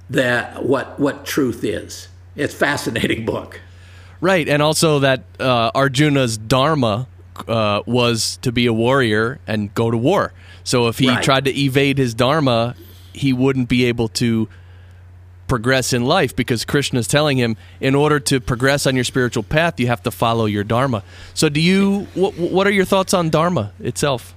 that 0.10 0.66
what 0.66 1.00
what 1.00 1.26
truth 1.26 1.64
is. 1.64 2.08
It's 2.36 2.54
a 2.54 2.58
fascinating 2.58 3.26
book. 3.34 3.62
Right, 4.22 4.48
and 4.48 4.62
also 4.62 5.00
that 5.00 5.24
uh, 5.40 5.72
Arjuna's 5.74 6.38
dharma 6.38 7.08
uh, 7.48 7.82
was 7.86 8.38
to 8.42 8.52
be 8.52 8.66
a 8.66 8.74
warrior 8.74 9.40
and 9.48 9.74
go 9.74 9.92
to 9.92 9.98
war. 9.98 10.34
So 10.64 10.88
if 10.88 11.00
he 11.00 11.10
right. 11.10 11.24
tried 11.24 11.46
to 11.46 11.58
evade 11.58 11.98
his 11.98 12.14
dharma, 12.14 12.76
he 13.14 13.34
wouldn't 13.34 13.70
be 13.70 13.86
able 13.86 14.08
to 14.10 14.48
progress 15.48 15.92
in 15.92 16.06
life 16.06 16.34
because 16.34 16.64
Krishna 16.64 17.00
is 17.00 17.08
telling 17.08 17.38
him 17.38 17.58
in 17.82 17.94
order 17.94 18.22
to 18.22 18.40
progress 18.40 18.88
on 18.88 18.96
your 18.96 19.04
spiritual 19.04 19.44
path, 19.44 19.82
you 19.82 19.88
have 19.88 20.02
to 20.04 20.12
follow 20.12 20.46
your 20.46 20.64
dharma. 20.64 21.04
So, 21.34 21.50
do 21.50 21.60
you? 21.60 22.08
What, 22.14 22.38
what 22.38 22.68
are 22.68 22.72
your 22.72 22.86
thoughts 22.86 23.14
on 23.14 23.30
dharma 23.30 23.74
itself? 23.80 24.34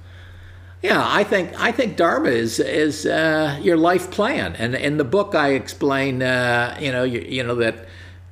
Yeah, 0.82 1.03
I 1.03 1.24
think 1.24 1.59
I 1.59 1.72
think 1.72 1.97
dharma 1.97 2.30
is 2.30 2.59
is 2.59 3.07
uh, 3.07 3.59
your 3.62 3.76
life 3.76 4.11
plan, 4.11 4.55
and 4.57 4.74
in 4.74 4.99
the 4.99 5.05
book 5.05 5.34
I 5.34 5.53
explain, 5.53 6.20
uh, 6.20 6.76
you 6.80 6.92
know, 6.92 7.05
you, 7.05 7.20
you 7.20 7.42
know 7.45 7.55
that, 7.55 7.86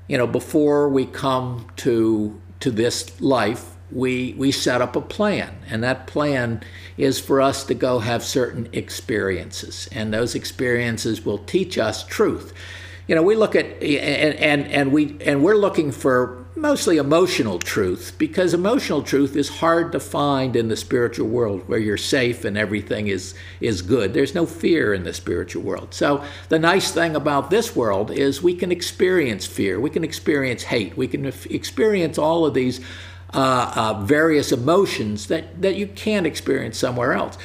you 0.09 0.19
know, 0.19 0.27
before 0.27 0.89
we 0.89 1.07
come 1.07 1.69
to 1.77 2.39
to 2.61 2.71
this 2.71 3.21
life, 3.21 3.72
we 3.93 4.35
we 4.39 4.51
set 4.51 4.81
up 4.81 4.97
a 4.97 5.01
plan, 5.01 5.55
and 5.69 5.83
that 5.83 6.07
plan 6.07 6.63
is 6.97 7.21
for 7.21 7.41
us 7.41 7.65
to 7.65 7.75
go 7.75 7.99
have 7.99 8.23
certain 8.23 8.69
experiences, 8.73 9.89
and 9.93 10.13
those 10.13 10.35
experiences 10.35 11.25
will 11.25 11.39
teach 11.39 11.79
us 11.79 12.05
truth. 12.05 12.53
You 13.07 13.15
know, 13.15 13.23
we 13.23 13.35
look 13.35 13.55
at 13.57 13.67
and 13.83 14.35
and, 14.37 14.67
and 14.69 14.93
we 14.93 15.17
and 15.21 15.43
we're 15.43 15.57
looking 15.57 15.93
for 15.93 16.43
mostly 16.55 16.99
emotional 16.99 17.59
truth 17.59 18.13
because 18.19 18.53
emotional 18.53 19.03
truth 19.03 19.35
is 19.35 19.49
hard 19.49 19.91
to 19.91 19.99
find 19.99 20.55
in 20.55 20.69
the 20.69 20.77
spiritual 20.77 21.27
world 21.27 21.67
where 21.67 21.79
you're 21.79 21.97
safe 21.97 22.45
and 22.45 22.57
everything 22.57 23.09
is 23.09 23.35
is 23.61 23.83
good. 23.83 24.15
There's 24.15 24.35
no 24.35 24.47
fear 24.47 24.95
in 24.95 25.05
the 25.05 25.13
spiritual 25.13 25.63
world. 25.63 25.95
So 25.95 26.23
the 26.51 26.59
nice 26.59 26.93
thing 26.93 27.17
about 27.17 27.51
this 27.51 27.75
world 27.75 28.11
is 28.11 28.43
we 28.43 28.55
can 28.55 28.71
experience 28.71 29.47
fear, 29.47 29.81
we 29.81 29.91
can 29.91 30.05
experience 30.05 30.63
hate, 30.63 30.97
we 30.97 31.09
can 31.09 31.27
experience 31.27 32.19
all 32.19 32.47
of 32.47 32.55
these 32.55 32.81
uh, 33.35 33.73
uh, 33.75 34.05
various 34.05 34.53
emotions 34.53 35.29
that, 35.29 35.63
that 35.63 35.77
you 35.77 35.87
can't 35.87 36.27
experience 36.27 36.79
somewhere 36.79 37.13
else. 37.13 37.39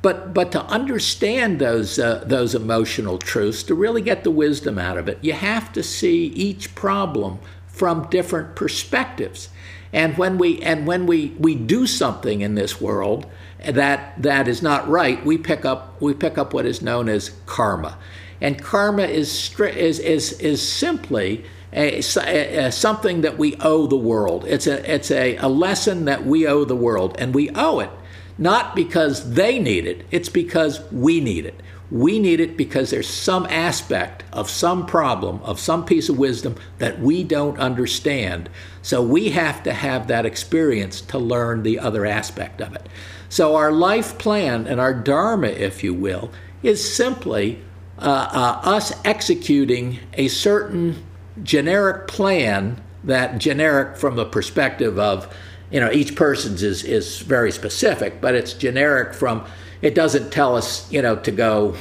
But, 0.00 0.34
but 0.34 0.52
to 0.52 0.62
understand 0.64 1.60
those, 1.60 1.98
uh, 1.98 2.24
those 2.26 2.54
emotional 2.54 3.18
truths, 3.18 3.62
to 3.64 3.74
really 3.74 4.02
get 4.02 4.22
the 4.22 4.30
wisdom 4.30 4.78
out 4.78 4.98
of 4.98 5.08
it, 5.08 5.18
you 5.22 5.32
have 5.32 5.72
to 5.72 5.82
see 5.82 6.26
each 6.26 6.74
problem 6.74 7.38
from 7.66 8.08
different 8.10 8.54
perspectives. 8.54 9.48
And 9.94 10.18
when 10.18 10.38
we, 10.38 10.60
and 10.60 10.86
when 10.86 11.06
we, 11.06 11.28
we 11.38 11.54
do 11.54 11.86
something 11.86 12.40
in 12.40 12.54
this 12.54 12.80
world 12.80 13.26
that, 13.64 14.20
that 14.22 14.46
is 14.46 14.60
not 14.60 14.86
right, 14.88 15.24
we 15.24 15.38
pick, 15.38 15.64
up, 15.64 16.00
we 16.02 16.12
pick 16.12 16.36
up 16.36 16.52
what 16.52 16.66
is 16.66 16.82
known 16.82 17.08
as 17.08 17.30
karma. 17.46 17.96
And 18.40 18.62
karma 18.62 19.04
is, 19.04 19.58
is, 19.58 19.98
is, 20.00 20.32
is 20.40 20.60
simply 20.60 21.44
a, 21.74 21.98
a, 21.98 22.72
something 22.72 23.22
that 23.22 23.36
we 23.36 23.56
owe 23.56 23.86
the 23.86 23.96
world. 23.96 24.44
It's, 24.46 24.66
a, 24.66 24.92
it's 24.92 25.10
a, 25.10 25.36
a 25.36 25.48
lesson 25.48 26.04
that 26.06 26.24
we 26.24 26.46
owe 26.46 26.64
the 26.64 26.76
world, 26.76 27.16
and 27.18 27.34
we 27.34 27.50
owe 27.50 27.80
it 27.80 27.90
not 28.38 28.74
because 28.74 29.34
they 29.34 29.58
need 29.58 29.86
it, 29.86 30.04
it's 30.10 30.28
because 30.28 30.80
we 30.90 31.20
need 31.20 31.46
it. 31.46 31.60
We 31.90 32.18
need 32.18 32.40
it 32.40 32.56
because 32.56 32.90
there's 32.90 33.08
some 33.08 33.46
aspect 33.46 34.24
of 34.32 34.50
some 34.50 34.86
problem, 34.86 35.40
of 35.42 35.60
some 35.60 35.84
piece 35.84 36.08
of 36.08 36.18
wisdom 36.18 36.56
that 36.78 36.98
we 36.98 37.22
don't 37.22 37.58
understand. 37.58 38.48
So 38.82 39.02
we 39.02 39.30
have 39.30 39.62
to 39.64 39.72
have 39.72 40.08
that 40.08 40.26
experience 40.26 41.00
to 41.02 41.18
learn 41.18 41.62
the 41.62 41.78
other 41.78 42.04
aspect 42.04 42.60
of 42.60 42.74
it. 42.74 42.88
So 43.28 43.54
our 43.54 43.70
life 43.70 44.18
plan 44.18 44.66
and 44.66 44.80
our 44.80 44.94
dharma, 44.94 45.48
if 45.48 45.84
you 45.84 45.94
will, 45.94 46.30
is 46.62 46.94
simply 46.94 47.60
uh, 47.98 48.28
uh, 48.32 48.68
us 48.68 48.92
executing 49.04 50.00
a 50.14 50.28
certain 50.28 51.04
generic 51.42 52.06
plan 52.06 52.80
that 53.02 53.38
generic 53.38 53.96
from 53.96 54.16
the 54.16 54.24
perspective 54.24 54.98
of 54.98 55.34
you 55.70 55.80
know 55.80 55.90
each 55.90 56.14
person's 56.14 56.62
is 56.62 56.84
is 56.84 57.18
very 57.18 57.50
specific 57.50 58.20
but 58.20 58.34
it's 58.34 58.52
generic 58.52 59.12
from 59.12 59.44
it 59.82 59.94
doesn't 59.94 60.30
tell 60.30 60.56
us 60.56 60.90
you 60.92 61.02
know 61.02 61.16
to 61.16 61.30
go 61.30 61.74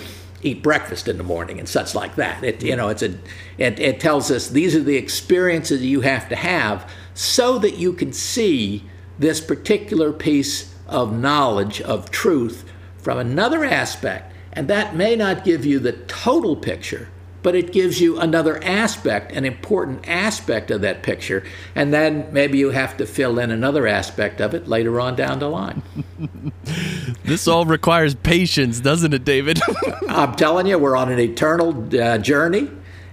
eat 0.44 0.62
breakfast 0.62 1.08
in 1.08 1.18
the 1.18 1.24
morning 1.24 1.60
and 1.60 1.68
such 1.68 1.96
like 1.96 2.16
that. 2.16 2.44
It 2.44 2.64
you 2.64 2.76
know 2.76 2.90
it's 2.90 3.02
a 3.02 3.18
it, 3.58 3.80
it 3.80 4.00
tells 4.00 4.30
us 4.30 4.50
these 4.50 4.76
are 4.76 4.84
the 4.84 4.98
experiences 4.98 5.82
you 5.82 6.02
have 6.02 6.30
to 6.30 6.36
have 6.36 6.90
so 7.14 7.58
that 7.60 7.78
you 7.78 7.94
can 7.94 8.14
see 8.14 8.84
this 9.18 9.40
particular 9.40 10.12
piece 10.12 10.74
of 10.88 11.18
knowledge 11.18 11.82
of 11.82 12.12
truth 12.12 12.70
from 12.98 13.18
another 13.18 13.64
aspect. 13.64 14.34
And 14.52 14.68
that 14.68 14.96
may 14.96 15.16
not 15.16 15.44
give 15.44 15.66
you 15.66 15.80
the 15.80 15.94
total 15.94 16.56
picture 16.56 17.10
but 17.44 17.56
it 17.56 17.74
gives 17.74 18.02
you 18.02 18.18
another 18.20 18.64
aspect, 18.64 19.34
an 19.34 19.46
important 19.46 20.08
aspect 20.08 20.72
of 20.72 20.82
that 20.82 21.04
picture. 21.04 21.44
And 21.76 21.94
then 21.94 22.30
maybe 22.32 22.58
you 22.58 22.72
have 22.72 22.98
to 22.98 23.06
fill 23.06 23.38
in 23.38 23.52
another 23.52 23.86
aspect 23.86 24.42
of 24.42 24.54
it 24.56 24.68
later 24.68 25.00
on 25.00 25.16
down 25.16 25.40
the 25.40 25.50
line. 25.50 25.84
this 27.26 27.48
all 27.48 27.66
requires 27.66 28.16
patience, 28.16 28.80
doesn't 28.80 29.14
it, 29.14 29.26
David? 29.26 29.60
I'm 30.08 30.36
telling 30.36 30.66
you, 30.66 30.80
we're 30.80 30.96
on 30.96 31.12
an 31.12 31.20
eternal 31.20 31.88
uh, 32.00 32.18
journey. 32.18 32.70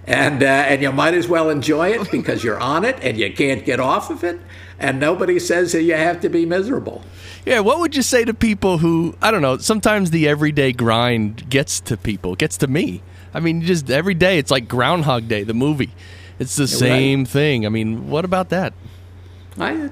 And, 0.07 0.41
uh, 0.41 0.45
and 0.45 0.81
you 0.81 0.91
might 0.91 1.13
as 1.13 1.27
well 1.27 1.49
enjoy 1.49 1.89
it 1.89 2.09
because 2.09 2.43
you're 2.43 2.59
on 2.59 2.85
it 2.85 2.97
and 3.03 3.17
you 3.17 3.31
can't 3.31 3.63
get 3.63 3.79
off 3.79 4.09
of 4.09 4.23
it. 4.23 4.39
And 4.79 4.99
nobody 4.99 5.37
says 5.37 5.73
that 5.73 5.83
you 5.83 5.93
have 5.93 6.21
to 6.21 6.29
be 6.29 6.45
miserable. 6.45 7.03
Yeah, 7.45 7.59
what 7.59 7.79
would 7.79 7.95
you 7.95 8.01
say 8.01 8.25
to 8.25 8.33
people 8.33 8.79
who, 8.79 9.15
I 9.21 9.29
don't 9.29 9.41
know, 9.41 9.57
sometimes 9.57 10.09
the 10.09 10.27
everyday 10.27 10.73
grind 10.73 11.49
gets 11.49 11.79
to 11.81 11.97
people, 11.97 12.35
gets 12.35 12.57
to 12.57 12.67
me. 12.67 13.03
I 13.33 13.39
mean, 13.39 13.61
just 13.61 13.89
every 13.89 14.13
day 14.13 14.37
it's 14.37 14.51
like 14.51 14.67
Groundhog 14.67 15.27
Day, 15.27 15.43
the 15.43 15.53
movie. 15.53 15.91
It's 16.39 16.55
the 16.55 16.67
same 16.67 17.19
right. 17.19 17.27
thing. 17.27 17.65
I 17.65 17.69
mean, 17.69 18.09
what 18.09 18.25
about 18.25 18.49
that? 18.49 18.73
I, 19.59 19.89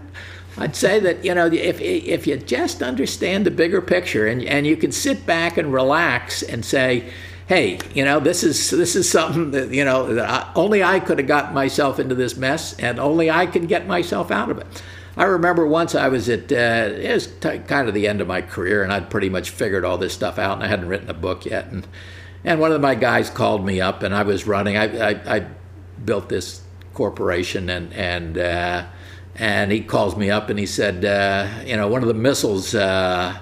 I'd 0.57 0.75
say 0.75 0.99
that 0.99 1.23
you 1.23 1.35
know 1.35 1.47
if 1.47 1.79
if 1.79 2.27
you 2.27 2.37
just 2.37 2.81
understand 2.81 3.45
the 3.45 3.51
bigger 3.51 3.81
picture 3.81 4.27
and 4.27 4.43
and 4.43 4.65
you 4.65 4.75
can 4.75 4.91
sit 4.91 5.25
back 5.25 5.57
and 5.57 5.71
relax 5.71 6.41
and 6.41 6.65
say, 6.65 7.11
hey, 7.47 7.79
you 7.93 8.05
know, 8.05 8.19
this 8.19 8.43
is 8.43 8.69
this 8.69 8.95
is 8.95 9.09
something 9.09 9.51
that 9.51 9.71
you 9.71 9.83
know 9.83 10.13
that 10.13 10.29
I, 10.29 10.51
only 10.55 10.83
I 10.83 10.99
could 10.99 11.17
have 11.19 11.27
gotten 11.27 11.53
myself 11.53 11.99
into 11.99 12.15
this 12.15 12.37
mess, 12.37 12.77
and 12.79 12.99
only 12.99 13.29
I 13.29 13.45
can 13.45 13.65
get 13.67 13.87
myself 13.87 14.31
out 14.31 14.49
of 14.49 14.57
it. 14.57 14.67
I 15.17 15.25
remember 15.25 15.67
once 15.67 15.95
I 15.95 16.07
was 16.07 16.29
at 16.29 16.51
uh, 16.51 16.93
it 16.95 17.13
was 17.13 17.27
t- 17.27 17.59
kind 17.59 17.87
of 17.87 17.93
the 17.93 18.07
end 18.07 18.21
of 18.21 18.27
my 18.27 18.41
career, 18.41 18.83
and 18.83 18.93
I'd 18.93 19.09
pretty 19.09 19.29
much 19.29 19.49
figured 19.49 19.83
all 19.83 19.97
this 19.97 20.13
stuff 20.13 20.39
out, 20.39 20.55
and 20.55 20.63
I 20.63 20.67
hadn't 20.67 20.87
written 20.87 21.09
a 21.09 21.13
book 21.13 21.45
yet, 21.45 21.65
and 21.67 21.85
and 22.43 22.59
one 22.59 22.71
of 22.71 22.81
my 22.81 22.95
guys 22.95 23.29
called 23.29 23.65
me 23.65 23.81
up, 23.81 24.03
and 24.03 24.15
I 24.15 24.23
was 24.23 24.47
running. 24.47 24.77
I 24.77 25.11
I, 25.11 25.35
I 25.37 25.47
built 26.03 26.29
this 26.29 26.61
corporation, 26.93 27.69
and 27.69 27.93
and 27.93 28.37
uh, 28.37 28.85
and 29.35 29.71
he 29.71 29.81
calls 29.81 30.15
me 30.15 30.29
up, 30.29 30.49
and 30.49 30.59
he 30.59 30.65
said, 30.65 31.05
uh, 31.05 31.47
you 31.65 31.75
know, 31.75 31.87
one 31.87 32.01
of 32.01 32.07
the 32.07 32.13
missiles. 32.13 32.75
Uh, 32.75 33.37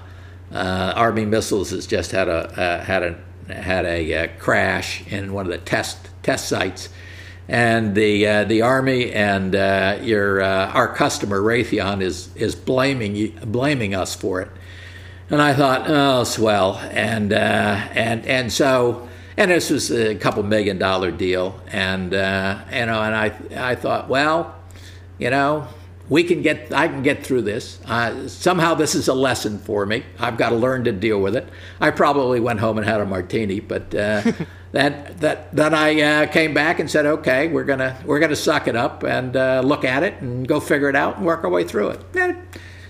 uh, 0.50 0.94
Army 0.96 1.26
missiles 1.26 1.70
has 1.70 1.86
just 1.86 2.12
had 2.12 2.26
a 2.26 2.58
uh, 2.58 2.84
had 2.84 3.02
a 3.02 3.52
had 3.52 3.84
a 3.84 4.14
uh, 4.14 4.28
crash 4.38 5.06
in 5.08 5.34
one 5.34 5.44
of 5.44 5.52
the 5.52 5.58
test 5.58 6.08
test 6.22 6.48
sites, 6.48 6.88
and 7.48 7.94
the 7.94 8.44
the 8.44 8.62
army 8.62 9.12
and 9.12 9.52
your 10.06 10.40
our 10.42 10.94
customer 10.94 11.40
Raytheon 11.42 12.00
is 12.00 12.34
is 12.34 12.54
blaming 12.54 13.38
blaming 13.44 13.94
us 13.94 14.14
for 14.14 14.40
it. 14.40 14.48
And 15.30 15.42
I 15.42 15.52
thought, 15.52 15.84
oh 15.88 16.24
swell, 16.24 16.78
and 16.90 17.32
and 17.32 18.26
and 18.26 18.52
so 18.52 19.08
and 19.36 19.50
this 19.50 19.70
was 19.70 19.92
a 19.92 20.14
couple 20.14 20.42
million 20.42 20.78
dollar 20.78 21.10
deal, 21.10 21.60
and 21.68 22.12
you 22.12 22.18
know, 22.18 23.02
and 23.02 23.14
I 23.14 23.32
I 23.56 23.74
thought, 23.74 24.08
well, 24.08 24.56
you 25.18 25.30
know, 25.30 25.68
we 26.08 26.24
can 26.24 26.42
get 26.42 26.72
i 26.72 26.88
can 26.88 27.02
get 27.02 27.24
through 27.24 27.42
this. 27.42 27.78
Uh, 27.84 28.28
somehow 28.28 28.74
this 28.74 28.94
is 28.94 29.08
a 29.08 29.14
lesson 29.14 29.58
for 29.58 29.84
me. 29.84 30.04
I've 30.18 30.36
got 30.36 30.50
to 30.50 30.56
learn 30.56 30.84
to 30.84 30.92
deal 30.92 31.20
with 31.20 31.36
it. 31.36 31.48
I 31.80 31.90
probably 31.90 32.40
went 32.40 32.60
home 32.60 32.78
and 32.78 32.86
had 32.86 33.00
a 33.00 33.06
martini 33.06 33.60
but 33.60 33.94
uh, 33.94 34.32
that 34.72 35.20
that 35.20 35.54
then 35.54 35.74
i 35.74 36.00
uh, 36.00 36.26
came 36.26 36.52
back 36.52 36.78
and 36.78 36.90
said 36.90 37.06
okay 37.06 37.48
we're 37.48 37.64
gonna 37.64 37.98
we're 38.04 38.18
gonna 38.18 38.36
suck 38.36 38.68
it 38.68 38.76
up 38.76 39.02
and 39.02 39.36
uh, 39.36 39.62
look 39.64 39.84
at 39.84 40.02
it 40.02 40.20
and 40.20 40.46
go 40.46 40.60
figure 40.60 40.88
it 40.88 40.96
out 40.96 41.16
and 41.16 41.26
work 41.26 41.44
our 41.44 41.50
way 41.50 41.64
through 41.64 41.88
it. 41.88 42.00
And, 42.14 42.36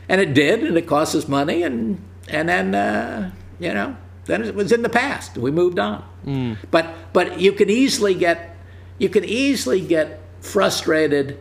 and 0.08 0.20
it 0.20 0.34
did 0.34 0.62
and 0.62 0.76
it 0.76 0.86
cost 0.86 1.14
us 1.14 1.28
money 1.28 1.62
and 1.62 2.02
and 2.28 2.48
then 2.48 2.74
uh, 2.74 3.30
you 3.58 3.72
know 3.72 3.96
then 4.26 4.44
it 4.44 4.54
was 4.54 4.72
in 4.72 4.82
the 4.82 4.88
past. 4.88 5.36
We 5.36 5.50
moved 5.50 5.78
on. 5.78 6.04
Mm. 6.26 6.58
but 6.70 7.12
but 7.12 7.40
you 7.40 7.52
can 7.52 7.70
easily 7.70 8.14
get 8.14 8.56
you 8.98 9.08
can 9.08 9.24
easily 9.24 9.80
get 9.80 10.20
frustrated 10.40 11.38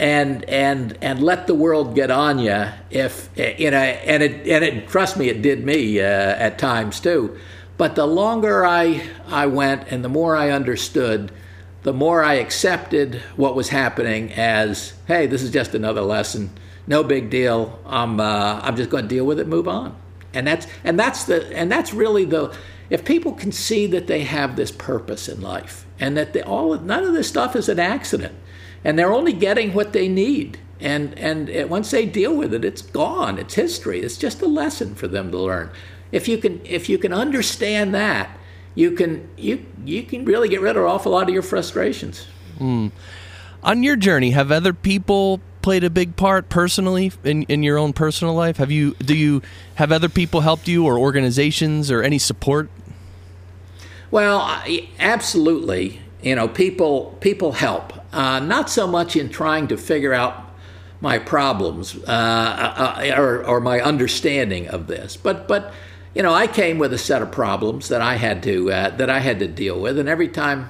and 0.00 0.44
and 0.48 0.98
and 1.00 1.22
let 1.22 1.46
the 1.46 1.54
world 1.54 1.94
get 1.94 2.10
on 2.10 2.38
you 2.38 2.66
if 2.90 3.30
you 3.36 3.70
know 3.70 3.78
and 3.78 4.22
it 4.22 4.46
and 4.48 4.64
it 4.64 4.88
trust 4.88 5.16
me 5.16 5.28
it 5.28 5.40
did 5.42 5.64
me 5.64 6.00
uh, 6.00 6.04
at 6.04 6.58
times 6.58 7.00
too. 7.00 7.38
But 7.76 7.94
the 7.94 8.06
longer 8.06 8.64
i 8.64 9.08
i 9.26 9.46
went 9.46 9.88
and 9.88 10.04
the 10.04 10.08
more 10.08 10.36
i 10.36 10.50
understood 10.50 11.30
the 11.82 11.92
more 11.92 12.24
i 12.24 12.34
accepted 12.34 13.22
what 13.36 13.54
was 13.54 13.68
happening 13.68 14.32
as 14.32 14.94
hey 15.06 15.26
this 15.26 15.42
is 15.42 15.50
just 15.50 15.74
another 15.74 16.00
lesson 16.00 16.50
no 16.86 17.02
big 17.02 17.30
deal 17.30 17.78
i'm 17.86 18.20
uh, 18.20 18.60
i'm 18.62 18.76
just 18.76 18.90
going 18.90 19.04
to 19.04 19.08
deal 19.08 19.24
with 19.24 19.38
it 19.38 19.46
move 19.46 19.68
on 19.68 19.94
and 20.32 20.46
that's 20.46 20.66
and 20.82 20.98
that's 20.98 21.24
the 21.24 21.56
and 21.56 21.70
that's 21.70 21.92
really 21.92 22.24
the 22.24 22.54
if 22.90 23.04
people 23.04 23.32
can 23.32 23.50
see 23.50 23.86
that 23.86 24.06
they 24.06 24.22
have 24.22 24.56
this 24.56 24.70
purpose 24.70 25.28
in 25.28 25.40
life 25.40 25.86
and 25.98 26.16
that 26.16 26.32
they, 26.32 26.42
all 26.42 26.78
none 26.78 27.04
of 27.04 27.14
this 27.14 27.28
stuff 27.28 27.56
is 27.56 27.68
an 27.68 27.78
accident 27.78 28.34
and 28.84 28.98
they're 28.98 29.12
only 29.12 29.32
getting 29.32 29.72
what 29.72 29.92
they 29.92 30.06
need. 30.06 30.58
And 30.78 31.18
and 31.18 31.48
it, 31.48 31.70
once 31.70 31.90
they 31.90 32.04
deal 32.04 32.36
with 32.36 32.52
it, 32.52 32.64
it's 32.64 32.82
gone. 32.82 33.38
It's 33.38 33.54
history. 33.54 34.00
It's 34.00 34.18
just 34.18 34.42
a 34.42 34.46
lesson 34.46 34.94
for 34.94 35.08
them 35.08 35.30
to 35.30 35.38
learn. 35.38 35.70
If 36.12 36.28
you 36.28 36.36
can 36.36 36.60
if 36.64 36.88
you 36.88 36.98
can 36.98 37.12
understand 37.12 37.94
that, 37.94 38.36
you 38.74 38.90
can 38.90 39.28
you 39.36 39.64
you 39.84 40.02
can 40.02 40.24
really 40.24 40.48
get 40.48 40.60
rid 40.60 40.76
of 40.76 40.82
an 40.82 40.88
awful 40.88 41.12
lot 41.12 41.28
of 41.28 41.30
your 41.30 41.42
frustrations. 41.42 42.26
Mm. 42.58 42.92
On 43.62 43.82
your 43.82 43.96
journey, 43.96 44.32
have 44.32 44.52
other 44.52 44.74
people 44.74 45.40
played 45.64 45.82
a 45.82 45.88
big 45.88 46.14
part 46.14 46.50
personally 46.50 47.10
in, 47.24 47.42
in 47.44 47.62
your 47.62 47.78
own 47.78 47.94
personal 47.94 48.34
life? 48.34 48.58
Have 48.58 48.70
you 48.70 48.92
do 48.96 49.16
you 49.16 49.40
have 49.76 49.90
other 49.90 50.10
people 50.10 50.42
helped 50.42 50.68
you 50.68 50.84
or 50.84 50.98
organizations 50.98 51.90
or 51.90 52.02
any 52.02 52.18
support? 52.18 52.68
Well, 54.10 54.62
absolutely. 54.98 56.00
You 56.22 56.34
know, 56.34 56.48
people 56.48 57.16
people 57.20 57.52
help 57.52 57.94
uh, 58.12 58.40
not 58.40 58.68
so 58.68 58.86
much 58.86 59.16
in 59.16 59.30
trying 59.30 59.66
to 59.68 59.78
figure 59.78 60.12
out 60.12 60.50
my 61.00 61.18
problems 61.18 61.96
uh, 62.06 62.10
uh, 62.10 63.14
or, 63.16 63.42
or, 63.44 63.58
my 63.60 63.80
understanding 63.80 64.68
of 64.68 64.86
this, 64.86 65.16
but 65.16 65.48
but 65.48 65.72
you 66.14 66.22
know 66.22 66.34
I 66.34 66.46
came 66.46 66.78
with 66.78 66.92
a 66.92 66.98
set 66.98 67.22
of 67.22 67.32
problems 67.32 67.88
that 67.88 68.02
I 68.02 68.16
had 68.16 68.42
to 68.42 68.70
uh, 68.70 68.90
that 68.96 69.08
I 69.08 69.20
had 69.20 69.38
to 69.38 69.48
deal 69.48 69.80
with, 69.80 69.98
and 69.98 70.10
every 70.10 70.28
time 70.28 70.68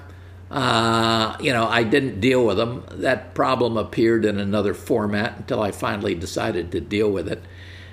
uh, 0.54 1.36
you 1.40 1.52
know 1.52 1.66
I 1.66 1.82
didn't 1.82 2.20
deal 2.20 2.44
with 2.46 2.56
them, 2.56 2.84
that 2.90 3.34
problem 3.34 3.76
appeared 3.76 4.24
in 4.24 4.38
another 4.38 4.74
format 4.74 5.36
until 5.38 5.60
I 5.60 5.70
finally 5.72 6.14
decided 6.14 6.72
to 6.72 6.80
deal 6.80 7.10
with 7.10 7.28
it, 7.28 7.42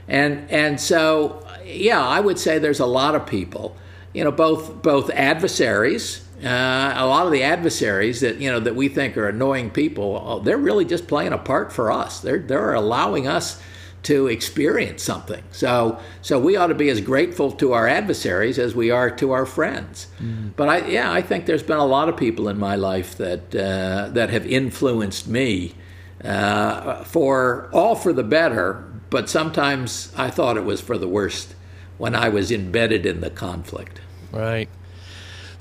and 0.07 0.49
and 0.49 0.79
so 0.79 1.45
yeah, 1.65 2.05
I 2.05 2.19
would 2.19 2.39
say 2.39 2.59
there's 2.59 2.79
a 2.79 2.85
lot 2.85 3.15
of 3.15 3.25
people, 3.25 3.75
you 4.13 4.23
know, 4.23 4.31
both 4.31 4.81
both 4.81 5.09
adversaries 5.09 6.25
uh, 6.43 6.93
a 6.97 7.05
lot 7.05 7.27
of 7.27 7.31
the 7.31 7.43
adversaries 7.43 8.21
that 8.21 8.37
you 8.37 8.49
know 8.49 8.59
that 8.59 8.75
we 8.75 8.89
think 8.89 9.15
are 9.15 9.29
annoying 9.29 9.69
people, 9.69 10.19
oh, 10.25 10.39
they're 10.39 10.57
really 10.57 10.85
just 10.85 11.07
playing 11.07 11.33
a 11.33 11.37
part 11.37 11.71
for 11.71 11.91
us. 11.91 12.19
They're 12.19 12.39
they're 12.39 12.73
allowing 12.73 13.27
us 13.27 13.61
to 14.03 14.27
experience 14.27 15.03
something. 15.03 15.43
So 15.51 15.99
so 16.21 16.39
we 16.39 16.55
ought 16.55 16.67
to 16.67 16.75
be 16.75 16.89
as 16.89 17.01
grateful 17.01 17.51
to 17.53 17.73
our 17.73 17.87
adversaries 17.87 18.57
as 18.57 18.75
we 18.75 18.91
are 18.91 19.09
to 19.11 19.31
our 19.31 19.45
friends. 19.45 20.07
Mm. 20.19 20.51
But 20.55 20.69
I 20.69 20.87
yeah 20.87 21.11
I 21.11 21.21
think 21.21 21.45
there's 21.45 21.63
been 21.63 21.77
a 21.77 21.85
lot 21.85 22.09
of 22.09 22.17
people 22.17 22.47
in 22.47 22.57
my 22.57 22.75
life 22.75 23.17
that 23.17 23.55
uh, 23.55 24.09
that 24.13 24.29
have 24.29 24.45
influenced 24.45 25.27
me 25.27 25.75
uh, 26.23 27.03
for 27.03 27.69
all 27.71 27.95
for 27.95 28.13
the 28.13 28.23
better. 28.23 28.83
But 29.09 29.29
sometimes 29.29 30.13
I 30.15 30.29
thought 30.29 30.57
it 30.57 30.63
was 30.63 30.79
for 30.81 30.97
the 30.97 31.07
worst 31.07 31.55
when 31.97 32.15
I 32.15 32.29
was 32.29 32.51
embedded 32.51 33.05
in 33.05 33.21
the 33.21 33.29
conflict. 33.29 34.01
Right. 34.31 34.69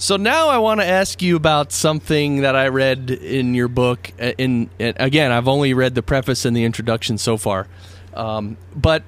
So 0.01 0.16
now 0.16 0.49
I 0.49 0.57
want 0.57 0.80
to 0.80 0.86
ask 0.86 1.20
you 1.20 1.36
about 1.36 1.72
something 1.72 2.41
that 2.41 2.57
I 2.57 2.68
read 2.68 3.11
in 3.11 3.55
your 3.55 3.68
book. 3.68 4.11
Uh, 4.18 4.32
in, 4.38 4.70
in 4.78 4.95
again, 4.97 5.30
I've 5.30 5.47
only 5.47 5.74
read 5.74 5.95
the 5.95 6.03
preface 6.03 6.47
and 6.47 6.57
the 6.57 6.64
introduction 6.64 7.18
so 7.18 7.36
far, 7.36 7.66
um, 8.14 8.56
but 8.74 9.02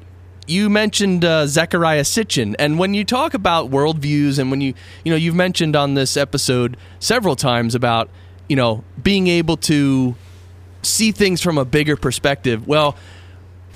you 0.46 0.68
mentioned 0.68 1.24
uh, 1.24 1.44
Zecharia 1.44 2.02
Sitchin, 2.02 2.54
and 2.58 2.78
when 2.78 2.94
you 2.94 3.04
talk 3.04 3.34
about 3.34 3.70
worldviews, 3.70 4.38
and 4.38 4.50
when 4.50 4.60
you 4.60 4.74
you 5.04 5.10
know 5.10 5.16
you've 5.16 5.34
mentioned 5.34 5.76
on 5.76 5.94
this 5.94 6.16
episode 6.16 6.76
several 6.98 7.36
times 7.36 7.74
about 7.74 8.10
you 8.48 8.56
know 8.56 8.84
being 9.02 9.28
able 9.28 9.56
to 9.56 10.14
see 10.82 11.12
things 11.12 11.40
from 11.40 11.58
a 11.58 11.64
bigger 11.64 11.96
perspective. 11.96 12.66
Well, 12.66 12.96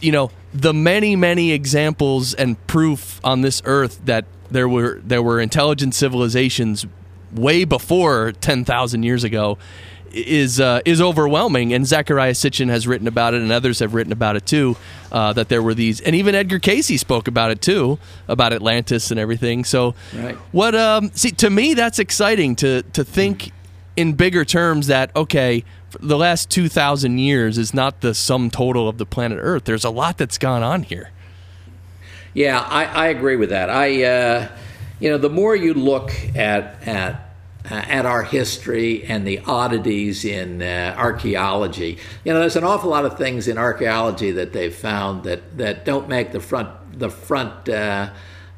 you 0.01 0.13
know 0.13 0.31
the 0.53 0.75
many 0.75 1.17
many 1.17 1.53
examples 1.53 2.35
and 2.35 2.65
proof 2.67 3.21
on 3.23 3.43
this 3.43 3.63
earth 3.65 4.01
that 4.05 4.25
there 4.51 4.69
were 4.69 5.01
there 5.05 5.23
were 5.23 5.41
intelligent 5.41 5.95
civilizations 5.95 6.87
way 7.33 7.65
before 7.65 8.33
10,000 8.33 9.03
years 9.03 9.25
ago 9.25 9.59
is 10.17 10.61
uh, 10.61 10.81
is 10.85 11.01
overwhelming. 11.01 11.73
And 11.73 11.85
Zecharia 11.85 12.33
Sitchin 12.33 12.69
has 12.69 12.87
written 12.87 13.07
about 13.07 13.35
it, 13.35 13.43
and 13.43 13.53
others 13.53 13.81
have 13.81 13.95
written 13.95 14.13
about 14.13 14.37
it 14.37 14.47
too. 14.47 14.77
Uh, 15.13 15.33
that 15.35 15.49
there 15.49 15.63
were 15.63 15.75
these, 15.75 16.01
and 16.01 16.17
even 16.17 16.35
Edgar 16.35 16.59
Cayce 16.59 16.99
spoke 17.01 17.29
about 17.29 17.51
it 17.51 17.61
too, 17.63 17.99
about 18.27 18.53
Atlantis 18.53 19.11
and 19.11 19.21
everything. 19.21 19.65
So, 19.65 19.95
right. 20.15 20.35
what? 20.53 20.75
Um, 20.75 21.11
see, 21.15 21.31
to 21.33 21.51
me, 21.51 21.75
that's 21.75 21.99
exciting 21.99 22.57
to 22.57 22.83
to 22.83 23.05
think 23.05 23.53
in 23.97 24.15
bigger 24.15 24.45
terms. 24.45 24.87
That 24.89 25.15
okay, 25.15 25.65
the 26.01 26.17
last 26.17 26.51
two 26.51 26.69
thousand 26.69 27.19
years 27.19 27.59
is 27.59 27.73
not 27.75 28.01
the 28.01 28.15
sum 28.15 28.51
total 28.51 28.89
of 28.89 28.99
the 28.99 29.07
planet 29.07 29.39
Earth. 29.41 29.65
There's 29.65 29.85
a 29.85 29.91
lot 29.91 30.19
that's 30.19 30.39
gone 30.39 30.63
on 30.63 30.83
here. 30.83 31.11
Yeah, 32.35 32.61
I, 32.61 32.85
I 32.85 33.07
agree 33.09 33.37
with 33.37 33.51
that. 33.51 33.71
I. 33.71 34.05
Uh, 34.05 34.49
you 34.99 35.11
know, 35.11 35.19
the 35.19 35.29
more 35.31 35.55
you 35.55 35.75
look 35.75 36.11
at 36.35 36.89
at 36.89 37.26
uh, 37.71 37.75
at 37.75 38.07
our 38.07 38.23
history 38.23 39.05
and 39.05 39.27
the 39.27 39.41
oddities 39.41 40.25
in 40.25 40.63
uh, 40.63 40.95
archaeology, 40.97 41.99
you 42.25 42.33
know, 42.33 42.41
there's 42.41 42.57
an 42.57 42.65
awful 42.65 42.91
lot 42.91 43.05
of 43.05 43.19
things 43.19 43.49
in 43.49 43.59
archaeology 43.59 44.31
that 44.31 44.53
they've 44.53 44.75
found 44.75 45.25
that 45.25 45.59
that 45.59 45.85
don't 45.85 46.09
make 46.09 46.33
the 46.33 46.41
front 46.41 46.69
the 46.99 47.11
front 47.11 47.69
uh, 47.69 48.11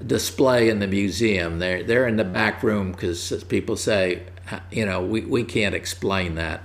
display 0.04 0.68
in 0.68 0.78
the 0.78 0.86
museum. 0.86 1.58
They're 1.58 1.82
they're 1.82 2.06
in 2.06 2.16
the 2.16 2.24
back 2.24 2.62
room 2.62 2.92
because 2.92 3.44
people 3.48 3.76
say, 3.76 4.22
uh, 4.50 4.60
you 4.70 4.86
know, 4.86 5.02
we 5.04 5.22
we 5.22 5.44
can't 5.44 5.74
explain 5.74 6.34
that. 6.36 6.64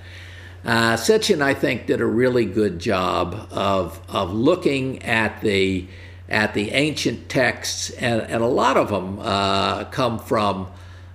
Uh, 0.65 0.95
Sitchin, 0.95 1.41
I 1.41 1.53
think, 1.53 1.87
did 1.87 1.99
a 1.99 2.05
really 2.05 2.45
good 2.45 2.79
job 2.79 3.47
of 3.51 3.99
of 4.07 4.33
looking 4.33 5.03
at 5.03 5.41
the 5.41 5.87
at 6.29 6.53
the 6.53 6.71
ancient 6.71 7.29
texts, 7.29 7.89
and, 7.91 8.21
and 8.21 8.41
a 8.41 8.47
lot 8.47 8.77
of 8.77 8.89
them 8.89 9.19
uh, 9.19 9.85
come 9.85 10.19
from 10.19 10.67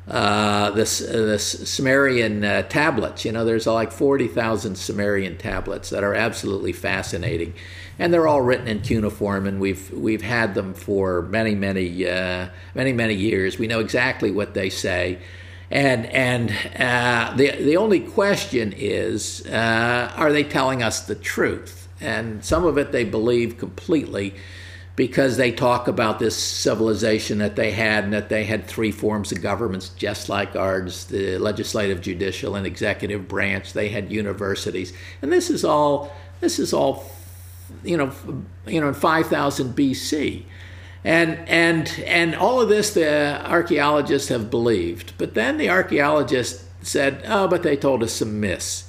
uh, 0.08 0.70
this 0.70 1.02
uh, 1.02 1.12
this 1.12 1.68
Sumerian 1.70 2.44
uh, 2.44 2.62
tablets. 2.62 3.24
You 3.24 3.32
know, 3.32 3.44
there's 3.44 3.66
like 3.66 3.92
forty 3.92 4.26
thousand 4.26 4.76
Sumerian 4.76 5.36
tablets 5.36 5.90
that 5.90 6.02
are 6.02 6.14
absolutely 6.14 6.72
fascinating, 6.72 7.54
and 7.98 8.12
they're 8.12 8.26
all 8.26 8.40
written 8.40 8.68
in 8.68 8.80
cuneiform, 8.80 9.46
and 9.46 9.60
we've 9.60 9.90
we've 9.90 10.22
had 10.22 10.54
them 10.54 10.72
for 10.72 11.22
many 11.22 11.54
many 11.54 12.08
uh, 12.08 12.48
many 12.74 12.92
many 12.92 13.14
years. 13.14 13.58
We 13.58 13.66
know 13.66 13.80
exactly 13.80 14.30
what 14.30 14.54
they 14.54 14.70
say. 14.70 15.18
And 15.70 16.06
and 16.06 16.50
uh, 16.80 17.36
the 17.36 17.50
the 17.62 17.76
only 17.76 18.00
question 18.00 18.72
is, 18.74 19.46
uh, 19.46 20.12
are 20.16 20.32
they 20.32 20.44
telling 20.44 20.82
us 20.82 21.02
the 21.02 21.14
truth? 21.14 21.88
And 22.00 22.42
some 22.42 22.64
of 22.64 22.78
it 22.78 22.92
they 22.92 23.04
believe 23.04 23.58
completely, 23.58 24.34
because 24.98 25.36
they 25.36 25.52
talk 25.52 25.86
about 25.86 26.18
this 26.18 26.36
civilization 26.36 27.38
that 27.38 27.54
they 27.54 27.70
had 27.70 28.02
and 28.02 28.12
that 28.12 28.28
they 28.28 28.42
had 28.44 28.66
three 28.66 28.90
forms 28.90 29.30
of 29.30 29.40
governments 29.40 29.90
just 29.90 30.28
like 30.28 30.56
ours 30.56 31.04
the 31.04 31.38
legislative 31.38 32.00
judicial 32.00 32.56
and 32.56 32.66
executive 32.66 33.28
branch. 33.28 33.74
They 33.74 33.90
had 33.90 34.10
universities. 34.10 34.92
And 35.22 35.30
this 35.30 35.50
is 35.50 35.64
all 35.64 36.12
this 36.40 36.58
is 36.58 36.72
all 36.72 37.08
you 37.84 37.96
know 37.96 38.10
you 38.66 38.80
know 38.80 38.88
in 38.88 38.94
5000 38.94 39.76
BC 39.76 40.42
and 41.04 41.48
and 41.48 42.02
and 42.04 42.34
all 42.34 42.60
of 42.60 42.68
this 42.68 42.92
the 42.94 43.40
archaeologists 43.48 44.30
have 44.30 44.50
believed. 44.50 45.12
But 45.16 45.34
then 45.34 45.58
the 45.58 45.70
archaeologists 45.70 46.64
said 46.82 47.22
oh 47.28 47.46
but 47.46 47.62
they 47.62 47.76
told 47.76 48.02
us 48.02 48.14
some 48.14 48.40
myths 48.40 48.87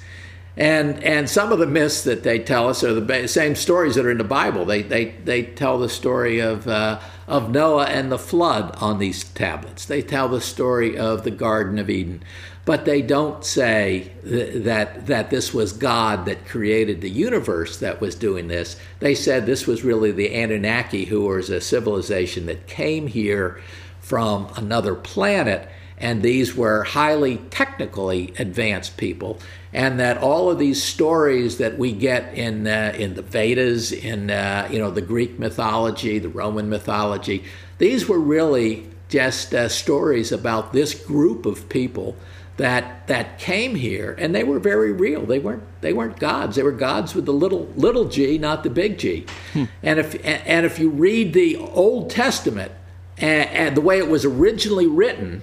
and 0.60 1.02
and 1.02 1.28
some 1.28 1.52
of 1.52 1.58
the 1.58 1.66
myths 1.66 2.04
that 2.04 2.22
they 2.22 2.38
tell 2.38 2.68
us 2.68 2.84
are 2.84 2.92
the 2.92 3.26
same 3.28 3.56
stories 3.56 3.94
that 3.94 4.04
are 4.04 4.10
in 4.10 4.18
the 4.18 4.24
Bible. 4.24 4.66
They 4.66 4.82
they 4.82 5.06
they 5.24 5.42
tell 5.42 5.78
the 5.78 5.88
story 5.88 6.38
of 6.38 6.68
uh, 6.68 7.00
of 7.26 7.50
Noah 7.50 7.86
and 7.86 8.12
the 8.12 8.18
flood 8.18 8.76
on 8.76 8.98
these 8.98 9.24
tablets. 9.24 9.86
They 9.86 10.02
tell 10.02 10.28
the 10.28 10.42
story 10.42 10.98
of 10.98 11.24
the 11.24 11.30
Garden 11.30 11.78
of 11.78 11.88
Eden, 11.88 12.22
but 12.66 12.84
they 12.84 13.00
don't 13.00 13.42
say 13.42 14.12
th- 14.22 14.62
that 14.64 15.06
that 15.06 15.30
this 15.30 15.54
was 15.54 15.72
God 15.72 16.26
that 16.26 16.46
created 16.46 17.00
the 17.00 17.08
universe 17.08 17.78
that 17.78 18.02
was 18.02 18.14
doing 18.14 18.48
this. 18.48 18.78
They 18.98 19.14
said 19.14 19.46
this 19.46 19.66
was 19.66 19.82
really 19.82 20.12
the 20.12 20.34
Anunnaki, 20.34 21.06
who 21.06 21.22
was 21.22 21.48
a 21.48 21.62
civilization 21.62 22.44
that 22.46 22.66
came 22.66 23.06
here 23.06 23.62
from 24.02 24.52
another 24.56 24.94
planet 24.94 25.70
and 26.00 26.22
these 26.22 26.56
were 26.56 26.82
highly 26.82 27.36
technically 27.50 28.32
advanced 28.38 28.96
people, 28.96 29.38
and 29.72 30.00
that 30.00 30.18
all 30.18 30.50
of 30.50 30.58
these 30.58 30.82
stories 30.82 31.58
that 31.58 31.78
we 31.78 31.92
get 31.92 32.34
in 32.34 32.66
uh, 32.66 32.94
in 32.96 33.14
the 33.14 33.22
Vedas, 33.22 33.92
in 33.92 34.30
uh, 34.30 34.68
you 34.70 34.78
know 34.78 34.90
the 34.90 35.02
Greek 35.02 35.38
mythology, 35.38 36.18
the 36.18 36.28
Roman 36.28 36.68
mythology, 36.68 37.44
these 37.78 38.08
were 38.08 38.18
really 38.18 38.88
just 39.08 39.54
uh, 39.54 39.68
stories 39.68 40.32
about 40.32 40.72
this 40.72 40.94
group 40.94 41.44
of 41.44 41.68
people 41.68 42.16
that 42.56 43.06
that 43.06 43.38
came 43.38 43.74
here, 43.74 44.14
and 44.18 44.34
they 44.34 44.44
were 44.44 44.58
very 44.58 44.92
real. 44.92 45.24
They 45.26 45.38
weren't 45.38 45.62
they 45.80 45.92
weren't 45.92 46.18
gods. 46.18 46.56
They 46.56 46.62
were 46.62 46.72
gods 46.72 47.14
with 47.14 47.26
the 47.26 47.32
little 47.32 47.66
little 47.76 48.06
g, 48.06 48.38
not 48.38 48.62
the 48.62 48.70
big 48.70 48.98
G. 48.98 49.26
Hmm. 49.52 49.64
And 49.82 49.98
if 49.98 50.14
and 50.24 50.66
if 50.66 50.78
you 50.78 50.90
read 50.90 51.32
the 51.32 51.56
Old 51.56 52.10
Testament 52.10 52.72
and, 53.18 53.48
and 53.50 53.76
the 53.76 53.80
way 53.80 53.98
it 53.98 54.08
was 54.08 54.24
originally 54.24 54.86
written 54.86 55.42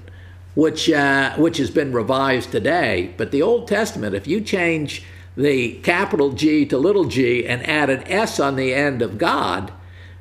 which 0.57 0.89
uh, 0.89 1.35
which 1.35 1.57
has 1.57 1.69
been 1.69 1.93
revised 1.93 2.51
today. 2.51 3.13
But 3.15 3.29
the 3.29 3.43
Old 3.43 3.67
Testament, 3.67 4.15
if 4.15 4.25
you 4.25 4.41
change 4.41 5.03
the 5.37 5.73
capital 5.83 6.31
G 6.31 6.65
to 6.65 6.79
little 6.79 7.05
g 7.05 7.45
and 7.45 7.63
add 7.69 7.91
an 7.91 8.01
S 8.07 8.39
on 8.39 8.55
the 8.55 8.73
end 8.73 9.03
of 9.03 9.19
God, 9.19 9.71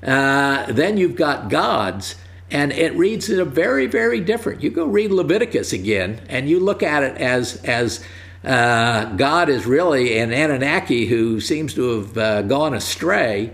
uh, 0.03 0.71
then 0.71 0.99
you've 0.99 1.17
got 1.17 1.49
gods. 1.49 2.17
And 2.51 2.71
it 2.71 2.95
reads 2.95 3.31
in 3.31 3.41
a 3.41 3.47
very, 3.47 3.87
very 3.87 4.21
different. 4.21 4.63
You 4.63 4.69
go 4.69 4.85
read 4.85 5.11
Leviticus 5.11 5.73
again, 5.73 6.21
and 6.29 6.51
you 6.51 6.61
look 6.61 6.83
at 6.83 7.03
it 7.03 7.17
as 7.17 7.57
as 7.65 8.05
uh, 8.45 9.07
God 9.17 9.49
is 9.49 9.65
really 9.65 10.19
an 10.19 10.35
Anunnaki 10.35 11.07
who 11.07 11.41
seems 11.41 11.73
to 11.75 12.01
have 12.01 12.19
uh, 12.19 12.43
gone 12.43 12.75
astray. 12.75 13.53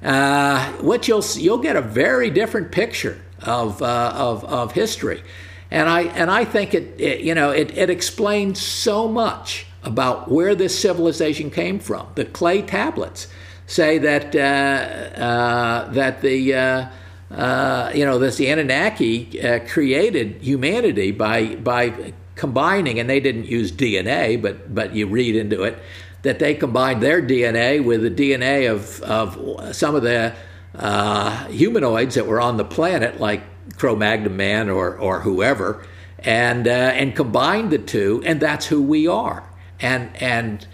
Uh, 0.00 0.64
what 0.74 1.08
you'll 1.08 1.24
you'll 1.34 1.58
get 1.58 1.74
a 1.74 1.82
very 1.82 2.30
different 2.30 2.70
picture 2.70 3.20
of 3.42 3.82
uh, 3.82 4.12
of 4.14 4.44
of 4.44 4.72
history. 4.72 5.24
And 5.70 5.88
I, 5.88 6.02
and 6.02 6.30
I 6.30 6.44
think 6.44 6.74
it, 6.74 7.00
it 7.00 7.20
you 7.20 7.34
know, 7.34 7.50
it, 7.50 7.76
it 7.76 7.90
explains 7.90 8.60
so 8.60 9.06
much 9.06 9.66
about 9.82 10.30
where 10.30 10.54
this 10.54 10.78
civilization 10.78 11.50
came 11.50 11.78
from. 11.78 12.08
The 12.14 12.24
clay 12.24 12.62
tablets 12.62 13.28
say 13.66 13.98
that, 13.98 14.34
uh, 14.34 15.20
uh, 15.22 15.92
that 15.92 16.22
the, 16.22 16.54
uh, 16.54 16.88
uh 17.30 17.92
you 17.94 18.04
know, 18.04 18.18
this 18.18 18.36
the 18.36 18.48
Anunnaki 18.48 19.40
uh, 19.40 19.60
created 19.66 20.42
humanity 20.42 21.12
by, 21.12 21.54
by 21.56 22.12
combining, 22.34 22.98
and 22.98 23.08
they 23.08 23.20
didn't 23.20 23.46
use 23.46 23.70
DNA, 23.70 24.40
but, 24.40 24.74
but 24.74 24.94
you 24.94 25.06
read 25.06 25.36
into 25.36 25.62
it, 25.62 25.78
that 26.22 26.38
they 26.38 26.54
combined 26.54 27.02
their 27.02 27.22
DNA 27.22 27.82
with 27.82 28.02
the 28.02 28.10
DNA 28.10 28.70
of, 28.70 29.00
of 29.02 29.74
some 29.74 29.94
of 29.94 30.02
the 30.02 30.34
uh, 30.74 31.46
humanoids 31.46 32.14
that 32.14 32.26
were 32.26 32.40
on 32.40 32.56
the 32.56 32.64
planet, 32.64 33.20
like 33.20 33.42
Cro-Magnon 33.76 34.36
man 34.36 34.68
or 34.68 34.96
or 34.96 35.20
whoever, 35.20 35.84
and 36.18 36.66
uh, 36.66 36.70
and 36.70 37.14
combine 37.14 37.70
the 37.70 37.78
two, 37.78 38.22
and 38.24 38.40
that's 38.40 38.66
who 38.66 38.82
we 38.82 39.06
are. 39.06 39.44
And 39.80 40.10
and 40.16 40.66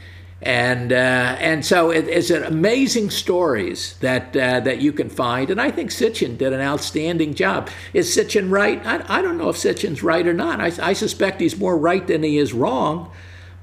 and 0.43 0.93
uh, 0.93 1.37
and 1.39 1.65
so 1.65 1.91
it, 1.91 2.07
it's 2.09 2.31
an 2.31 2.45
amazing 2.45 3.11
stories 3.11 3.97
that 4.01 4.37
uh, 4.37 4.61
that 4.61 4.81
you 4.81 4.93
can 4.93 5.09
find, 5.09 5.51
and 5.51 5.61
I 5.61 5.71
think 5.71 5.91
Sitchin 5.91 6.37
did 6.37 6.53
an 6.53 6.61
outstanding 6.61 7.35
job. 7.35 7.71
Is 7.95 8.15
Sitchin 8.15 8.51
right? 8.51 8.85
I, 8.85 9.19
I 9.19 9.23
don't 9.23 9.39
know 9.39 9.49
if 9.49 9.57
Sitchin's 9.57 10.03
right 10.03 10.27
or 10.27 10.35
not. 10.35 10.61
I, 10.61 10.73
I 10.83 10.93
suspect 10.93 11.41
he's 11.41 11.59
more 11.59 11.77
right 11.77 12.07
than 12.07 12.23
he 12.23 12.39
is 12.39 12.53
wrong. 12.53 13.11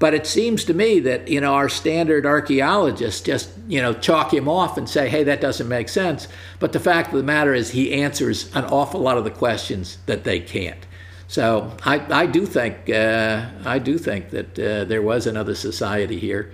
But 0.04 0.12
it 0.12 0.26
seems 0.26 0.64
to 0.64 0.74
me 0.74 1.00
that 1.00 1.28
you 1.28 1.40
know 1.40 1.54
our 1.54 1.70
standard 1.70 2.26
archaeologists 2.26 3.22
just 3.22 3.48
you 3.66 3.80
know 3.80 3.94
chalk 3.94 4.34
him 4.34 4.50
off 4.50 4.76
and 4.76 4.86
say, 4.86 5.08
"Hey, 5.08 5.24
that 5.24 5.40
doesn't 5.40 5.66
make 5.66 5.88
sense." 5.88 6.28
But 6.58 6.74
the 6.74 6.78
fact 6.78 7.12
of 7.12 7.16
the 7.16 7.22
matter 7.22 7.54
is, 7.54 7.70
he 7.70 7.90
answers 7.90 8.54
an 8.54 8.64
awful 8.64 9.00
lot 9.00 9.16
of 9.16 9.24
the 9.24 9.30
questions 9.30 9.96
that 10.04 10.24
they 10.24 10.40
can't. 10.40 10.86
So 11.26 11.74
I, 11.86 12.04
I 12.22 12.26
do 12.26 12.44
think 12.44 12.90
uh, 12.90 13.46
I 13.64 13.78
do 13.78 13.96
think 13.96 14.28
that 14.28 14.58
uh, 14.58 14.84
there 14.84 15.00
was 15.00 15.26
another 15.26 15.54
society 15.54 16.18
here, 16.18 16.52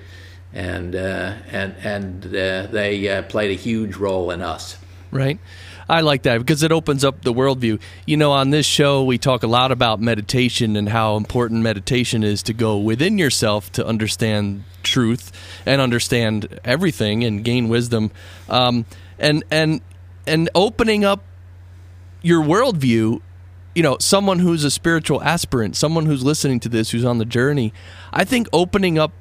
and 0.52 0.94
uh, 0.94 1.34
and 1.50 1.74
and 1.82 2.26
uh, 2.26 2.68
they 2.70 3.08
uh, 3.08 3.22
played 3.22 3.50
a 3.50 3.60
huge 3.60 3.96
role 3.96 4.30
in 4.30 4.42
us. 4.42 4.76
Right. 5.10 5.40
I 5.90 6.02
like 6.02 6.22
that 6.22 6.38
because 6.38 6.62
it 6.62 6.70
opens 6.70 7.04
up 7.04 7.22
the 7.22 7.32
worldview. 7.32 7.80
You 8.06 8.16
know, 8.16 8.30
on 8.30 8.50
this 8.50 8.64
show, 8.64 9.02
we 9.02 9.18
talk 9.18 9.42
a 9.42 9.48
lot 9.48 9.72
about 9.72 10.00
meditation 10.00 10.76
and 10.76 10.88
how 10.88 11.16
important 11.16 11.62
meditation 11.62 12.22
is 12.22 12.44
to 12.44 12.52
go 12.52 12.78
within 12.78 13.18
yourself 13.18 13.72
to 13.72 13.84
understand 13.84 14.62
truth 14.84 15.32
and 15.66 15.80
understand 15.80 16.60
everything 16.64 17.24
and 17.24 17.42
gain 17.42 17.68
wisdom. 17.68 18.12
Um, 18.48 18.86
and 19.18 19.42
and 19.50 19.80
and 20.28 20.48
opening 20.54 21.04
up 21.04 21.24
your 22.22 22.40
worldview 22.40 23.20
you 23.74 23.82
know, 23.84 23.96
someone 24.00 24.40
who's 24.40 24.64
a 24.64 24.70
spiritual 24.70 25.22
aspirant, 25.22 25.76
someone 25.76 26.06
who's 26.06 26.24
listening 26.24 26.58
to 26.60 26.68
this, 26.68 26.90
who's 26.90 27.04
on 27.04 27.18
the 27.18 27.24
journey, 27.24 27.72
I 28.12 28.24
think 28.24 28.48
opening 28.52 28.98
up 28.98 29.12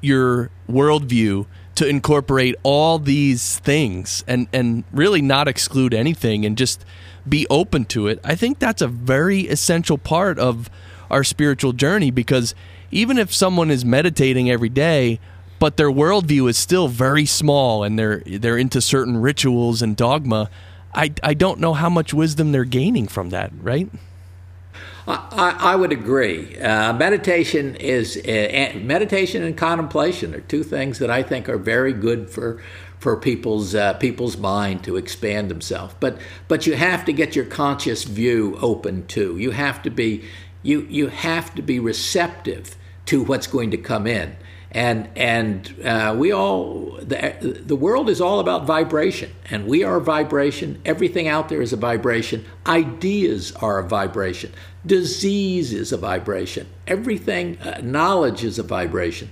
your 0.00 0.50
worldview 0.68 1.46
to 1.80 1.88
incorporate 1.88 2.54
all 2.62 2.98
these 2.98 3.58
things 3.60 4.22
and 4.28 4.48
and 4.52 4.84
really 4.92 5.22
not 5.22 5.48
exclude 5.48 5.94
anything 5.94 6.44
and 6.44 6.58
just 6.58 6.84
be 7.26 7.46
open 7.48 7.86
to 7.86 8.06
it. 8.06 8.20
I 8.22 8.34
think 8.34 8.58
that's 8.58 8.82
a 8.82 8.86
very 8.86 9.48
essential 9.48 9.96
part 9.96 10.38
of 10.38 10.68
our 11.10 11.24
spiritual 11.24 11.72
journey 11.72 12.10
because 12.10 12.54
even 12.90 13.16
if 13.16 13.32
someone 13.32 13.70
is 13.70 13.82
meditating 13.82 14.50
every 14.50 14.68
day, 14.68 15.20
but 15.58 15.78
their 15.78 15.90
worldview 15.90 16.50
is 16.50 16.58
still 16.58 16.88
very 16.88 17.24
small 17.24 17.82
and 17.82 17.98
they're 17.98 18.22
they're 18.26 18.58
into 18.58 18.82
certain 18.82 19.16
rituals 19.16 19.80
and 19.80 19.96
dogma, 19.96 20.50
I 20.94 21.14
I 21.22 21.32
don't 21.32 21.60
know 21.60 21.72
how 21.72 21.88
much 21.88 22.12
wisdom 22.12 22.52
they're 22.52 22.64
gaining 22.64 23.08
from 23.08 23.30
that, 23.30 23.52
right? 23.62 23.88
I, 25.10 25.56
I 25.72 25.76
would 25.76 25.92
agree. 25.92 26.58
Uh, 26.58 26.92
meditation 26.92 27.76
is 27.76 28.16
uh, 28.16 28.78
meditation 28.80 29.42
and 29.42 29.56
contemplation 29.56 30.34
are 30.34 30.40
two 30.40 30.62
things 30.62 30.98
that 30.98 31.10
I 31.10 31.22
think 31.22 31.48
are 31.48 31.58
very 31.58 31.92
good 31.92 32.30
for 32.30 32.62
for 32.98 33.16
people's 33.16 33.74
uh, 33.74 33.94
people's 33.94 34.36
mind 34.36 34.84
to 34.84 34.96
expand 34.96 35.50
themselves. 35.50 35.94
But 36.00 36.18
but 36.48 36.66
you 36.66 36.76
have 36.76 37.04
to 37.06 37.12
get 37.12 37.34
your 37.34 37.46
conscious 37.46 38.04
view 38.04 38.58
open 38.60 39.06
too. 39.06 39.36
You 39.38 39.52
have 39.52 39.82
to 39.82 39.90
be 39.90 40.24
you 40.62 40.86
you 40.90 41.08
have 41.08 41.54
to 41.54 41.62
be 41.62 41.78
receptive 41.78 42.76
to 43.06 43.22
what's 43.22 43.46
going 43.46 43.70
to 43.70 43.78
come 43.78 44.06
in 44.06 44.36
and 44.72 45.08
and 45.16 45.74
uh, 45.84 46.14
we 46.16 46.32
all 46.32 46.96
the, 47.02 47.62
the 47.66 47.74
world 47.74 48.08
is 48.08 48.20
all 48.20 48.38
about 48.38 48.66
vibration. 48.66 49.32
And 49.50 49.66
we 49.66 49.82
are 49.82 49.98
vibration. 49.98 50.80
Everything 50.84 51.26
out 51.26 51.48
there 51.48 51.60
is 51.60 51.72
a 51.72 51.76
vibration. 51.76 52.44
Ideas 52.66 53.52
are 53.52 53.78
a 53.78 53.88
vibration. 53.88 54.52
Disease 54.86 55.72
is 55.72 55.92
a 55.92 55.96
vibration. 55.96 56.68
Everything 56.86 57.58
uh, 57.58 57.80
knowledge 57.82 58.44
is 58.44 58.58
a 58.58 58.62
vibration. 58.62 59.30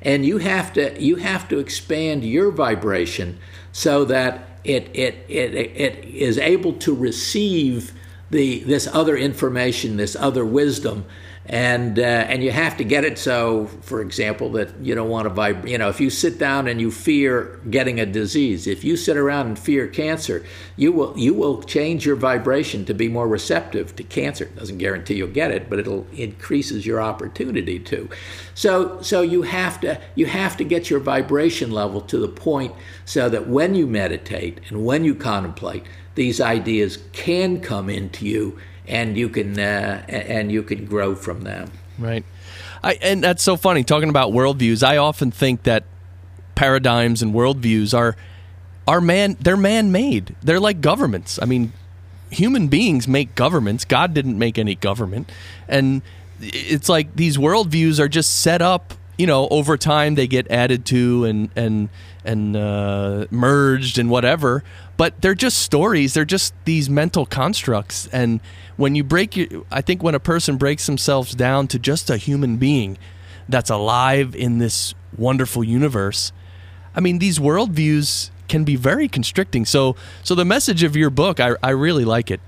And 0.00 0.24
you 0.24 0.38
have 0.38 0.72
to 0.74 1.00
you 1.00 1.16
have 1.16 1.48
to 1.48 1.58
expand 1.58 2.24
your 2.24 2.50
vibration 2.50 3.38
so 3.72 4.06
that 4.06 4.60
it 4.64 4.88
it 4.94 5.26
it, 5.28 5.54
it 5.54 6.04
is 6.06 6.38
able 6.38 6.72
to 6.74 6.94
receive 6.94 7.92
the 8.30 8.60
this 8.60 8.86
other 8.86 9.16
information, 9.16 9.98
this 9.98 10.16
other 10.16 10.46
wisdom, 10.46 11.04
and 11.48 11.98
uh, 11.98 12.02
and 12.02 12.44
you 12.44 12.50
have 12.50 12.76
to 12.76 12.84
get 12.84 13.04
it 13.04 13.18
so, 13.18 13.66
for 13.80 14.02
example, 14.02 14.50
that 14.52 14.68
you 14.82 14.94
don't 14.94 15.08
want 15.08 15.24
to 15.24 15.30
vibrate. 15.30 15.70
You 15.70 15.78
know, 15.78 15.88
if 15.88 15.98
you 15.98 16.10
sit 16.10 16.38
down 16.38 16.68
and 16.68 16.78
you 16.78 16.90
fear 16.90 17.58
getting 17.70 17.98
a 17.98 18.04
disease, 18.04 18.66
if 18.66 18.84
you 18.84 18.98
sit 18.98 19.16
around 19.16 19.46
and 19.46 19.58
fear 19.58 19.86
cancer, 19.86 20.44
you 20.76 20.92
will 20.92 21.16
you 21.16 21.32
will 21.32 21.62
change 21.62 22.04
your 22.04 22.16
vibration 22.16 22.84
to 22.84 22.92
be 22.92 23.08
more 23.08 23.26
receptive 23.26 23.96
to 23.96 24.02
cancer. 24.02 24.44
It 24.44 24.56
doesn't 24.56 24.76
guarantee 24.76 25.14
you'll 25.14 25.28
get 25.28 25.50
it, 25.50 25.70
but 25.70 25.78
it'll 25.78 26.06
increases 26.12 26.84
your 26.84 27.00
opportunity 27.00 27.78
to. 27.78 28.10
So 28.54 29.00
so 29.00 29.22
you 29.22 29.42
have 29.42 29.80
to 29.80 29.98
you 30.16 30.26
have 30.26 30.54
to 30.58 30.64
get 30.64 30.90
your 30.90 31.00
vibration 31.00 31.70
level 31.70 32.02
to 32.02 32.18
the 32.18 32.28
point 32.28 32.74
so 33.06 33.30
that 33.30 33.48
when 33.48 33.74
you 33.74 33.86
meditate 33.86 34.60
and 34.68 34.84
when 34.84 35.02
you 35.02 35.14
contemplate, 35.14 35.84
these 36.14 36.42
ideas 36.42 36.98
can 37.12 37.60
come 37.60 37.88
into 37.88 38.26
you 38.26 38.58
and 38.88 39.16
you 39.16 39.28
can 39.28 39.58
uh, 39.58 40.04
and 40.08 40.50
you 40.50 40.62
can 40.62 40.86
grow 40.86 41.14
from 41.14 41.42
them. 41.42 41.70
Right. 41.98 42.24
I, 42.82 42.94
and 42.94 43.22
that's 43.22 43.42
so 43.42 43.56
funny 43.56 43.84
talking 43.84 44.08
about 44.08 44.32
worldviews. 44.32 44.86
I 44.86 44.96
often 44.96 45.30
think 45.30 45.64
that 45.64 45.84
paradigms 46.54 47.22
and 47.22 47.34
worldviews 47.34 47.96
are 47.96 48.16
are 48.86 49.00
man 49.00 49.36
they're 49.40 49.56
man 49.56 49.92
made. 49.92 50.34
They're 50.42 50.60
like 50.60 50.80
governments. 50.80 51.38
I 51.40 51.44
mean, 51.44 51.72
human 52.30 52.68
beings 52.68 53.06
make 53.06 53.34
governments. 53.34 53.84
God 53.84 54.14
didn't 54.14 54.38
make 54.38 54.58
any 54.58 54.74
government, 54.74 55.30
and 55.68 56.02
it's 56.40 56.88
like 56.88 57.14
these 57.14 57.36
worldviews 57.36 57.98
are 57.98 58.08
just 58.08 58.40
set 58.40 58.62
up. 58.62 58.94
You 59.18 59.26
know, 59.26 59.48
over 59.48 59.76
time 59.76 60.14
they 60.14 60.26
get 60.26 60.50
added 60.50 60.86
to 60.86 61.24
and 61.24 61.50
and 61.56 61.88
and 62.24 62.56
uh, 62.56 63.26
merged 63.30 63.98
and 63.98 64.08
whatever. 64.08 64.62
But 64.96 65.20
they're 65.20 65.34
just 65.34 65.58
stories. 65.58 66.14
They're 66.14 66.24
just 66.24 66.54
these 66.64 66.88
mental 66.88 67.26
constructs. 67.26 68.08
And 68.12 68.40
when 68.76 68.94
you 68.94 69.04
break 69.04 69.36
your, 69.36 69.64
I 69.70 69.80
think 69.80 70.02
when 70.02 70.14
a 70.14 70.20
person 70.20 70.56
breaks 70.56 70.86
themselves 70.86 71.34
down 71.34 71.68
to 71.68 71.78
just 71.78 72.10
a 72.10 72.16
human 72.16 72.56
being 72.56 72.98
that's 73.48 73.70
alive 73.70 74.34
in 74.34 74.58
this 74.58 74.94
wonderful 75.16 75.62
universe, 75.62 76.32
I 76.94 77.00
mean, 77.00 77.18
these 77.18 77.38
worldviews 77.38 78.30
can 78.48 78.64
be 78.64 78.76
very 78.76 79.08
constricting. 79.08 79.64
So, 79.64 79.94
so 80.24 80.34
the 80.34 80.44
message 80.44 80.82
of 80.82 80.96
your 80.96 81.10
book, 81.10 81.38
I, 81.38 81.54
I 81.62 81.70
really 81.70 82.04
like 82.04 82.30
it. 82.30 82.40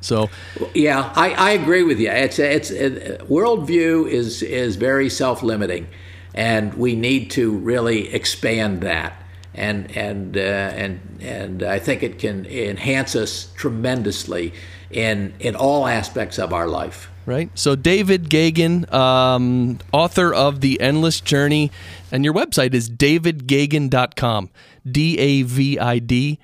So, 0.00 0.28
yeah, 0.74 1.12
I, 1.14 1.30
I 1.34 1.50
agree 1.52 1.84
with 1.84 2.00
you. 2.00 2.10
It's 2.10 2.40
it's 2.40 2.70
it, 2.70 3.20
worldview 3.28 4.10
is 4.10 4.42
is 4.42 4.74
very 4.74 5.08
self 5.08 5.44
limiting, 5.44 5.86
and 6.34 6.74
we 6.74 6.94
need 6.94 7.30
to 7.32 7.52
really 7.52 8.12
expand 8.12 8.80
that 8.82 9.22
and 9.54 9.94
and 9.96 10.36
uh, 10.36 10.40
and 10.40 11.00
and 11.20 11.62
I 11.62 11.78
think 11.78 12.02
it 12.02 12.18
can 12.18 12.46
enhance 12.46 13.14
us 13.14 13.48
tremendously 13.56 14.52
in 14.90 15.34
in 15.40 15.56
all 15.56 15.86
aspects 15.86 16.38
of 16.38 16.52
our 16.52 16.66
life. 16.66 17.08
Right. 17.24 17.50
So 17.54 17.76
David 17.76 18.28
Gaggin, 18.28 18.92
um, 18.92 19.78
author 19.92 20.34
of 20.34 20.60
The 20.60 20.80
Endless 20.80 21.20
Journey, 21.20 21.70
and 22.10 22.24
your 22.24 22.34
website 22.34 22.74
is 22.74 22.90
davidgaggin.com. 22.90 24.50
D 24.90 25.18
A 25.18 25.42
V 25.42 25.78
I 25.78 25.98
D 26.00 26.40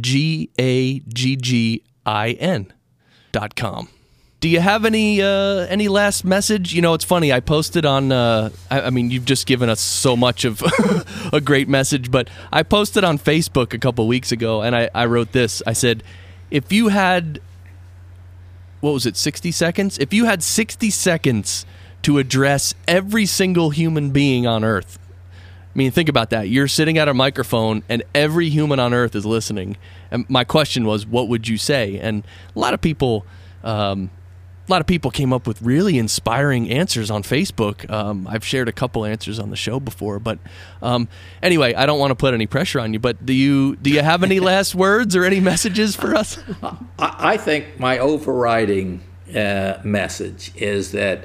G 0.00 0.50
A 0.58 1.00
G 1.00 1.36
G 1.36 1.82
I 2.06 2.30
N 2.30 2.72
dot 3.32 3.56
com. 3.56 3.88
Do 4.42 4.48
you 4.48 4.58
have 4.58 4.84
any 4.84 5.22
uh, 5.22 5.66
any 5.68 5.86
last 5.86 6.24
message? 6.24 6.74
You 6.74 6.82
know, 6.82 6.94
it's 6.94 7.04
funny. 7.04 7.32
I 7.32 7.38
posted 7.38 7.86
on. 7.86 8.10
Uh, 8.10 8.50
I, 8.72 8.80
I, 8.80 8.90
mean, 8.90 9.12
you've 9.12 9.24
just 9.24 9.46
given 9.46 9.68
us 9.68 9.80
so 9.80 10.16
much 10.16 10.44
of 10.44 10.60
a 11.32 11.40
great 11.40 11.68
message, 11.68 12.10
but 12.10 12.28
I 12.52 12.64
posted 12.64 13.04
on 13.04 13.20
Facebook 13.20 13.72
a 13.72 13.78
couple 13.78 14.08
weeks 14.08 14.32
ago, 14.32 14.60
and 14.60 14.74
I, 14.74 14.90
I 14.92 15.06
wrote 15.06 15.30
this. 15.30 15.62
I 15.64 15.74
said, 15.74 16.02
if 16.50 16.72
you 16.72 16.88
had, 16.88 17.40
what 18.80 18.90
was 18.90 19.06
it, 19.06 19.16
sixty 19.16 19.52
seconds? 19.52 19.96
If 19.98 20.12
you 20.12 20.24
had 20.24 20.42
sixty 20.42 20.90
seconds 20.90 21.64
to 22.02 22.18
address 22.18 22.74
every 22.88 23.26
single 23.26 23.70
human 23.70 24.10
being 24.10 24.44
on 24.44 24.64
Earth, 24.64 24.98
I 25.72 25.78
mean, 25.78 25.92
think 25.92 26.08
about 26.08 26.30
that. 26.30 26.48
You're 26.48 26.66
sitting 26.66 26.98
at 26.98 27.06
a 27.06 27.14
microphone, 27.14 27.84
and 27.88 28.02
every 28.12 28.48
human 28.48 28.80
on 28.80 28.92
Earth 28.92 29.14
is 29.14 29.24
listening. 29.24 29.76
And 30.10 30.28
my 30.28 30.42
question 30.42 30.84
was, 30.84 31.06
what 31.06 31.28
would 31.28 31.46
you 31.46 31.58
say? 31.58 32.00
And 32.00 32.24
a 32.56 32.58
lot 32.58 32.74
of 32.74 32.80
people. 32.80 33.24
Um, 33.62 34.10
lot 34.72 34.80
of 34.80 34.86
people 34.86 35.10
came 35.10 35.32
up 35.32 35.46
with 35.46 35.60
really 35.60 35.98
inspiring 35.98 36.70
answers 36.70 37.10
on 37.10 37.22
Facebook. 37.22 37.88
Um, 37.90 38.26
I've 38.26 38.44
shared 38.44 38.68
a 38.68 38.72
couple 38.72 39.04
answers 39.04 39.38
on 39.38 39.50
the 39.50 39.56
show 39.56 39.78
before, 39.78 40.18
but 40.18 40.38
um, 40.80 41.08
anyway, 41.42 41.74
I 41.74 41.84
don't 41.84 41.98
want 41.98 42.10
to 42.10 42.14
put 42.14 42.32
any 42.32 42.46
pressure 42.46 42.80
on 42.80 42.94
you. 42.94 42.98
But 42.98 43.24
do 43.26 43.34
you 43.34 43.76
do 43.76 43.90
you 43.90 44.00
have 44.00 44.22
any 44.22 44.40
last 44.52 44.74
words 44.74 45.14
or 45.14 45.24
any 45.24 45.40
messages 45.40 45.94
for 45.94 46.14
us? 46.14 46.42
I 46.98 47.36
think 47.36 47.78
my 47.78 47.98
overriding 47.98 49.02
uh, 49.34 49.78
message 49.84 50.52
is 50.56 50.92
that 50.92 51.24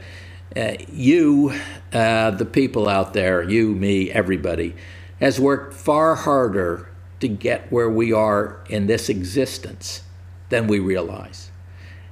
uh, 0.55 0.73
you, 0.91 1.53
uh, 1.93 2.31
the 2.31 2.45
people 2.45 2.89
out 2.89 3.13
there, 3.13 3.43
you, 3.43 3.73
me, 3.73 4.11
everybody, 4.11 4.75
has 5.21 5.39
worked 5.39 5.73
far 5.73 6.15
harder 6.15 6.89
to 7.21 7.27
get 7.27 7.71
where 7.71 7.89
we 7.89 8.11
are 8.11 8.61
in 8.69 8.87
this 8.87 9.07
existence 9.07 10.01
than 10.49 10.67
we 10.67 10.79
realize, 10.79 11.49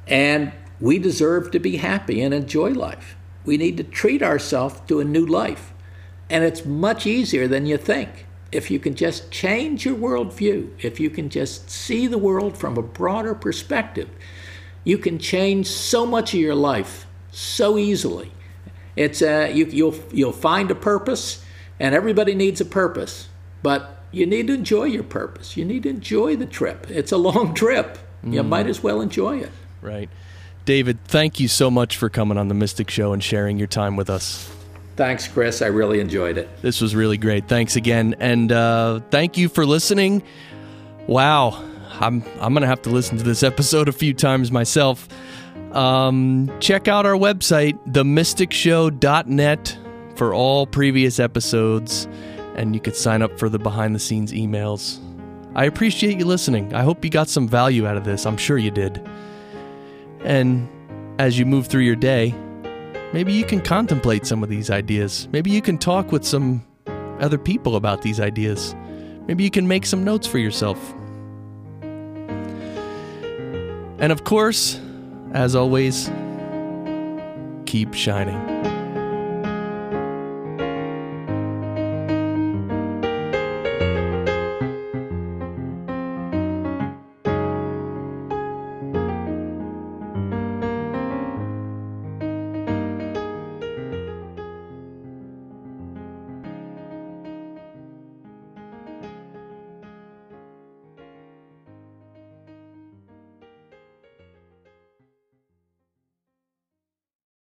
and 0.08 0.54
we 0.80 1.00
deserve 1.00 1.52
to 1.52 1.60
be 1.60 1.78
happy 1.78 2.22
and 2.22 2.34
enjoy 2.34 2.72
life. 2.72 3.16
We 3.46 3.58
need 3.58 3.78
to 3.78 3.84
treat 3.84 4.22
ourselves 4.22 4.82
to 4.88 5.00
a 5.00 5.06
new 5.06 5.26
life. 5.26 5.74
And 6.30 6.44
it's 6.44 6.66
much 6.66 7.06
easier 7.06 7.48
than 7.48 7.66
you 7.66 7.78
think. 7.78 8.26
If 8.52 8.72
you 8.72 8.80
can 8.80 8.96
just 8.96 9.32
change 9.32 9.86
your 9.86 9.96
worldview, 9.96 10.72
if 10.80 11.00
you 11.00 11.10
can 11.10 11.30
just 11.30 11.70
see 11.70 12.08
the 12.08 12.18
world 12.18 12.58
from 12.58 12.78
a 12.78 12.82
broader 12.82 13.36
perspective, 13.36 14.10
you 14.84 14.98
can 14.98 15.20
change 15.20 15.68
so 15.68 16.06
much 16.06 16.34
of 16.34 16.40
your 16.40 16.56
life 16.56 17.06
so 17.32 17.78
easily. 17.78 18.32
It's 18.96 19.22
uh, 19.22 19.52
you, 19.54 19.66
you'll 19.66 19.96
you'll 20.12 20.32
find 20.32 20.72
a 20.72 20.76
purpose, 20.76 21.44
and 21.80 21.94
everybody 21.94 22.34
needs 22.34 22.62
a 22.62 22.66
purpose, 22.66 23.28
but 23.62 24.04
you 24.12 24.26
need 24.26 24.48
to 24.48 24.54
enjoy 24.54 24.86
your 24.86 25.04
purpose. 25.04 25.58
You 25.58 25.66
need 25.66 25.84
to 25.84 25.90
enjoy 25.90 26.38
the 26.38 26.46
trip. 26.46 26.90
It's 26.90 27.12
a 27.12 27.18
long 27.18 27.54
trip. 27.64 27.98
You 28.24 28.42
mm. 28.42 28.48
might 28.48 28.68
as 28.68 28.82
well 28.82 29.02
enjoy 29.02 29.40
it. 29.40 29.52
Right. 29.82 30.10
David, 30.66 30.98
thank 31.06 31.40
you 31.40 31.48
so 31.48 31.70
much 31.70 31.96
for 31.96 32.10
coming 32.10 32.38
on 32.38 32.48
the 32.48 32.56
Mystic 32.56 32.90
Show 32.90 33.14
and 33.14 33.24
sharing 33.24 33.58
your 33.60 33.68
time 33.68 33.96
with 33.96 34.10
us. 34.10 34.52
Thanks, 34.96 35.28
Chris. 35.28 35.62
I 35.62 35.68
really 35.68 36.00
enjoyed 36.00 36.38
it. 36.38 36.50
This 36.62 36.82
was 36.82 36.96
really 36.96 37.18
great. 37.18 37.48
Thanks 37.48 37.76
again, 37.76 38.16
and 38.20 38.52
uh, 38.52 39.02
thank 39.12 39.38
you 39.38 39.48
for 39.50 39.66
listening. 39.66 40.24
Wow, 41.06 41.64
I'm 42.00 42.24
I'm 42.40 42.54
gonna 42.54 42.66
have 42.66 42.82
to 42.84 42.90
listen 42.90 43.18
to 43.18 43.24
this 43.24 43.44
episode 43.44 43.90
a 43.90 43.92
few 43.92 44.14
times 44.14 44.52
myself. 44.52 45.08
Um, 45.74 46.52
check 46.62 46.88
out 46.88 47.06
our 47.06 47.14
website, 47.16 47.74
themysticshow.net, 47.92 49.78
for 50.16 50.34
all 50.34 50.66
previous 50.66 51.20
episodes, 51.20 52.08
and 52.56 52.74
you 52.74 52.80
could 52.80 52.96
sign 52.96 53.22
up 53.22 53.38
for 53.38 53.50
the 53.50 53.60
behind 53.60 53.94
the 53.94 54.00
scenes 54.00 54.32
emails. 54.32 55.00
I 55.56 55.66
appreciate 55.66 56.18
you 56.18 56.26
listening. 56.26 56.74
I 56.74 56.84
hope 56.84 57.04
you 57.04 57.12
got 57.12 57.30
some 57.30 57.48
value 57.48 57.86
out 57.86 57.98
of 57.98 58.06
this. 58.06 58.26
I'm 58.26 58.38
sure 58.38 58.58
you 58.58 58.72
did. 58.72 59.06
And 60.26 60.68
as 61.20 61.38
you 61.38 61.46
move 61.46 61.68
through 61.68 61.84
your 61.84 61.96
day, 61.96 62.34
maybe 63.14 63.32
you 63.32 63.46
can 63.46 63.62
contemplate 63.62 64.26
some 64.26 64.42
of 64.44 64.50
these 64.50 64.72
ideas. 64.72 65.30
Maybe 65.32 65.52
you 65.52 65.62
can 65.62 65.78
talk 65.78 66.12
with 66.12 66.26
some 66.26 66.66
other 67.20 67.38
people 67.38 67.76
about 67.76 68.02
these 68.02 68.20
ideas. 68.20 68.76
Maybe 69.28 69.44
you 69.44 69.52
can 69.52 69.68
make 69.68 69.86
some 69.86 70.04
notes 70.04 70.26
for 70.28 70.40
yourself. 70.40 70.94
And 74.00 74.12
of 74.12 74.24
course, 74.24 74.80
as 75.34 75.56
always, 75.56 76.10
keep 77.66 77.94
shining. 77.94 78.65